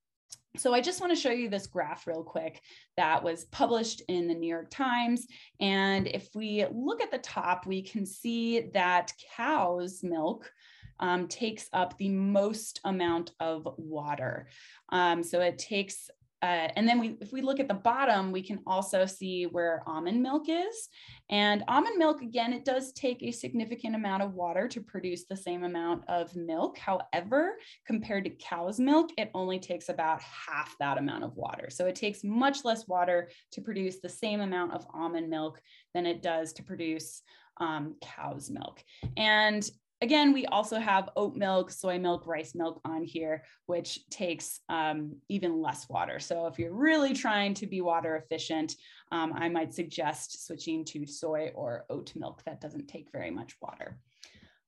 so 0.57 0.73
I 0.73 0.81
just 0.81 0.99
want 0.99 1.13
to 1.13 1.19
show 1.19 1.31
you 1.31 1.49
this 1.49 1.67
graph 1.67 2.07
real 2.07 2.23
quick 2.23 2.61
that 2.97 3.23
was 3.23 3.45
published 3.45 4.01
in 4.07 4.27
the 4.27 4.33
New 4.33 4.49
York 4.49 4.69
Times. 4.69 5.27
And 5.59 6.07
if 6.07 6.29
we 6.33 6.65
look 6.71 7.01
at 7.01 7.11
the 7.11 7.19
top, 7.19 7.67
we 7.67 7.81
can 7.81 8.05
see 8.05 8.69
that 8.73 9.13
cow's 9.35 10.03
milk 10.03 10.51
um, 10.99 11.27
takes 11.27 11.69
up 11.71 11.97
the 11.97 12.09
most 12.09 12.81
amount 12.83 13.31
of 13.39 13.67
water. 13.77 14.47
Um, 14.89 15.23
so 15.23 15.39
it 15.39 15.57
takes 15.57 16.09
uh, 16.41 16.69
and 16.75 16.87
then 16.87 16.99
we, 16.99 17.17
if 17.19 17.33
we 17.33 17.41
look 17.41 17.59
at 17.59 17.67
the 17.67 17.73
bottom, 17.73 18.31
we 18.31 18.41
can 18.41 18.59
also 18.65 19.05
see 19.05 19.45
where 19.45 19.83
almond 19.85 20.21
milk 20.21 20.45
is. 20.47 20.87
And 21.29 21.63
almond 21.67 21.97
milk, 21.97 22.21
again, 22.21 22.53
it 22.53 22.63
does 22.63 22.93
take 22.93 23.21
a 23.21 23.31
significant 23.31 23.95
amount 23.95 24.23
of 24.23 24.33
water 24.33 24.67
to 24.69 24.81
produce 24.81 25.25
the 25.25 25.35
same 25.35 25.63
amount 25.63 26.03
of 26.07 26.33
milk. 26.35 26.77
However, 26.77 27.57
compared 27.85 28.23
to 28.23 28.29
cow's 28.31 28.79
milk, 28.79 29.11
it 29.17 29.31
only 29.33 29.59
takes 29.59 29.89
about 29.89 30.21
half 30.21 30.75
that 30.79 30.97
amount 30.97 31.25
of 31.25 31.35
water. 31.35 31.69
So 31.69 31.87
it 31.87 31.95
takes 31.95 32.23
much 32.23 32.63
less 32.63 32.87
water 32.87 33.29
to 33.51 33.61
produce 33.61 33.99
the 33.99 34.09
same 34.09 34.39
amount 34.39 34.73
of 34.73 34.87
almond 34.93 35.29
milk 35.29 35.61
than 35.93 36.05
it 36.05 36.21
does 36.21 36.53
to 36.53 36.63
produce 36.63 37.21
um, 37.57 37.95
cow's 38.01 38.49
milk. 38.49 38.81
And 39.17 39.69
Again, 40.01 40.31
we 40.31 40.45
also 40.45 40.79
have 40.79 41.09
oat 41.17 41.35
milk, 41.35 41.71
soy 41.71 41.99
milk, 41.99 42.25
rice 42.25 42.55
milk 42.55 42.79
on 42.85 43.03
here, 43.03 43.43
which 43.65 44.07
takes 44.09 44.61
um, 44.69 45.17
even 45.27 45.61
less 45.61 45.89
water. 45.89 46.19
So 46.19 46.47
if 46.47 46.57
you're 46.57 46.73
really 46.73 47.13
trying 47.13 47.53
to 47.55 47.67
be 47.67 47.81
water 47.81 48.15
efficient, 48.15 48.75
um, 49.11 49.33
I 49.35 49.49
might 49.49 49.73
suggest 49.73 50.45
switching 50.47 50.85
to 50.85 51.05
soy 51.05 51.51
or 51.53 51.85
oat 51.89 52.13
milk. 52.15 52.41
That 52.45 52.61
doesn't 52.61 52.87
take 52.87 53.11
very 53.11 53.29
much 53.29 53.55
water. 53.61 53.99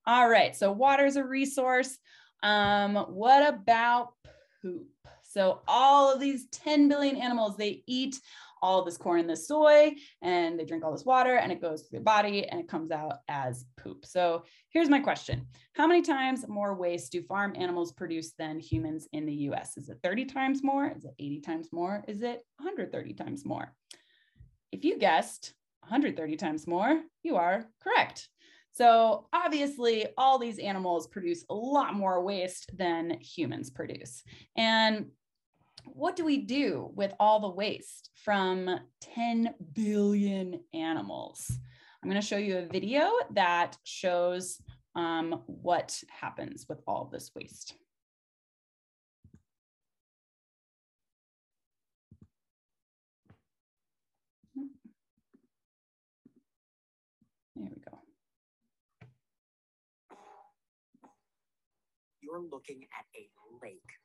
All 0.05 0.27
right, 0.27 0.53
so 0.53 0.71
water 0.71 1.05
is 1.05 1.15
a 1.15 1.23
resource. 1.23 1.97
Um, 2.43 2.95
what 2.95 3.47
about 3.47 4.09
poop? 4.61 4.87
So 5.31 5.61
all 5.67 6.13
of 6.13 6.19
these 6.19 6.47
10 6.49 6.89
billion 6.89 7.15
animals, 7.15 7.55
they 7.55 7.83
eat 7.87 8.19
all 8.61 8.83
this 8.83 8.97
corn 8.97 9.21
and 9.21 9.29
this 9.29 9.47
soy 9.47 9.95
and 10.21 10.59
they 10.59 10.65
drink 10.65 10.83
all 10.83 10.91
this 10.91 11.05
water 11.05 11.37
and 11.37 11.51
it 11.51 11.61
goes 11.61 11.81
through 11.81 11.99
their 11.99 12.03
body 12.03 12.47
and 12.47 12.59
it 12.59 12.67
comes 12.67 12.91
out 12.91 13.19
as 13.27 13.65
poop. 13.77 14.05
So 14.05 14.43
here's 14.69 14.89
my 14.89 14.99
question. 14.99 15.47
How 15.73 15.87
many 15.87 16.01
times 16.01 16.47
more 16.47 16.75
waste 16.75 17.13
do 17.13 17.23
farm 17.23 17.53
animals 17.55 17.93
produce 17.93 18.33
than 18.37 18.59
humans 18.59 19.07
in 19.13 19.25
the 19.25 19.33
US? 19.49 19.77
Is 19.77 19.89
it 19.89 19.99
30 20.03 20.25
times 20.25 20.63
more? 20.63 20.91
Is 20.95 21.05
it 21.05 21.13
80 21.17 21.39
times 21.41 21.69
more? 21.71 22.03
Is 22.07 22.21
it 22.21 22.43
130 22.57 23.13
times 23.13 23.45
more? 23.45 23.73
If 24.71 24.83
you 24.83 24.99
guessed 24.99 25.53
130 25.81 26.35
times 26.35 26.67
more, 26.67 27.01
you 27.23 27.37
are 27.37 27.65
correct. 27.81 28.27
So 28.73 29.27
obviously, 29.33 30.07
all 30.17 30.39
these 30.39 30.59
animals 30.59 31.07
produce 31.07 31.43
a 31.49 31.53
lot 31.53 31.93
more 31.93 32.23
waste 32.23 32.71
than 32.77 33.19
humans 33.19 33.69
produce. 33.69 34.23
And 34.55 35.07
what 35.85 36.15
do 36.15 36.25
we 36.25 36.37
do 36.37 36.91
with 36.95 37.13
all 37.19 37.39
the 37.39 37.49
waste 37.49 38.09
from 38.23 38.79
10 39.01 39.53
billion 39.73 40.59
animals? 40.73 41.51
I'm 42.03 42.09
going 42.09 42.19
to 42.19 42.27
show 42.27 42.37
you 42.37 42.57
a 42.57 42.65
video 42.65 43.11
that 43.31 43.77
shows 43.83 44.59
um, 44.95 45.43
what 45.45 46.01
happens 46.09 46.65
with 46.67 46.79
all 46.87 47.09
this 47.11 47.31
waste. 47.35 47.75
There 57.55 57.69
we 57.69 57.81
go. 57.81 57.99
You're 62.21 62.41
looking 62.41 62.87
at 62.97 63.05
a 63.15 63.29
lake 63.63 64.00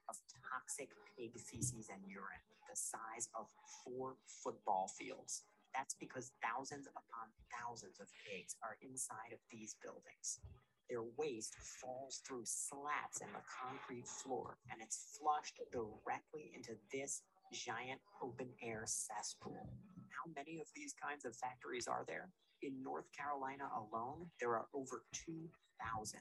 toxic 0.53 0.91
pig 1.17 1.39
feces 1.39 1.89
and 1.93 2.03
urine 2.07 2.45
the 2.69 2.77
size 2.77 3.29
of 3.39 3.47
four 3.85 4.17
football 4.27 4.91
fields. 4.99 5.45
That's 5.75 5.95
because 5.95 6.33
thousands 6.43 6.89
upon 6.89 7.31
thousands 7.53 8.01
of 8.01 8.09
pigs 8.25 8.57
are 8.63 8.77
inside 8.83 9.33
of 9.33 9.39
these 9.51 9.77
buildings. 9.83 10.41
Their 10.89 11.03
waste 11.19 11.55
falls 11.81 12.23
through 12.27 12.45
slats 12.45 13.21
in 13.21 13.29
the 13.35 13.43
concrete 13.45 14.07
floor 14.07 14.59
and 14.71 14.81
it's 14.81 15.19
flushed 15.19 15.61
directly 15.73 16.53
into 16.55 16.79
this 16.93 17.23
giant 17.53 18.01
open 18.23 18.49
air 18.63 18.85
cesspool. 18.87 19.69
How 20.11 20.31
many 20.35 20.61
of 20.61 20.67
these 20.75 20.95
kinds 20.95 21.25
of 21.25 21.37
factories 21.37 21.87
are 21.87 22.05
there? 22.07 22.31
In 22.63 22.83
North 22.83 23.07
Carolina 23.13 23.69
alone, 23.77 24.31
there 24.41 24.57
are 24.57 24.67
over 24.73 25.05
2,000, 25.13 26.21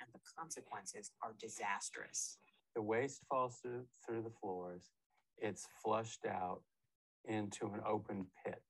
and 0.00 0.08
the 0.12 0.20
consequences 0.38 1.10
are 1.22 1.34
disastrous. 1.40 2.38
The 2.76 2.82
waste 2.82 3.22
falls 3.30 3.56
through, 3.62 3.86
through 4.04 4.22
the 4.22 4.30
floors, 4.42 4.90
it's 5.38 5.66
flushed 5.82 6.26
out 6.26 6.60
into 7.24 7.68
an 7.68 7.80
open 7.88 8.26
pit, 8.44 8.62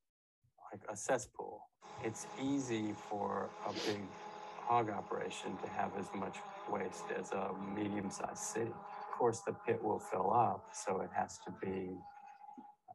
like 0.73 0.81
a 0.89 0.97
cesspool. 0.97 1.63
It's 2.05 2.29
easy 2.41 2.95
for 3.11 3.51
a 3.69 3.73
big 3.73 4.01
hog 4.61 4.91
operation 4.91 5.59
to 5.65 5.69
have 5.71 5.91
as 5.99 6.07
much 6.15 6.37
waste 6.71 7.07
as 7.19 7.33
a 7.33 7.51
medium 7.75 8.09
sized 8.09 8.39
city. 8.39 8.71
Of 8.71 9.19
course, 9.19 9.41
the 9.41 9.55
pit 9.67 9.83
will 9.83 9.99
fill 9.99 10.33
up, 10.33 10.69
so 10.73 11.01
it 11.01 11.11
has 11.13 11.41
to 11.45 11.53
be 11.61 11.91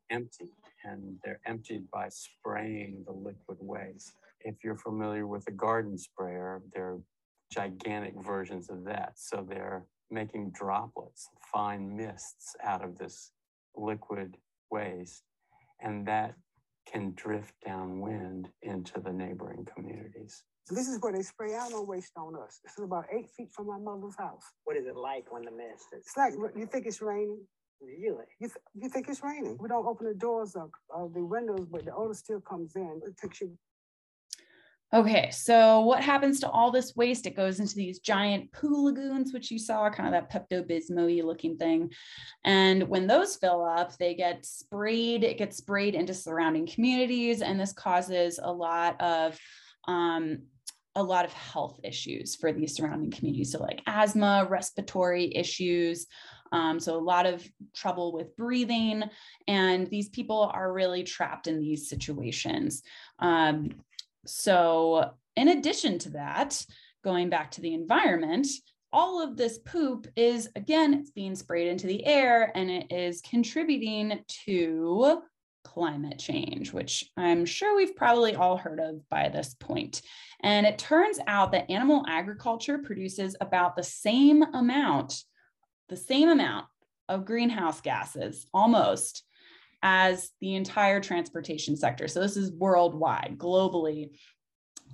emptied, 0.10 0.48
and 0.86 1.18
they're 1.26 1.42
emptied 1.46 1.92
by 1.92 2.08
spraying 2.08 3.04
the 3.06 3.12
liquid 3.12 3.58
waste. 3.60 4.14
If 4.46 4.64
you're 4.64 4.78
familiar 4.78 5.28
with 5.28 5.46
a 5.48 5.52
garden 5.52 5.98
sprayer, 5.98 6.62
they're 6.74 7.00
gigantic 7.52 8.14
versions 8.24 8.70
of 8.70 8.86
that. 8.86 9.14
So 9.18 9.46
they're 9.48 9.84
making 10.12 10.52
droplets, 10.52 11.30
fine 11.54 11.96
mists 11.96 12.56
out 12.64 12.84
of 12.84 12.98
this 12.98 13.32
liquid 13.76 14.38
waste, 14.70 15.24
and 15.82 16.08
that 16.08 16.36
can 16.92 17.14
drift 17.16 17.54
downwind 17.66 18.50
into 18.64 19.00
the 19.00 19.12
neighboring 19.12 19.66
communities. 19.76 20.44
So 20.66 20.76
this 20.76 20.88
is 20.88 21.00
where 21.02 21.14
they 21.14 21.22
spray 21.22 21.56
out 21.56 21.72
no 21.72 21.84
waste 21.84 22.14
on 22.18 22.36
us. 22.36 22.60
This 22.64 22.78
is 22.78 22.84
about 22.84 23.06
eight 23.12 23.30
feet 23.36 23.50
from 23.54 23.68
my 23.68 23.78
mother's 23.78 24.16
house. 24.18 24.44
What 24.66 24.78
is 24.78 24.86
it 24.86 24.96
like 24.96 25.32
when 25.32 25.44
the 25.44 25.52
mist 25.52 25.86
is 25.94 26.06
It's 26.06 26.18
like 26.18 26.34
you 26.56 26.66
think 26.66 26.86
it's 26.86 27.02
raining. 27.02 27.42
really? 27.82 28.26
You, 28.40 28.48
th- 28.48 28.58
you 28.76 28.90
think 28.90 29.10
it's 29.10 29.24
raining. 29.24 29.58
We 29.60 29.70
don't 29.70 29.86
open 29.86 30.08
the 30.08 30.14
doors 30.14 30.56
of, 30.56 30.70
of 30.94 31.12
uh, 31.12 31.14
the 31.14 31.24
windows, 31.26 31.68
but 31.72 31.86
the 31.86 31.94
odor 31.94 32.14
still 32.14 32.42
comes 32.42 32.76
in. 32.76 33.02
It 33.06 33.18
takes 33.18 33.42
you 33.42 33.58
Okay, 34.94 35.30
so 35.32 35.80
what 35.80 36.04
happens 36.04 36.42
to 36.42 36.50
all 36.50 36.70
this 36.70 36.98
waste? 36.98 37.26
It 37.26 37.36
goes 37.36 37.62
into 37.62 37.76
these 37.76 38.00
giant 38.00 38.52
poo 38.52 38.88
lagoons, 38.88 39.32
which 39.32 39.50
you 39.50 39.58
saw, 39.58 39.90
kind 39.90 40.14
of 40.14 40.30
that 40.30 40.30
Pepto 40.30 40.68
Bismol 40.70 41.24
looking 41.24 41.56
thing. 41.56 41.92
And 42.44 42.90
when 42.90 43.08
those 43.08 43.38
fill 43.38 43.64
up, 43.64 43.98
they 43.98 44.16
get 44.16 44.46
sprayed, 44.46 45.24
it 45.24 45.38
gets 45.38 45.56
sprayed 45.56 45.96
into 45.96 46.14
surrounding 46.14 46.68
communities. 46.68 47.42
And 47.42 47.58
this 47.58 47.72
causes 47.72 48.38
a 48.44 48.52
lot 48.52 49.00
of 49.00 49.40
um, 49.88 50.40
a 50.96 51.04
lot 51.04 51.24
of 51.24 51.32
health 51.32 51.80
issues 51.84 52.36
for 52.36 52.52
these 52.52 52.76
surrounding 52.76 53.12
communities. 53.12 53.54
So, 53.54 53.60
like 53.60 53.82
asthma, 53.88 54.46
respiratory 54.50 55.34
issues. 55.34 56.08
Um, 56.52 56.82
so, 56.82 56.98
a 56.98 57.00
lot 57.00 57.26
of 57.26 57.48
trouble 57.74 58.12
with 58.12 58.36
breathing. 58.36 59.04
And 59.48 59.88
these 59.88 60.10
people 60.10 60.52
are 60.54 60.74
really 60.74 61.04
trapped 61.04 61.48
in 61.48 61.62
these 61.62 61.88
situations. 61.88 62.84
Um, 63.20 63.70
so, 64.26 65.12
in 65.36 65.48
addition 65.48 66.00
to 66.00 66.10
that, 66.12 66.64
going 67.04 67.30
back 67.30 67.52
to 67.52 67.62
the 67.62 67.74
environment, 67.74 68.48
all 68.94 69.22
of 69.22 69.38
this 69.38 69.58
poop 69.60 70.08
is 70.16 70.50
again, 70.56 70.94
it's 70.94 71.12
being 71.12 71.36
sprayed 71.36 71.68
into 71.68 71.88
the 71.88 72.06
air 72.06 72.52
and 72.56 72.70
it 72.70 72.92
is 72.92 73.22
contributing 73.22 74.20
to 74.46 75.22
climate 75.64 76.20
change, 76.20 76.74
which 76.74 77.10
I'm 77.16 77.46
sure 77.46 77.76
we've 77.76 77.96
probably 77.96 78.36
all 78.36 78.58
heard 78.58 78.80
of 78.80 79.08
by 79.10 79.30
this 79.30 79.56
point. 79.60 80.02
And 80.44 80.66
it 80.66 80.78
turns 80.78 81.20
out 81.28 81.52
that 81.52 81.70
animal 81.70 82.04
agriculture 82.08 82.80
produces 82.80 83.36
about 83.40 83.76
the 83.76 83.84
same 83.84 84.42
amount, 84.42 85.24
the 85.88 85.96
same 85.96 86.30
amount 86.30 86.66
of 87.08 87.26
greenhouse 87.26 87.82
gases 87.82 88.46
almost 88.54 89.24
as 89.84 90.30
the 90.42 90.56
entire 90.56 91.00
transportation 91.02 91.76
sector. 91.76 92.08
So 92.08 92.20
this 92.20 92.38
is 92.38 92.52
worldwide, 92.52 93.36
globally. 93.38 94.12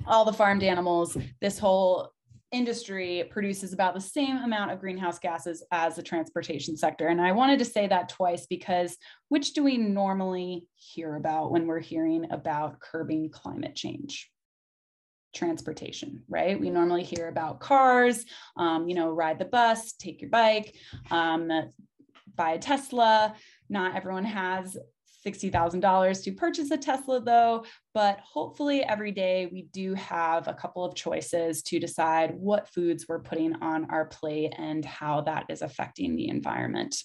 All 0.06 0.26
the 0.26 0.34
farmed 0.34 0.64
animals, 0.64 1.18
this 1.42 1.60
whole 1.60 2.12
industry 2.52 3.26
produces 3.30 3.74
about 3.74 3.94
the 3.94 4.02
same 4.02 4.38
amount 4.38 4.72
of 4.72 4.80
greenhouse 4.80 5.20
gases 5.20 5.66
as 5.72 5.96
the 5.96 6.04
transportation 6.04 6.78
sector. 6.78 7.08
And 7.08 7.20
I 7.20 7.34
wanted 7.34 7.60
to 7.60 7.66
say 7.66 7.88
that 7.88 8.10
twice 8.10 8.46
because 8.46 8.96
which 9.28 9.54
do 9.54 9.64
we 9.64 9.78
normally 9.78 10.66
hear 10.76 11.16
about 11.16 11.52
when 11.52 11.68
we're 11.68 11.80
hearing 11.80 12.32
about 12.32 12.80
curbing 12.80 13.30
climate 13.32 13.76
change? 13.76 14.30
Transportation, 15.36 16.24
right? 16.30 16.60
We 16.60 16.70
normally 16.70 17.04
hear 17.04 17.28
about 17.28 17.60
cars, 17.60 18.24
um, 18.56 18.88
you 18.88 18.96
know, 18.96 19.10
ride 19.10 19.40
the 19.40 19.46
bus, 19.46 19.94
take 19.94 20.22
your 20.22 20.30
bike, 20.30 20.74
um, 21.12 21.52
buy 22.36 22.52
a 22.52 22.60
Tesla. 22.60 23.36
Not 23.70 23.96
everyone 23.96 24.26
has 24.26 24.78
$60,000 25.26 26.24
to 26.24 26.32
purchase 26.32 26.72
a 26.72 26.78
Tesla, 26.78 27.20
though, 27.20 27.66
but 27.94 28.20
hopefully 28.20 28.84
every 28.84 29.12
day 29.12 29.50
we 29.52 29.64
do 29.74 29.94
have 29.96 30.48
a 30.48 30.54
couple 30.54 30.86
of 30.86 30.96
choices 30.96 31.62
to 31.64 31.80
decide 31.80 32.36
what 32.36 32.70
foods 32.70 33.06
we're 33.08 33.20
putting 33.20 33.56
on 33.56 33.90
our 33.92 34.06
plate 34.06 34.54
and 34.58 34.86
how 34.86 35.22
that 35.22 35.46
is 35.50 35.62
affecting 35.62 36.16
the 36.16 36.30
environment. 36.30 36.96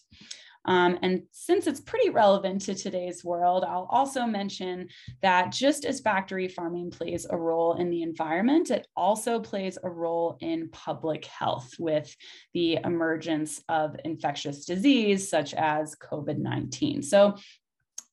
Um, 0.64 0.98
and 1.02 1.22
since 1.32 1.66
it's 1.66 1.80
pretty 1.80 2.10
relevant 2.10 2.62
to 2.62 2.74
today's 2.74 3.24
world, 3.24 3.64
I'll 3.64 3.88
also 3.90 4.26
mention 4.26 4.88
that 5.20 5.52
just 5.52 5.84
as 5.84 6.00
factory 6.00 6.48
farming 6.48 6.90
plays 6.90 7.26
a 7.28 7.36
role 7.36 7.74
in 7.74 7.90
the 7.90 8.02
environment, 8.02 8.70
it 8.70 8.86
also 8.96 9.40
plays 9.40 9.78
a 9.82 9.90
role 9.90 10.36
in 10.40 10.68
public 10.70 11.24
health 11.24 11.70
with 11.78 12.14
the 12.54 12.78
emergence 12.84 13.62
of 13.68 13.96
infectious 14.04 14.64
disease 14.64 15.28
such 15.28 15.54
as 15.54 15.96
COVID 15.96 16.38
19. 16.38 17.02
So 17.02 17.36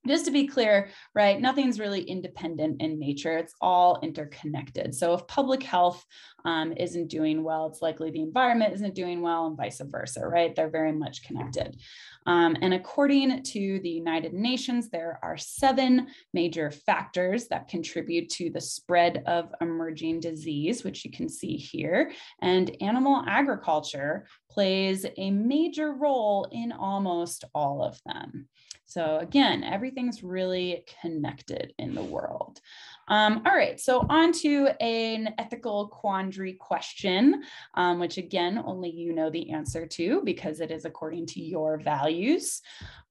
just 0.10 0.26
to 0.26 0.32
be 0.32 0.48
clear, 0.48 0.90
right, 1.14 1.40
nothing's 1.40 1.80
really 1.80 2.02
independent 2.02 2.82
in 2.82 3.00
nature. 3.00 3.38
It's 3.38 3.54
all 3.62 4.00
interconnected. 4.02 4.94
So 4.96 5.14
if 5.14 5.28
public 5.28 5.64
health 5.64 6.04
um, 6.46 6.74
isn't 6.78 7.08
doing 7.08 7.44
well, 7.44 7.68
it's 7.68 7.82
likely 7.82 8.12
the 8.12 8.22
environment 8.22 8.74
isn't 8.74 8.96
doing 8.96 9.22
well 9.22 9.48
and 9.48 9.58
vice 9.58 9.82
versa, 9.84 10.22
right? 10.28 10.56
They're 10.56 10.70
very 10.70 10.92
much 10.94 11.24
connected. 11.24 11.80
Um, 12.26 12.56
and 12.62 12.74
according 12.74 13.44
to 13.44 13.80
the 13.82 13.90
United 13.90 14.34
Nations, 14.34 14.90
there 14.90 15.20
are 15.24 15.38
seven 15.38 16.08
major 16.34 16.72
factors 16.72 17.48
that 17.48 17.68
contribute 17.68 18.30
to 18.30 18.50
the 18.50 18.62
spread 18.62 19.24
of 19.26 19.54
emerging 19.62 20.20
disease, 20.20 20.84
which 20.84 21.06
you 21.06 21.12
can 21.12 21.30
see 21.30 21.56
here. 21.56 22.12
And 22.42 22.76
animal 22.82 23.24
agriculture 23.28 24.28
plays 24.50 25.06
a 25.18 25.32
major 25.32 25.94
role 25.94 26.48
in 26.52 26.72
almost 26.72 27.46
all 27.54 27.84
of 27.84 28.00
them. 28.06 28.48
So 28.90 29.20
again, 29.20 29.64
everything's 29.64 30.24
really 30.24 30.84
connected 31.00 31.74
in 31.78 31.94
the 31.94 32.02
world. 32.02 32.60
Um, 33.08 33.44
all 33.46 33.56
right, 33.56 33.80
so 33.80 34.04
on 34.10 34.32
to 34.42 34.70
an 34.82 35.36
ethical 35.38 35.90
quandary 35.90 36.54
question, 36.54 37.44
um, 37.76 38.00
which 38.00 38.18
again, 38.18 38.60
only 38.66 38.90
you 38.90 39.14
know 39.14 39.30
the 39.30 39.52
answer 39.52 39.86
to 39.86 40.24
because 40.26 40.60
it 40.60 40.72
is 40.72 40.86
according 40.86 41.28
to 41.28 41.40
your 41.40 41.78
values. 41.78 42.62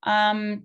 Um, 0.03 0.63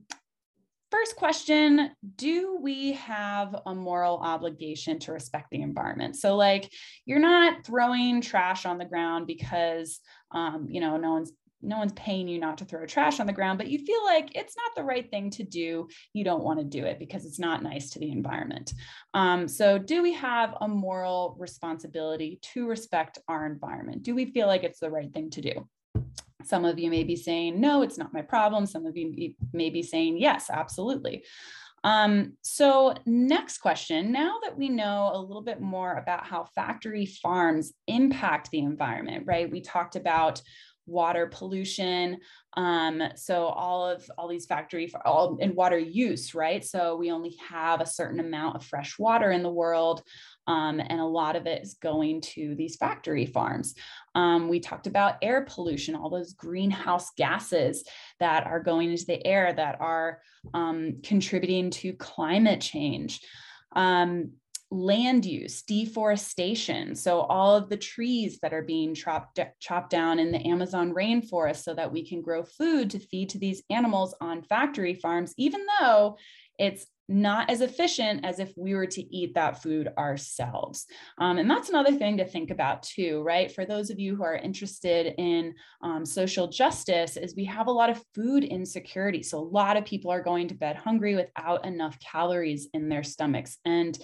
first 0.90 1.14
question 1.14 1.92
Do 2.16 2.58
we 2.60 2.94
have 2.94 3.54
a 3.66 3.74
moral 3.74 4.18
obligation 4.18 4.98
to 5.00 5.12
respect 5.12 5.46
the 5.52 5.62
environment? 5.62 6.16
So, 6.16 6.34
like, 6.34 6.72
you're 7.06 7.20
not 7.20 7.64
throwing 7.64 8.20
trash 8.20 8.66
on 8.66 8.78
the 8.78 8.84
ground 8.84 9.28
because, 9.28 10.00
um, 10.32 10.66
you 10.68 10.80
know, 10.80 10.96
no 10.96 11.12
one's 11.12 11.32
no 11.64 11.78
one's 11.78 11.92
paying 11.92 12.28
you 12.28 12.38
not 12.38 12.58
to 12.58 12.64
throw 12.64 12.84
trash 12.86 13.20
on 13.20 13.26
the 13.26 13.32
ground, 13.32 13.58
but 13.58 13.68
you 13.68 13.78
feel 13.78 14.04
like 14.04 14.36
it's 14.36 14.56
not 14.56 14.74
the 14.76 14.84
right 14.84 15.10
thing 15.10 15.30
to 15.30 15.42
do. 15.42 15.88
You 16.12 16.24
don't 16.24 16.44
want 16.44 16.58
to 16.58 16.64
do 16.64 16.84
it 16.84 16.98
because 16.98 17.24
it's 17.24 17.38
not 17.38 17.62
nice 17.62 17.90
to 17.90 17.98
the 17.98 18.10
environment. 18.10 18.72
Um, 19.14 19.48
so, 19.48 19.78
do 19.78 20.02
we 20.02 20.12
have 20.14 20.54
a 20.60 20.68
moral 20.68 21.36
responsibility 21.38 22.38
to 22.54 22.66
respect 22.68 23.18
our 23.28 23.46
environment? 23.46 24.02
Do 24.02 24.14
we 24.14 24.26
feel 24.26 24.46
like 24.46 24.64
it's 24.64 24.80
the 24.80 24.90
right 24.90 25.12
thing 25.12 25.30
to 25.30 25.40
do? 25.40 25.68
Some 26.44 26.64
of 26.64 26.78
you 26.78 26.90
may 26.90 27.04
be 27.04 27.16
saying, 27.16 27.60
no, 27.60 27.82
it's 27.82 27.98
not 27.98 28.12
my 28.12 28.22
problem. 28.22 28.66
Some 28.66 28.86
of 28.86 28.96
you 28.96 29.34
may 29.52 29.70
be 29.70 29.82
saying, 29.82 30.18
yes, 30.18 30.50
absolutely. 30.50 31.24
Um, 31.84 32.32
so 32.40 32.94
next 33.04 33.58
question, 33.58 34.10
now 34.10 34.38
that 34.42 34.56
we 34.56 34.70
know 34.70 35.10
a 35.12 35.20
little 35.20 35.42
bit 35.42 35.60
more 35.60 35.96
about 35.96 36.26
how 36.26 36.44
factory 36.54 37.04
farms 37.04 37.74
impact 37.86 38.50
the 38.50 38.60
environment, 38.60 39.24
right? 39.26 39.50
We 39.50 39.60
talked 39.60 39.94
about 39.94 40.40
water 40.86 41.26
pollution. 41.26 42.18
Um, 42.56 43.02
so 43.16 43.46
all 43.46 43.88
of 43.88 44.08
all 44.16 44.28
these 44.28 44.46
factory 44.46 44.92
all 45.04 45.36
in 45.38 45.54
water 45.54 45.78
use, 45.78 46.34
right? 46.34 46.64
So 46.64 46.96
we 46.96 47.10
only 47.10 47.36
have 47.48 47.80
a 47.80 47.86
certain 47.86 48.20
amount 48.20 48.56
of 48.56 48.64
fresh 48.64 48.98
water 48.98 49.30
in 49.30 49.42
the 49.42 49.50
world. 49.50 50.02
Um, 50.46 50.78
and 50.80 51.00
a 51.00 51.06
lot 51.06 51.36
of 51.36 51.46
it 51.46 51.62
is 51.62 51.74
going 51.74 52.20
to 52.20 52.54
these 52.54 52.76
factory 52.76 53.26
farms. 53.26 53.74
Um, 54.14 54.48
we 54.48 54.60
talked 54.60 54.86
about 54.86 55.16
air 55.22 55.46
pollution, 55.48 55.94
all 55.94 56.10
those 56.10 56.34
greenhouse 56.34 57.10
gases 57.16 57.84
that 58.20 58.46
are 58.46 58.60
going 58.60 58.90
into 58.90 59.06
the 59.06 59.26
air 59.26 59.52
that 59.52 59.80
are 59.80 60.20
um, 60.52 61.00
contributing 61.02 61.70
to 61.70 61.94
climate 61.94 62.60
change. 62.60 63.20
Um, 63.74 64.32
land 64.74 65.24
use, 65.24 65.62
deforestation. 65.62 66.94
So 66.96 67.20
all 67.20 67.54
of 67.54 67.68
the 67.68 67.76
trees 67.76 68.38
that 68.42 68.52
are 68.52 68.62
being 68.62 68.94
chopped, 68.94 69.38
chopped 69.60 69.90
down 69.90 70.18
in 70.18 70.32
the 70.32 70.46
Amazon 70.46 70.92
rainforest 70.92 71.62
so 71.62 71.74
that 71.74 71.92
we 71.92 72.06
can 72.06 72.22
grow 72.22 72.42
food 72.42 72.90
to 72.90 72.98
feed 72.98 73.30
to 73.30 73.38
these 73.38 73.62
animals 73.70 74.14
on 74.20 74.42
factory 74.42 74.94
farms, 74.94 75.32
even 75.36 75.64
though 75.80 76.16
it's 76.58 76.86
not 77.06 77.50
as 77.50 77.60
efficient 77.60 78.24
as 78.24 78.38
if 78.38 78.52
we 78.56 78.74
were 78.74 78.86
to 78.86 79.02
eat 79.14 79.34
that 79.34 79.62
food 79.62 79.90
ourselves. 79.98 80.86
Um, 81.18 81.36
and 81.36 81.50
that's 81.50 81.68
another 81.68 81.92
thing 81.92 82.16
to 82.16 82.24
think 82.24 82.50
about 82.50 82.82
too, 82.82 83.22
right? 83.22 83.52
For 83.52 83.66
those 83.66 83.90
of 83.90 83.98
you 83.98 84.16
who 84.16 84.22
are 84.22 84.36
interested 84.36 85.14
in 85.18 85.54
um, 85.82 86.06
social 86.06 86.48
justice 86.48 87.18
is 87.18 87.36
we 87.36 87.44
have 87.44 87.66
a 87.66 87.72
lot 87.72 87.90
of 87.90 88.02
food 88.14 88.42
insecurity. 88.42 89.22
So 89.22 89.38
a 89.38 89.40
lot 89.40 89.76
of 89.76 89.84
people 89.84 90.10
are 90.10 90.22
going 90.22 90.48
to 90.48 90.54
bed 90.54 90.76
hungry 90.76 91.14
without 91.14 91.66
enough 91.66 91.98
calories 92.00 92.68
in 92.72 92.88
their 92.88 93.02
stomachs. 93.02 93.58
And 93.66 93.98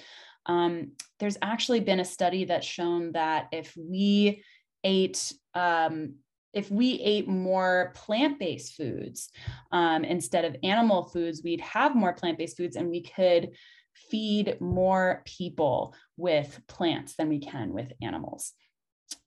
um, 0.46 0.92
there's 1.18 1.38
actually 1.42 1.80
been 1.80 2.00
a 2.00 2.04
study 2.04 2.44
that's 2.44 2.66
shown 2.66 3.12
that 3.12 3.48
if 3.52 3.76
we 3.76 4.42
ate 4.84 5.32
um, 5.54 6.14
if 6.52 6.68
we 6.68 6.94
ate 6.94 7.28
more 7.28 7.92
plant-based 7.94 8.74
foods 8.74 9.30
um, 9.70 10.04
instead 10.04 10.44
of 10.44 10.56
animal 10.64 11.04
foods, 11.04 11.42
we'd 11.44 11.60
have 11.60 11.94
more 11.94 12.12
plant-based 12.12 12.56
foods 12.56 12.74
and 12.74 12.90
we 12.90 13.02
could 13.02 13.50
feed 13.94 14.60
more 14.60 15.22
people 15.26 15.94
with 16.16 16.60
plants 16.66 17.14
than 17.14 17.28
we 17.28 17.38
can 17.38 17.72
with 17.72 17.92
animals. 18.02 18.52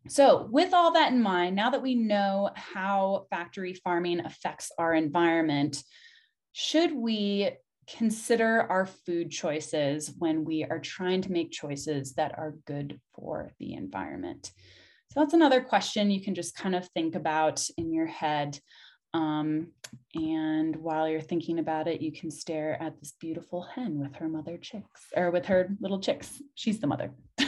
So, 0.07 0.47
with 0.51 0.73
all 0.73 0.93
that 0.93 1.11
in 1.13 1.21
mind, 1.21 1.55
now 1.55 1.69
that 1.69 1.81
we 1.81 1.95
know 1.95 2.49
how 2.55 3.25
factory 3.29 3.73
farming 3.73 4.21
affects 4.21 4.71
our 4.77 4.93
environment, 4.93 5.81
should 6.51 6.93
we 6.93 7.51
consider 7.87 8.61
our 8.69 8.85
food 8.85 9.31
choices 9.31 10.11
when 10.17 10.45
we 10.45 10.63
are 10.63 10.79
trying 10.79 11.21
to 11.21 11.31
make 11.31 11.51
choices 11.51 12.13
that 12.13 12.37
are 12.37 12.55
good 12.65 12.99
for 13.13 13.51
the 13.59 13.73
environment? 13.73 14.51
So 15.11 15.19
that's 15.19 15.33
another 15.33 15.61
question 15.61 16.09
you 16.09 16.21
can 16.21 16.35
just 16.35 16.55
kind 16.55 16.75
of 16.75 16.87
think 16.89 17.15
about 17.15 17.63
in 17.77 17.93
your 17.93 18.07
head. 18.07 18.59
Um, 19.13 19.67
and 20.15 20.75
while 20.75 21.07
you're 21.07 21.21
thinking 21.21 21.59
about 21.59 21.87
it, 21.87 22.01
you 22.01 22.11
can 22.11 22.31
stare 22.31 22.81
at 22.81 22.99
this 22.99 23.13
beautiful 23.19 23.61
hen 23.61 23.99
with 23.99 24.15
her 24.15 24.27
mother 24.27 24.57
chicks 24.57 25.05
or 25.15 25.29
with 25.29 25.45
her 25.45 25.69
little 25.79 25.99
chicks. 25.99 26.41
She's 26.55 26.79
the 26.79 26.87
mother. 26.87 27.11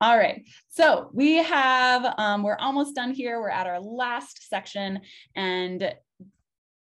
All 0.00 0.16
right, 0.16 0.44
so 0.68 1.10
we 1.12 1.36
have, 1.36 2.14
um, 2.18 2.44
we're 2.44 2.58
almost 2.58 2.94
done 2.94 3.12
here. 3.12 3.40
We're 3.40 3.48
at 3.48 3.66
our 3.66 3.80
last 3.80 4.48
section 4.48 5.00
and 5.34 5.92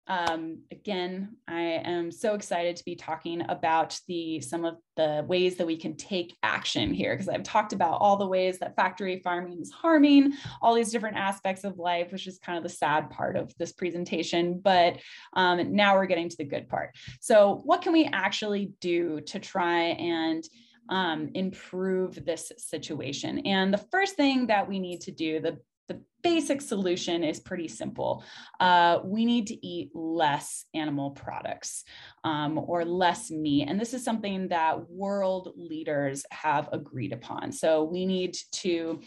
um, 0.07 0.59
again, 0.69 1.37
I 1.47 1.61
am 1.61 2.11
so 2.11 2.33
excited 2.33 2.75
to 2.75 2.83
be 2.83 2.95
talking 2.95 3.41
about 3.47 3.97
the 4.07 4.41
some 4.41 4.65
of 4.65 4.75
the 4.97 5.23
ways 5.27 5.55
that 5.55 5.67
we 5.67 5.77
can 5.77 5.95
take 5.95 6.35
action 6.43 6.93
here 6.93 7.13
because 7.13 7.29
I've 7.29 7.43
talked 7.43 7.71
about 7.71 8.01
all 8.01 8.17
the 8.17 8.27
ways 8.27 8.59
that 8.59 8.75
factory 8.75 9.21
farming 9.23 9.61
is 9.61 9.71
harming 9.71 10.33
all 10.61 10.75
these 10.75 10.91
different 10.91 11.15
aspects 11.15 11.63
of 11.63 11.79
life, 11.79 12.11
which 12.11 12.27
is 12.27 12.37
kind 12.37 12.57
of 12.57 12.63
the 12.63 12.69
sad 12.69 13.09
part 13.11 13.37
of 13.37 13.53
this 13.57 13.71
presentation. 13.71 14.59
But 14.61 14.99
um, 15.33 15.73
now 15.73 15.95
we're 15.95 16.05
getting 16.05 16.27
to 16.29 16.37
the 16.37 16.43
good 16.43 16.67
part. 16.67 16.95
So, 17.21 17.61
what 17.63 17.81
can 17.81 17.93
we 17.93 18.09
actually 18.11 18.73
do 18.81 19.21
to 19.21 19.39
try 19.39 19.79
and 19.81 20.43
um, 20.89 21.29
improve 21.33 22.25
this 22.25 22.51
situation? 22.57 23.39
And 23.39 23.73
the 23.73 23.85
first 23.89 24.15
thing 24.15 24.47
that 24.47 24.67
we 24.67 24.79
need 24.79 24.99
to 25.01 25.11
do, 25.11 25.39
the 25.39 25.59
the 25.87 26.01
basic 26.21 26.61
solution 26.61 27.23
is 27.23 27.39
pretty 27.39 27.67
simple. 27.67 28.23
Uh, 28.59 28.99
we 29.03 29.25
need 29.25 29.47
to 29.47 29.65
eat 29.65 29.91
less 29.93 30.65
animal 30.73 31.11
products 31.11 31.83
um, 32.23 32.57
or 32.57 32.85
less 32.85 33.29
meat. 33.29 33.67
And 33.67 33.79
this 33.79 33.93
is 33.93 34.03
something 34.03 34.47
that 34.49 34.89
world 34.89 35.53
leaders 35.55 36.25
have 36.31 36.69
agreed 36.71 37.13
upon. 37.13 37.51
So 37.51 37.83
we 37.83 38.05
need 38.05 38.37
to 38.53 39.01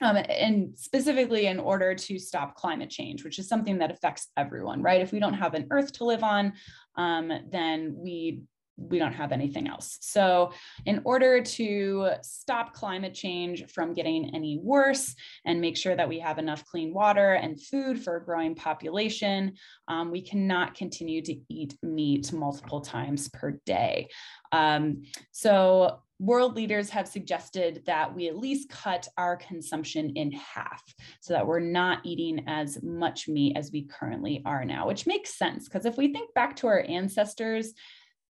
um, 0.00 0.16
and 0.16 0.78
specifically 0.78 1.46
in 1.46 1.58
order 1.58 1.94
to 1.94 2.18
stop 2.20 2.54
climate 2.54 2.88
change, 2.88 3.24
which 3.24 3.40
is 3.40 3.48
something 3.48 3.78
that 3.78 3.90
affects 3.90 4.28
everyone, 4.36 4.80
right? 4.80 5.00
If 5.00 5.10
we 5.10 5.18
don't 5.18 5.34
have 5.34 5.54
an 5.54 5.66
earth 5.70 5.92
to 5.94 6.04
live 6.04 6.22
on, 6.22 6.52
um, 6.96 7.32
then 7.50 7.96
we 7.96 8.42
we 8.78 8.98
don't 8.98 9.12
have 9.12 9.32
anything 9.32 9.68
else. 9.68 9.98
So, 10.00 10.52
in 10.86 11.02
order 11.04 11.42
to 11.42 12.10
stop 12.22 12.72
climate 12.72 13.12
change 13.12 13.66
from 13.70 13.92
getting 13.92 14.34
any 14.34 14.60
worse 14.62 15.14
and 15.44 15.60
make 15.60 15.76
sure 15.76 15.96
that 15.96 16.08
we 16.08 16.20
have 16.20 16.38
enough 16.38 16.64
clean 16.64 16.94
water 16.94 17.34
and 17.34 17.60
food 17.60 18.02
for 18.02 18.16
a 18.16 18.24
growing 18.24 18.54
population, 18.54 19.54
um, 19.88 20.10
we 20.10 20.22
cannot 20.22 20.74
continue 20.74 21.20
to 21.22 21.36
eat 21.48 21.74
meat 21.82 22.32
multiple 22.32 22.80
times 22.80 23.28
per 23.28 23.58
day. 23.66 24.08
Um, 24.52 25.02
so, 25.32 26.00
world 26.20 26.56
leaders 26.56 26.90
have 26.90 27.06
suggested 27.06 27.82
that 27.86 28.12
we 28.12 28.28
at 28.28 28.36
least 28.36 28.68
cut 28.68 29.06
our 29.16 29.36
consumption 29.36 30.10
in 30.16 30.32
half 30.32 30.82
so 31.20 31.32
that 31.32 31.46
we're 31.46 31.60
not 31.60 32.00
eating 32.04 32.42
as 32.48 32.82
much 32.82 33.28
meat 33.28 33.56
as 33.56 33.70
we 33.72 33.84
currently 33.84 34.42
are 34.44 34.64
now, 34.64 34.86
which 34.86 35.06
makes 35.06 35.38
sense 35.38 35.68
because 35.68 35.86
if 35.86 35.96
we 35.96 36.12
think 36.12 36.34
back 36.34 36.56
to 36.56 36.66
our 36.66 36.84
ancestors, 36.88 37.72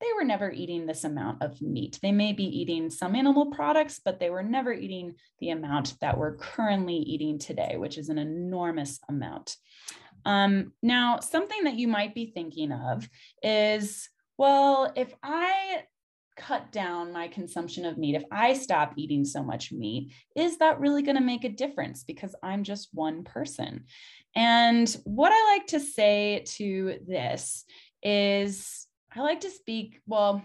they 0.02 0.08
were 0.16 0.26
never 0.26 0.52
eating 0.52 0.86
this 0.86 1.04
amount 1.04 1.42
of 1.42 1.62
meat. 1.62 2.00
They 2.02 2.12
may 2.12 2.34
be 2.34 2.46
eating 2.46 2.90
some 2.90 3.16
animal 3.16 3.52
products, 3.52 4.02
but 4.04 4.20
they 4.20 4.30
were 4.30 4.44
never 4.44 4.74
eating 4.74 5.16
the 5.40 5.52
amount 5.52 6.00
that 6.02 6.18
we're 6.18 6.36
currently 6.36 6.96
eating 6.96 7.40
today, 7.40 7.76
which 7.78 7.98
is 7.98 8.10
an 8.10 8.18
enormous 8.18 9.00
amount. 9.08 9.56
Um, 10.26 10.74
now, 10.82 11.20
something 11.20 11.66
that 11.66 11.76
you 11.76 11.88
might 11.88 12.16
be 12.16 12.32
thinking 12.34 12.72
of 12.72 13.08
is 13.42 14.10
well, 14.38 14.92
if 14.96 15.14
I 15.22 15.84
cut 16.36 16.72
down 16.72 17.14
my 17.14 17.28
consumption 17.28 17.86
of 17.86 17.98
meat, 17.98 18.16
if 18.16 18.24
I 18.32 18.54
stop 18.54 18.94
eating 18.98 19.24
so 19.26 19.44
much 19.44 19.72
meat, 19.72 20.12
is 20.36 20.58
that 20.58 20.80
really 20.80 21.04
going 21.04 21.18
to 21.18 21.22
make 21.22 21.44
a 21.44 21.50
difference? 21.50 22.04
Because 22.04 22.36
I'm 22.42 22.64
just 22.64 22.90
one 22.94 23.24
person. 23.24 23.86
And 24.36 24.90
what 25.04 25.32
I 25.32 25.54
like 25.54 25.68
to 25.68 25.80
say 25.80 26.44
to 26.58 26.98
this 27.08 27.66
is 28.02 28.88
I 29.16 29.22
like 29.22 29.42
to 29.42 29.52
speak, 29.52 30.02
well, 30.08 30.44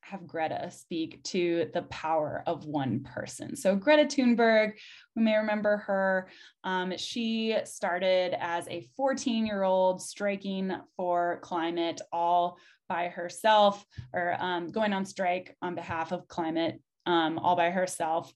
have 0.00 0.26
Greta 0.26 0.70
speak 0.70 1.22
to 1.24 1.70
the 1.74 1.82
power 1.82 2.42
of 2.46 2.66
one 2.66 3.00
person. 3.00 3.56
So, 3.56 3.76
Greta 3.76 4.04
Thunberg, 4.04 4.72
we 5.16 5.22
may 5.22 5.36
remember 5.36 5.78
her, 5.78 6.28
um, 6.62 6.96
she 6.96 7.56
started 7.64 8.36
as 8.38 8.66
a 8.68 8.86
14 8.96 9.46
year 9.46 9.62
old 9.62 10.00
striking 10.00 10.74
for 10.96 11.38
climate 11.42 12.00
all 12.12 12.58
by 12.88 13.08
herself, 13.08 13.84
or 14.12 14.36
um, 14.38 14.70
going 14.70 14.92
on 14.92 15.04
strike 15.04 15.56
on 15.62 15.74
behalf 15.74 16.12
of 16.12 16.28
climate 16.28 16.80
um, 17.06 17.38
all 17.38 17.56
by 17.56 17.70
herself 17.70 18.32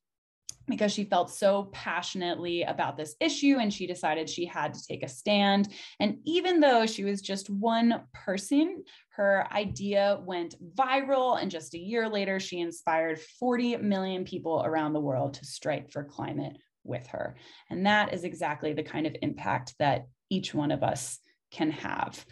because 0.68 0.92
she 0.92 1.04
felt 1.04 1.30
so 1.30 1.64
passionately 1.72 2.62
about 2.62 2.96
this 2.96 3.16
issue 3.20 3.56
and 3.60 3.72
she 3.72 3.86
decided 3.86 4.28
she 4.28 4.44
had 4.44 4.74
to 4.74 4.86
take 4.86 5.02
a 5.02 5.08
stand. 5.08 5.68
And 6.00 6.18
even 6.24 6.60
though 6.60 6.86
she 6.86 7.04
was 7.04 7.20
just 7.20 7.50
one 7.50 8.02
person, 8.12 8.84
her 9.10 9.46
idea 9.52 10.20
went 10.24 10.54
viral. 10.76 11.40
And 11.40 11.50
just 11.50 11.74
a 11.74 11.78
year 11.78 12.08
later, 12.08 12.38
she 12.38 12.60
inspired 12.60 13.20
40 13.20 13.78
million 13.78 14.24
people 14.24 14.62
around 14.64 14.92
the 14.92 15.00
world 15.00 15.34
to 15.34 15.44
strike 15.44 15.90
for 15.90 16.04
climate 16.04 16.56
with 16.84 17.06
her. 17.08 17.36
And 17.70 17.86
that 17.86 18.14
is 18.14 18.24
exactly 18.24 18.72
the 18.72 18.82
kind 18.82 19.06
of 19.06 19.16
impact 19.22 19.74
that 19.78 20.06
each 20.30 20.54
one 20.54 20.70
of 20.70 20.82
us 20.82 21.18
can 21.50 21.70
have. 21.70 22.24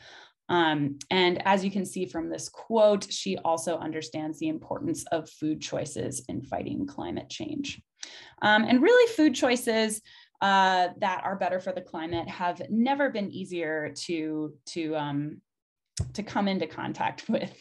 Um, 0.49 0.99
and 1.11 1.43
as 1.47 1.64
you 1.64 1.70
can 1.70 1.84
see 1.84 2.07
from 2.07 2.30
this 2.30 2.49
quote, 2.49 3.11
she 3.12 3.37
also 3.39 3.78
understands 3.78 4.39
the 4.39 4.49
importance 4.49 5.05
of 5.11 5.28
food 5.28 5.61
choices 5.61 6.24
in 6.28 6.43
fighting 6.43 6.87
climate 6.87 7.28
change. 7.28 7.82
Um, 8.43 8.65
and 8.65 8.83
really, 8.83 9.13
food 9.13 9.35
choices 9.35 10.03
uh, 10.41 10.89
that 10.99 11.23
are 11.25 11.37
better 11.37 11.61
for 11.61 11.73
the 11.73 11.81
climate 11.81 12.29
have 12.29 12.61
never 12.69 13.11
been 13.11 13.31
easier 13.31 13.93
to 14.07 14.55
to 14.67 14.97
um, 14.97 15.41
to 16.13 16.23
come 16.23 16.49
into 16.49 16.67
contact 16.67 17.25
with. 17.29 17.53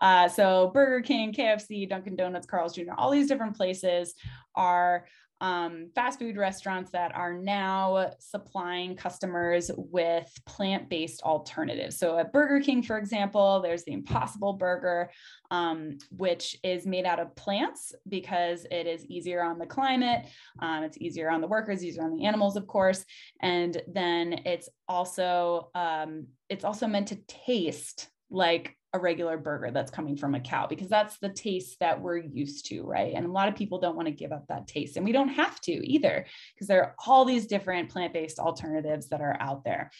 Uh, 0.00 0.28
so 0.28 0.70
Burger 0.74 1.00
King, 1.00 1.32
KFC, 1.32 1.88
Dunkin' 1.88 2.16
Donuts, 2.16 2.46
Carl's 2.46 2.74
Jr., 2.74 2.92
all 2.96 3.10
these 3.10 3.28
different 3.28 3.56
places 3.56 4.14
are 4.54 5.06
um, 5.40 5.90
fast 5.94 6.18
food 6.18 6.36
restaurants 6.36 6.90
that 6.90 7.14
are 7.14 7.34
now 7.34 8.12
supplying 8.18 8.96
customers 8.96 9.70
with 9.76 10.30
plant 10.46 10.88
based 10.88 11.22
alternatives. 11.22 11.98
So, 11.98 12.18
at 12.18 12.32
Burger 12.32 12.60
King, 12.60 12.82
for 12.82 12.98
example, 12.98 13.60
there's 13.60 13.84
the 13.84 13.92
Impossible 13.92 14.54
Burger, 14.54 15.10
um, 15.50 15.98
which 16.10 16.56
is 16.62 16.86
made 16.86 17.04
out 17.04 17.20
of 17.20 17.34
plants 17.36 17.94
because 18.08 18.66
it 18.70 18.86
is 18.86 19.04
easier 19.06 19.42
on 19.42 19.58
the 19.58 19.66
climate, 19.66 20.26
um, 20.60 20.82
it's 20.82 20.98
easier 20.98 21.30
on 21.30 21.40
the 21.40 21.48
workers, 21.48 21.84
easier 21.84 22.02
on 22.02 22.16
the 22.16 22.24
animals, 22.24 22.56
of 22.56 22.66
course, 22.66 23.04
and 23.40 23.80
then 23.86 24.40
it's 24.44 24.68
also 24.88 25.70
um, 25.74 26.26
it's 26.48 26.64
also 26.64 26.86
meant 26.86 27.08
to 27.08 27.16
taste 27.26 28.08
like 28.30 28.77
a 28.94 28.98
regular 28.98 29.36
burger 29.36 29.70
that's 29.70 29.90
coming 29.90 30.16
from 30.16 30.34
a 30.34 30.40
cow 30.40 30.66
because 30.66 30.88
that's 30.88 31.18
the 31.18 31.28
taste 31.28 31.76
that 31.80 32.00
we're 32.00 32.16
used 32.16 32.66
to, 32.66 32.82
right? 32.82 33.12
And 33.14 33.26
a 33.26 33.30
lot 33.30 33.48
of 33.48 33.54
people 33.54 33.80
don't 33.80 33.96
want 33.96 34.06
to 34.06 34.12
give 34.12 34.32
up 34.32 34.46
that 34.48 34.66
taste, 34.66 34.96
and 34.96 35.04
we 35.04 35.12
don't 35.12 35.28
have 35.28 35.60
to 35.62 35.72
either 35.72 36.24
because 36.54 36.68
there 36.68 36.82
are 36.82 36.94
all 37.06 37.24
these 37.24 37.46
different 37.46 37.90
plant 37.90 38.12
based 38.12 38.38
alternatives 38.38 39.08
that 39.10 39.20
are 39.20 39.36
out 39.40 39.64
there. 39.64 39.90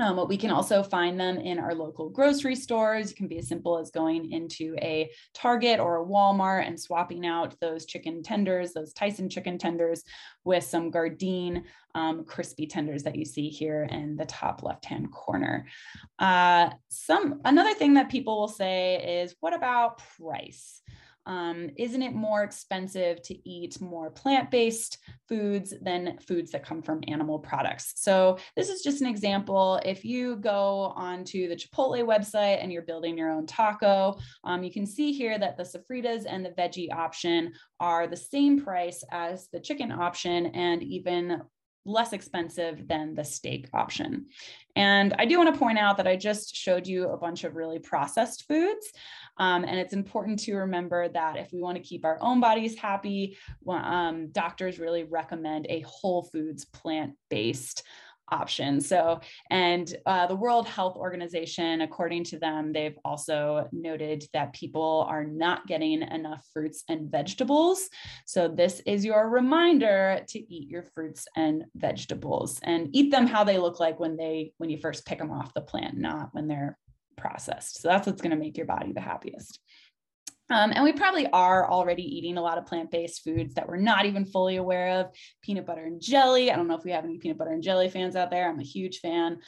Um, 0.00 0.16
but 0.16 0.28
we 0.28 0.38
can 0.38 0.50
also 0.50 0.82
find 0.82 1.20
them 1.20 1.36
in 1.36 1.58
our 1.58 1.74
local 1.74 2.08
grocery 2.08 2.56
stores. 2.56 3.10
It 3.10 3.16
can 3.16 3.28
be 3.28 3.38
as 3.38 3.48
simple 3.48 3.78
as 3.78 3.90
going 3.90 4.32
into 4.32 4.74
a 4.80 5.10
Target 5.34 5.78
or 5.78 6.02
a 6.02 6.06
Walmart 6.06 6.66
and 6.66 6.80
swapping 6.80 7.26
out 7.26 7.54
those 7.60 7.84
chicken 7.84 8.22
tenders, 8.22 8.72
those 8.72 8.94
Tyson 8.94 9.28
chicken 9.28 9.58
tenders, 9.58 10.02
with 10.44 10.64
some 10.64 10.90
Gardein 10.90 11.64
um, 11.94 12.24
crispy 12.24 12.66
tenders 12.66 13.02
that 13.02 13.16
you 13.16 13.26
see 13.26 13.50
here 13.50 13.86
in 13.90 14.16
the 14.16 14.24
top 14.24 14.62
left-hand 14.62 15.12
corner. 15.12 15.66
Uh, 16.18 16.70
some 16.88 17.42
another 17.44 17.74
thing 17.74 17.94
that 17.94 18.08
people 18.08 18.40
will 18.40 18.48
say 18.48 19.20
is, 19.20 19.34
what 19.40 19.54
about 19.54 20.00
price? 20.16 20.80
Um, 21.26 21.70
isn't 21.76 22.02
it 22.02 22.14
more 22.14 22.42
expensive 22.42 23.22
to 23.22 23.48
eat 23.48 23.80
more 23.80 24.10
plant-based 24.10 24.98
foods 25.28 25.74
than 25.82 26.18
foods 26.18 26.50
that 26.52 26.64
come 26.64 26.82
from 26.82 27.02
animal 27.08 27.38
products? 27.38 27.92
So 27.96 28.38
this 28.56 28.68
is 28.68 28.82
just 28.82 29.00
an 29.00 29.06
example. 29.06 29.80
If 29.84 30.04
you 30.04 30.36
go 30.36 30.92
onto 30.96 31.48
the 31.48 31.56
Chipotle 31.56 32.04
website 32.04 32.62
and 32.62 32.72
you're 32.72 32.82
building 32.82 33.16
your 33.16 33.30
own 33.30 33.46
taco, 33.46 34.18
um, 34.44 34.62
you 34.62 34.72
can 34.72 34.86
see 34.86 35.12
here 35.12 35.38
that 35.38 35.56
the 35.56 35.62
sofritas 35.62 36.24
and 36.28 36.44
the 36.44 36.50
veggie 36.50 36.92
option 36.92 37.52
are 37.78 38.06
the 38.06 38.16
same 38.16 38.62
price 38.62 39.04
as 39.10 39.48
the 39.52 39.60
chicken 39.60 39.92
option 39.92 40.46
and 40.46 40.82
even 40.82 41.42
less 41.84 42.12
expensive 42.12 42.86
than 42.86 43.14
the 43.14 43.24
steak 43.24 43.68
option. 43.72 44.26
And 44.76 45.14
I 45.18 45.24
do 45.24 45.38
want 45.38 45.52
to 45.52 45.58
point 45.58 45.78
out 45.78 45.96
that 45.96 46.06
I 46.06 46.16
just 46.16 46.54
showed 46.54 46.86
you 46.86 47.08
a 47.08 47.16
bunch 47.16 47.44
of 47.44 47.56
really 47.56 47.78
processed 47.78 48.46
foods. 48.46 48.92
Um, 49.38 49.64
and 49.64 49.78
it's 49.78 49.94
important 49.94 50.38
to 50.40 50.54
remember 50.54 51.08
that 51.08 51.36
if 51.36 51.52
we 51.52 51.60
want 51.60 51.76
to 51.76 51.82
keep 51.82 52.04
our 52.04 52.18
own 52.20 52.40
bodies 52.40 52.76
happy, 52.76 53.36
um, 53.68 54.28
doctors 54.30 54.78
really 54.78 55.04
recommend 55.04 55.66
a 55.68 55.80
whole 55.80 56.22
foods 56.22 56.64
plant 56.66 57.14
based 57.30 57.82
option. 58.30 58.80
So, 58.80 59.20
and 59.50 59.94
uh, 60.06 60.26
the 60.26 60.36
World 60.36 60.68
Health 60.68 60.96
Organization, 60.96 61.80
according 61.82 62.24
to 62.24 62.38
them, 62.38 62.72
they've 62.72 62.98
also 63.04 63.68
noted 63.72 64.24
that 64.32 64.52
people 64.52 65.06
are 65.08 65.24
not 65.24 65.66
getting 65.66 66.02
enough 66.02 66.44
fruits 66.52 66.84
and 66.88 67.10
vegetables. 67.10 67.88
So, 68.26 68.48
this 68.48 68.80
is 68.86 69.04
your 69.04 69.28
reminder 69.28 70.24
to 70.28 70.38
eat 70.38 70.68
your 70.68 70.82
fruits 70.82 71.26
and 71.36 71.64
vegetables 71.74 72.60
and 72.62 72.88
eat 72.92 73.10
them 73.10 73.26
how 73.26 73.44
they 73.44 73.58
look 73.58 73.80
like 73.80 74.00
when 74.00 74.16
they 74.16 74.52
when 74.58 74.70
you 74.70 74.78
first 74.78 75.06
pick 75.06 75.18
them 75.18 75.30
off 75.30 75.54
the 75.54 75.60
plant, 75.60 75.96
not 75.96 76.30
when 76.32 76.48
they're 76.48 76.78
processed. 77.20 77.80
So 77.80 77.88
that's 77.88 78.06
what's 78.06 78.22
going 78.22 78.30
to 78.30 78.36
make 78.36 78.56
your 78.56 78.66
body 78.66 78.92
the 78.92 79.00
happiest. 79.00 79.60
Um, 80.50 80.72
and 80.74 80.82
we 80.82 80.92
probably 80.92 81.26
are 81.28 81.70
already 81.70 82.02
eating 82.02 82.36
a 82.36 82.42
lot 82.42 82.58
of 82.58 82.66
plant 82.66 82.90
based 82.90 83.22
foods 83.22 83.54
that 83.54 83.68
we're 83.68 83.76
not 83.76 84.04
even 84.04 84.24
fully 84.24 84.56
aware 84.56 85.00
of. 85.00 85.06
Peanut 85.42 85.66
butter 85.66 85.84
and 85.84 86.00
jelly. 86.00 86.50
I 86.50 86.56
don't 86.56 86.66
know 86.66 86.76
if 86.76 86.84
we 86.84 86.90
have 86.90 87.04
any 87.04 87.18
peanut 87.18 87.38
butter 87.38 87.52
and 87.52 87.62
jelly 87.62 87.88
fans 87.88 88.16
out 88.16 88.30
there. 88.30 88.48
I'm 88.48 88.58
a 88.58 88.64
huge 88.64 88.98
fan. 88.98 89.38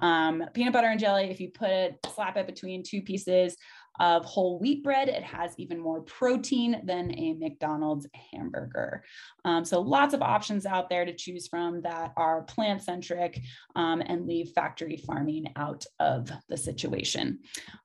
Um, 0.00 0.44
peanut 0.54 0.72
butter 0.72 0.88
and 0.88 1.00
jelly, 1.00 1.24
if 1.24 1.40
you 1.40 1.50
put 1.50 1.70
it, 1.70 1.98
slap 2.14 2.36
it 2.36 2.46
between 2.46 2.82
two 2.82 3.02
pieces 3.02 3.56
of 4.00 4.24
whole 4.24 4.58
wheat 4.58 4.82
bread. 4.82 5.08
It 5.08 5.22
has 5.22 5.54
even 5.58 5.78
more 5.78 6.00
protein 6.02 6.80
than 6.84 7.12
a 7.18 7.34
McDonald's 7.34 8.06
hamburger. 8.32 9.04
Um, 9.44 9.64
so 9.64 9.80
lots 9.80 10.14
of 10.14 10.22
options 10.22 10.66
out 10.66 10.88
there 10.88 11.04
to 11.04 11.14
choose 11.14 11.46
from 11.48 11.82
that 11.82 12.12
are 12.16 12.42
plant 12.42 12.82
centric 12.82 13.40
um, 13.76 14.02
and 14.04 14.26
leave 14.26 14.50
factory 14.50 14.96
farming 14.96 15.52
out 15.56 15.84
of 16.00 16.30
the 16.48 16.56
situation. 16.56 17.38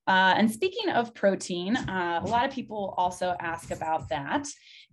Uh, 0.08 0.34
and 0.38 0.50
speaking 0.52 0.90
of 0.90 1.14
protein, 1.14 1.78
uh, 1.78 2.22
a 2.24 2.28
lot 2.28 2.46
of 2.46 2.52
people 2.52 2.96
also 2.98 3.36
ask 3.40 3.72
about 3.72 4.10
that. 4.10 4.48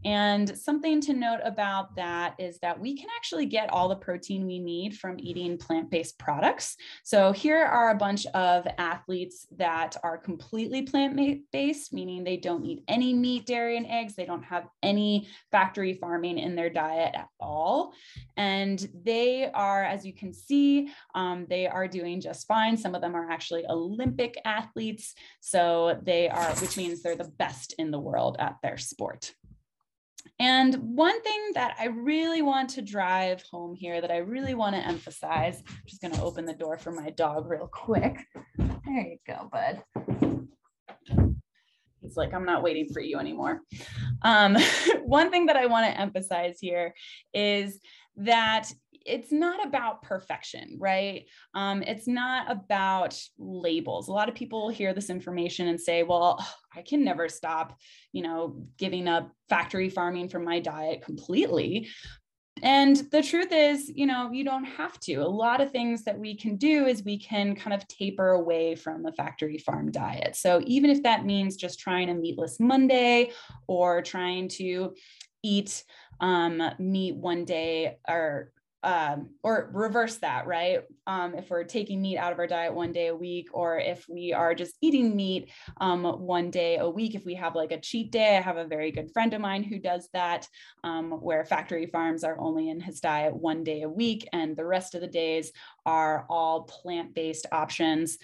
And 0.04 0.56
something 0.58 1.00
to 1.02 1.14
note 1.14 1.40
about 1.42 1.96
that 1.96 2.34
is 2.38 2.58
that 2.58 2.78
we 2.78 2.96
can 2.96 3.08
actually 3.16 3.46
get 3.46 3.72
all 3.72 3.88
the 3.88 3.96
protein 3.96 4.46
we 4.46 4.58
need 4.58 4.96
from 4.96 5.16
eating 5.18 5.56
plant 5.56 5.90
based 5.90 6.18
products. 6.18 6.76
So 7.02 7.32
here 7.32 7.64
are 7.64 7.90
a 7.90 7.96
bunch 7.96 8.26
of 8.26 8.66
athletes 8.76 9.46
that 9.56 9.96
are 10.02 10.18
completely 10.18 10.82
plant 10.82 11.05
based, 11.52 11.92
meaning 11.92 12.24
they 12.24 12.36
don't 12.36 12.64
eat 12.64 12.82
any 12.88 13.14
meat, 13.14 13.46
dairy, 13.46 13.76
and 13.76 13.86
eggs. 13.86 14.14
They 14.14 14.26
don't 14.26 14.42
have 14.44 14.68
any 14.82 15.28
factory 15.50 15.94
farming 15.94 16.38
in 16.38 16.54
their 16.56 16.70
diet 16.70 17.14
at 17.14 17.28
all. 17.40 17.92
And 18.36 18.86
they 19.04 19.50
are, 19.52 19.84
as 19.84 20.04
you 20.04 20.12
can 20.12 20.32
see, 20.32 20.90
um, 21.14 21.46
they 21.48 21.66
are 21.66 21.88
doing 21.88 22.20
just 22.20 22.46
fine. 22.46 22.76
Some 22.76 22.94
of 22.94 23.00
them 23.00 23.14
are 23.14 23.30
actually 23.30 23.66
Olympic 23.66 24.40
athletes. 24.44 25.14
So 25.40 26.00
they 26.02 26.28
are, 26.28 26.54
which 26.56 26.76
means 26.76 27.02
they're 27.02 27.16
the 27.16 27.32
best 27.38 27.74
in 27.78 27.90
the 27.90 28.00
world 28.00 28.36
at 28.38 28.56
their 28.62 28.78
sport. 28.78 29.32
And 30.38 30.74
one 30.96 31.22
thing 31.22 31.52
that 31.54 31.76
I 31.78 31.86
really 31.86 32.42
want 32.42 32.70
to 32.70 32.82
drive 32.82 33.42
home 33.50 33.74
here 33.74 34.00
that 34.00 34.10
I 34.10 34.18
really 34.18 34.54
want 34.54 34.74
to 34.74 34.86
emphasize, 34.86 35.62
I'm 35.66 35.82
just 35.86 36.02
going 36.02 36.14
to 36.14 36.22
open 36.22 36.44
the 36.44 36.52
door 36.52 36.76
for 36.76 36.92
my 36.92 37.10
dog 37.10 37.48
real 37.48 37.68
quick. 37.68 38.26
There 38.58 38.76
you 38.86 39.18
go, 39.26 39.48
bud. 39.50 40.46
He's 42.02 42.16
like, 42.16 42.32
I'm 42.32 42.44
not 42.44 42.62
waiting 42.62 42.88
for 42.92 43.00
you 43.00 43.18
anymore. 43.18 43.62
Um, 44.22 44.56
one 45.04 45.30
thing 45.30 45.46
that 45.46 45.56
I 45.56 45.66
want 45.66 45.86
to 45.86 46.00
emphasize 46.00 46.58
here 46.60 46.94
is 47.34 47.80
that 48.16 48.70
it's 49.06 49.32
not 49.32 49.64
about 49.64 50.02
perfection, 50.02 50.76
right? 50.78 51.26
Um, 51.54 51.82
it's 51.82 52.08
not 52.08 52.50
about 52.50 53.18
labels. 53.38 54.08
A 54.08 54.12
lot 54.12 54.28
of 54.28 54.34
people 54.34 54.68
hear 54.68 54.92
this 54.92 55.10
information 55.10 55.68
and 55.68 55.80
say, 55.80 56.02
well, 56.02 56.44
I 56.74 56.82
can 56.82 57.04
never 57.04 57.28
stop, 57.28 57.78
you 58.12 58.22
know, 58.22 58.66
giving 58.78 59.06
up 59.06 59.32
factory 59.48 59.88
farming 59.88 60.28
from 60.28 60.44
my 60.44 60.58
diet 60.60 61.02
completely. 61.02 61.88
And 62.62 62.96
the 63.10 63.22
truth 63.22 63.52
is, 63.52 63.92
you 63.94 64.06
know, 64.06 64.30
you 64.32 64.42
don't 64.42 64.64
have 64.64 64.98
to. 65.00 65.16
A 65.16 65.28
lot 65.28 65.60
of 65.60 65.70
things 65.70 66.04
that 66.04 66.18
we 66.18 66.34
can 66.34 66.56
do 66.56 66.86
is 66.86 67.04
we 67.04 67.18
can 67.18 67.54
kind 67.54 67.74
of 67.74 67.86
taper 67.86 68.30
away 68.30 68.74
from 68.74 69.02
the 69.02 69.12
factory 69.12 69.58
farm 69.58 69.90
diet. 69.90 70.36
So 70.36 70.62
even 70.64 70.90
if 70.90 71.02
that 71.02 71.26
means 71.26 71.56
just 71.56 71.78
trying 71.78 72.08
a 72.08 72.14
meatless 72.14 72.58
Monday 72.58 73.32
or 73.66 74.00
trying 74.00 74.48
to 74.48 74.94
eat 75.42 75.84
um, 76.20 76.62
meat 76.78 77.14
one 77.14 77.44
day 77.44 77.98
or 78.08 78.52
um, 78.86 79.30
or 79.42 79.68
reverse 79.74 80.18
that, 80.18 80.46
right? 80.46 80.82
Um, 81.08 81.34
if 81.34 81.50
we're 81.50 81.64
taking 81.64 82.00
meat 82.00 82.18
out 82.18 82.32
of 82.32 82.38
our 82.38 82.46
diet 82.46 82.72
one 82.72 82.92
day 82.92 83.08
a 83.08 83.16
week, 83.16 83.48
or 83.52 83.80
if 83.80 84.06
we 84.08 84.32
are 84.32 84.54
just 84.54 84.76
eating 84.80 85.16
meat 85.16 85.50
um, 85.80 86.04
one 86.04 86.52
day 86.52 86.76
a 86.76 86.88
week, 86.88 87.16
if 87.16 87.24
we 87.24 87.34
have 87.34 87.56
like 87.56 87.72
a 87.72 87.80
cheat 87.80 88.12
day, 88.12 88.36
I 88.36 88.40
have 88.40 88.58
a 88.58 88.64
very 88.64 88.92
good 88.92 89.10
friend 89.12 89.34
of 89.34 89.40
mine 89.40 89.64
who 89.64 89.80
does 89.80 90.08
that, 90.12 90.46
um, 90.84 91.10
where 91.10 91.44
factory 91.44 91.86
farms 91.86 92.22
are 92.22 92.38
only 92.38 92.70
in 92.70 92.78
his 92.78 93.00
diet 93.00 93.34
one 93.34 93.64
day 93.64 93.82
a 93.82 93.88
week, 93.88 94.28
and 94.32 94.56
the 94.56 94.64
rest 94.64 94.94
of 94.94 95.00
the 95.00 95.08
days 95.08 95.50
are 95.84 96.24
all 96.30 96.62
plant 96.62 97.12
based 97.12 97.46
options. 97.50 98.18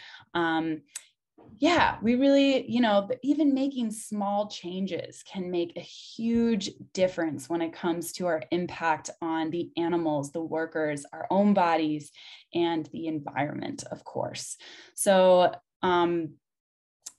Yeah, 1.58 1.96
we 2.02 2.16
really, 2.16 2.68
you 2.68 2.80
know, 2.80 3.04
but 3.06 3.18
even 3.22 3.54
making 3.54 3.92
small 3.92 4.48
changes 4.48 5.22
can 5.22 5.50
make 5.50 5.76
a 5.76 5.80
huge 5.80 6.70
difference 6.92 7.48
when 7.48 7.62
it 7.62 7.72
comes 7.72 8.12
to 8.14 8.26
our 8.26 8.42
impact 8.50 9.10
on 9.20 9.50
the 9.50 9.70
animals, 9.76 10.32
the 10.32 10.42
workers, 10.42 11.06
our 11.12 11.26
own 11.30 11.54
bodies, 11.54 12.10
and 12.52 12.86
the 12.92 13.06
environment, 13.06 13.84
of 13.92 14.02
course. 14.02 14.56
So 14.96 15.52
um, 15.82 16.34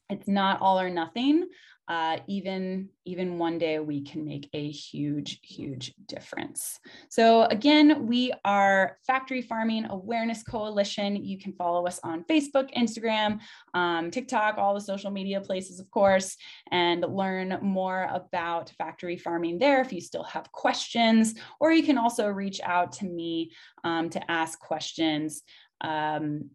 it's 0.09 0.27
not 0.27 0.61
all 0.61 0.79
or 0.79 0.89
nothing. 0.89 1.47
Uh, 1.93 2.17
even 2.27 2.89
even 3.05 3.37
one 3.37 3.59
day 3.59 3.75
a 3.75 3.83
week 3.83 4.09
can 4.11 4.25
make 4.25 4.49
a 4.53 4.71
huge 4.71 5.39
huge 5.43 5.93
difference. 6.07 6.79
So 7.09 7.43
again 7.57 8.07
we 8.07 8.33
are 8.43 8.97
factory 9.05 9.43
farming 9.43 9.85
awareness 9.89 10.41
coalition. 10.41 11.23
You 11.23 11.37
can 11.37 11.53
follow 11.53 11.85
us 11.85 11.99
on 12.03 12.23
facebook 12.23 12.73
instagram 12.73 13.31
um, 13.75 14.09
tiktok 14.09 14.57
all 14.57 14.73
the 14.73 14.81
social 14.81 15.11
media 15.11 15.39
places 15.39 15.79
of 15.79 15.87
course 15.91 16.35
and 16.71 17.01
learn 17.01 17.59
more 17.61 18.07
about 18.11 18.71
factory 18.71 19.17
farming 19.17 19.59
there 19.59 19.79
if 19.81 19.93
you 19.93 20.01
still 20.01 20.23
have 20.23 20.51
questions 20.51 21.35
or 21.59 21.71
you 21.71 21.83
can 21.83 21.99
also 21.99 22.27
reach 22.27 22.59
out 22.63 22.91
to 22.93 23.05
me 23.05 23.51
um, 23.83 24.09
to 24.09 24.31
ask 24.31 24.59
questions. 24.59 25.43
Um, 25.81 26.49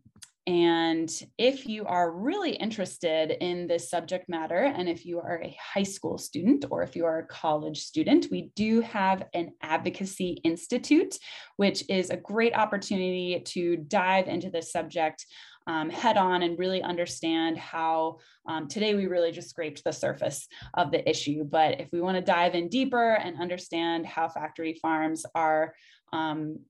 and 0.49 1.13
if 1.37 1.67
you 1.67 1.85
are 1.85 2.11
really 2.11 2.53
interested 2.53 3.33
in 3.33 3.67
this 3.67 3.91
subject 3.91 4.31
matter, 4.31 4.65
and 4.75 4.89
if 4.89 5.05
you 5.05 5.21
are 5.21 5.43
a 5.45 5.55
high 5.63 5.83
school 5.83 6.17
student 6.17 6.65
or 6.71 6.83
if 6.83 6.97
you 6.97 7.05
are 7.05 7.19
a 7.19 7.27
college 7.27 7.83
student, 7.83 8.29
we 8.31 8.51
do 8.57 8.81
have 8.81 9.27
an 9.35 9.53
advocacy 9.61 10.41
institute, 10.45 11.19
which 11.57 11.85
is 11.91 12.09
a 12.09 12.17
great 12.17 12.55
opportunity 12.55 13.43
to 13.45 13.77
dive 13.77 14.27
into 14.27 14.49
this 14.49 14.73
subject 14.73 15.27
um, 15.67 15.91
head 15.91 16.17
on 16.17 16.43
and 16.43 16.59
really 16.59 16.81
understand 16.81 17.59
how 17.59 18.17
um, 18.47 18.69
today 18.69 18.95
we 18.95 19.05
really 19.05 19.33
just 19.33 19.51
scraped 19.51 19.85
the 19.85 19.93
surface 19.93 20.49
of 20.73 20.91
the 20.91 21.07
issue. 21.07 21.45
But 21.45 21.79
if 21.79 21.93
we 21.93 22.01
want 22.01 22.17
to 22.17 22.23
dive 22.23 22.55
in 22.55 22.71
deeper 22.71 23.13
and 23.17 23.39
understand 23.39 24.07
how 24.07 24.31
factory 24.31 24.79
farms 24.81 25.27
are 25.35 25.75
um, 26.11 26.61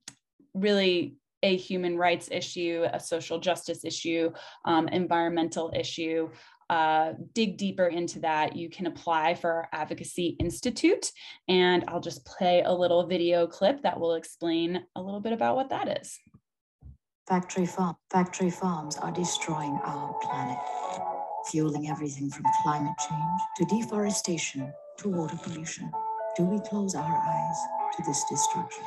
really 0.53 1.15
a 1.43 1.57
human 1.57 1.97
rights 1.97 2.29
issue, 2.31 2.85
a 2.93 3.01
social 3.01 3.39
justice 3.39 3.85
issue, 3.85 4.31
um, 4.65 4.89
environmental 4.89 5.73
issue, 5.75 6.29
uh, 6.71 7.13
dig 7.33 7.57
deeper 7.57 7.87
into 7.87 8.21
that, 8.21 8.55
you 8.55 8.69
can 8.69 8.87
apply 8.87 9.35
for 9.35 9.51
our 9.51 9.69
Advocacy 9.73 10.37
Institute. 10.39 11.11
And 11.49 11.85
I'll 11.89 12.01
just 12.01 12.27
play 12.27 12.63
a 12.63 12.73
little 12.73 13.07
video 13.07 13.47
clip 13.47 13.83
that 13.83 13.99
will 13.99 14.15
explain 14.15 14.85
a 14.95 15.01
little 15.01 15.21
bit 15.21 15.33
about 15.33 15.57
what 15.57 15.71
that 15.71 16.01
is. 16.01 16.19
Factory, 17.27 17.67
farm, 17.67 17.97
factory 18.11 18.51
farms 18.51 18.97
are 18.97 19.13
destroying 19.13 19.79
our 19.85 20.15
planet, 20.23 20.59
fueling 21.51 21.89
everything 21.89 22.31
from 22.31 22.45
climate 22.63 22.97
change 23.09 23.41
to 23.57 23.65
deforestation 23.67 24.73
to 24.99 25.09
water 25.09 25.39
pollution. 25.43 25.91
Do 26.37 26.45
we 26.45 26.59
close 26.61 26.95
our 26.95 27.17
eyes 27.17 27.57
to 27.97 28.03
this 28.07 28.25
destruction? 28.31 28.85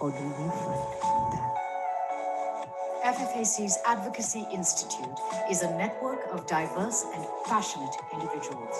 Or 0.00 0.10
do 0.10 0.24
we 0.24 0.48
fight 0.48 1.30
that? 1.32 1.50
FFAC's 3.04 3.78
Advocacy 3.84 4.46
Institute 4.52 5.18
is 5.50 5.62
a 5.62 5.70
network 5.76 6.26
of 6.32 6.46
diverse 6.46 7.04
and 7.14 7.24
passionate 7.44 7.94
individuals 8.12 8.76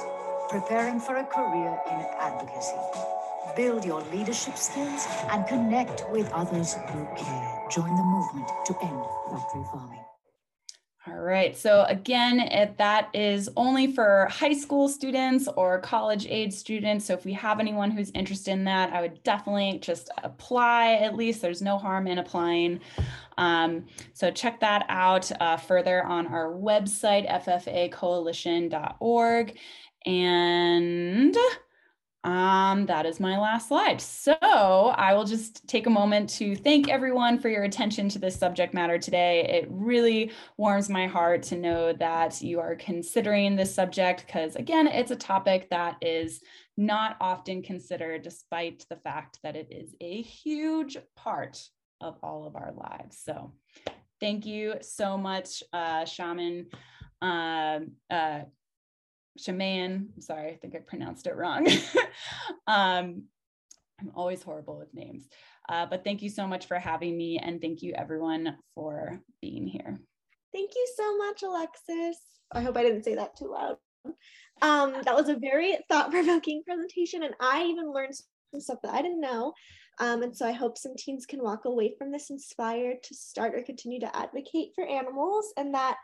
preparing 0.49 0.99
for 0.99 1.17
a 1.17 1.25
career 1.25 1.79
in 1.91 2.07
advocacy. 2.19 2.77
Build 3.55 3.85
your 3.85 4.01
leadership 4.13 4.57
skills 4.57 5.07
and 5.31 5.47
connect 5.47 6.11
with 6.11 6.31
others 6.33 6.75
who 6.75 7.05
care. 7.17 7.67
Join 7.71 7.95
the 7.97 8.03
movement 8.03 8.49
to 8.67 8.77
end 8.83 9.05
factory 9.31 9.65
farming. 9.71 10.10
All 11.07 11.19
right. 11.19 11.57
So 11.57 11.87
again, 11.89 12.41
if 12.41 12.77
that 12.77 13.09
is 13.15 13.49
only 13.57 13.91
for 13.91 14.29
high 14.31 14.53
school 14.53 14.87
students 14.87 15.49
or 15.57 15.81
college 15.81 16.27
age 16.29 16.53
students. 16.53 17.07
So 17.07 17.15
if 17.15 17.25
we 17.25 17.33
have 17.33 17.59
anyone 17.59 17.91
who's 17.91 18.11
interested 18.11 18.51
in 18.51 18.65
that, 18.65 18.93
I 18.93 19.01
would 19.01 19.23
definitely 19.23 19.79
just 19.79 20.11
apply 20.23 20.97
at 20.97 21.17
least. 21.17 21.41
There's 21.41 21.63
no 21.63 21.79
harm 21.79 22.07
in 22.07 22.19
applying. 22.19 22.81
Um, 23.39 23.87
so 24.13 24.31
check 24.31 24.61
that 24.61 24.85
out 24.91 25.33
uh, 25.41 25.57
further 25.57 26.05
on 26.05 26.27
our 26.27 26.53
website, 26.53 27.27
ffacoalition.org. 27.31 29.59
And 30.05 31.37
um, 32.25 32.85
that 32.87 33.07
is 33.07 33.19
my 33.19 33.39
last 33.39 33.69
slide. 33.69 34.01
So 34.01 34.35
I 34.41 35.15
will 35.15 35.25
just 35.25 35.67
take 35.67 35.87
a 35.87 35.91
moment 35.91 36.29
to 36.31 36.55
thank 36.55 36.89
everyone 36.89 37.39
for 37.39 37.49
your 37.49 37.65
attention 37.65 38.11
to 38.11 38.19
this 38.19 38.37
subject 38.37 38.75
matter 38.75 38.99
today. 38.99 39.47
It 39.49 39.69
really 39.71 40.33
warms 40.59 40.91
my 40.91 41.07
heart 41.07 41.43
to 41.45 41.57
know 41.57 41.95
that 41.95 42.43
you 42.43 42.61
are 42.61 42.77
considering 42.77 43.57
this 43.57 43.75
subject 43.75 44.27
because, 44.27 44.57
again, 44.57 44.87
it's 44.87 45.11
a 45.11 45.17
topic 45.17 45.71
that 45.71 45.97
is 46.03 46.43
not 46.77 47.17
often 47.21 47.63
considered, 47.63 48.23
despite 48.23 48.85
the 48.91 48.97
fact 48.97 49.39
that 49.43 49.57
it 49.57 49.69
is 49.71 49.95
a 50.01 50.21
huge 50.21 50.99
part 51.17 51.63
of 52.03 52.19
all 52.23 52.47
of 52.47 52.55
our 52.55 52.73
lives. 52.73 53.19
So 53.25 53.55
thank 54.21 54.45
you 54.45 54.75
so 54.83 55.17
much, 55.17 55.63
uh, 55.73 56.05
Shaman. 56.05 56.67
Uh, 57.23 57.81
uh, 58.11 58.41
Shaman. 59.41 60.09
I'm 60.15 60.21
sorry, 60.21 60.51
I 60.51 60.57
think 60.57 60.75
I 60.75 60.79
pronounced 60.79 61.27
it 61.27 61.37
wrong. 61.37 61.67
um, 62.67 63.25
I'm 64.01 64.13
always 64.15 64.43
horrible 64.43 64.79
with 64.79 64.95
names. 64.95 65.29
Uh, 65.69 65.87
but 65.87 66.05
thank 66.05 66.23
you 66.23 66.31
so 66.31 66.47
much 66.47 66.67
for 66.67 66.79
having 66.79 67.17
me, 67.17 67.39
and 67.39 67.61
thank 67.61 67.83
you 67.83 67.93
everyone 67.95 68.57
for 68.75 69.21
being 69.41 69.67
here. 69.67 70.01
Thank 70.53 70.71
you 70.75 70.87
so 70.97 71.17
much, 71.17 71.43
Alexis. 71.43 72.19
I 72.53 72.63
hope 72.63 72.77
I 72.77 72.83
didn't 72.83 73.05
say 73.05 73.15
that 73.15 73.37
too 73.37 73.53
loud. 73.53 73.77
Um, 74.63 74.95
that 75.05 75.15
was 75.15 75.29
a 75.29 75.37
very 75.37 75.79
thought-provoking 75.89 76.63
presentation, 76.67 77.23
and 77.23 77.35
I 77.41 77.65
even 77.65 77.93
learned 77.93 78.15
some 78.51 78.61
stuff 78.61 78.79
that 78.83 78.95
I 78.95 79.03
didn't 79.03 79.21
know. 79.21 79.53
Um, 80.01 80.23
and 80.23 80.37
so 80.37 80.47
I 80.47 80.53
hope 80.53 80.79
some 80.79 80.97
teens 80.97 81.27
can 81.27 81.43
walk 81.43 81.67
away 81.67 81.95
from 81.99 82.11
this 82.11 82.31
inspired 82.31 83.03
to 83.05 83.15
start 83.15 83.55
or 83.55 83.63
continue 83.63 84.01
to 84.01 84.17
advocate 84.17 84.71
for 84.75 84.87
animals, 84.87 85.53
and 85.57 85.75
that 85.75 85.97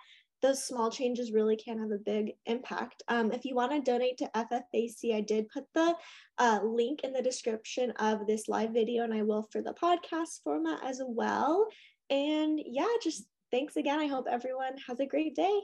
those 0.47 0.65
small 0.65 0.91
changes 0.91 1.33
really 1.33 1.57
can 1.57 1.79
have 1.79 1.91
a 1.91 1.99
big 1.99 2.33
impact. 2.47 3.03
Um, 3.09 3.33
if 3.33 3.45
you 3.45 3.55
want 3.55 3.73
to 3.73 3.81
donate 3.81 4.19
to 4.19 4.31
FFAC, 4.35 5.15
I 5.15 5.21
did 5.21 5.49
put 5.49 5.65
the 5.75 5.95
uh, 6.39 6.61
link 6.65 7.01
in 7.03 7.13
the 7.13 7.23
description 7.23 7.91
of 7.93 8.27
this 8.27 8.49
live 8.49 8.73
video, 8.73 9.03
and 9.03 9.13
I 9.13 9.23
will 9.23 9.49
for 9.51 9.61
the 9.61 9.75
podcast 9.75 10.43
format 10.45 10.81
as 10.85 11.03
well. 11.05 11.67
And 12.11 12.61
yeah, 12.65 12.87
just 13.03 13.27
thanks 13.51 13.77
again. 13.77 13.99
I 13.99 14.07
hope 14.07 14.27
everyone 14.31 14.77
has 14.87 15.01
a 15.01 15.07
great 15.07 15.35
day. 15.35 15.61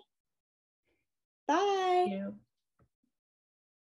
Bye. 1.47 2.07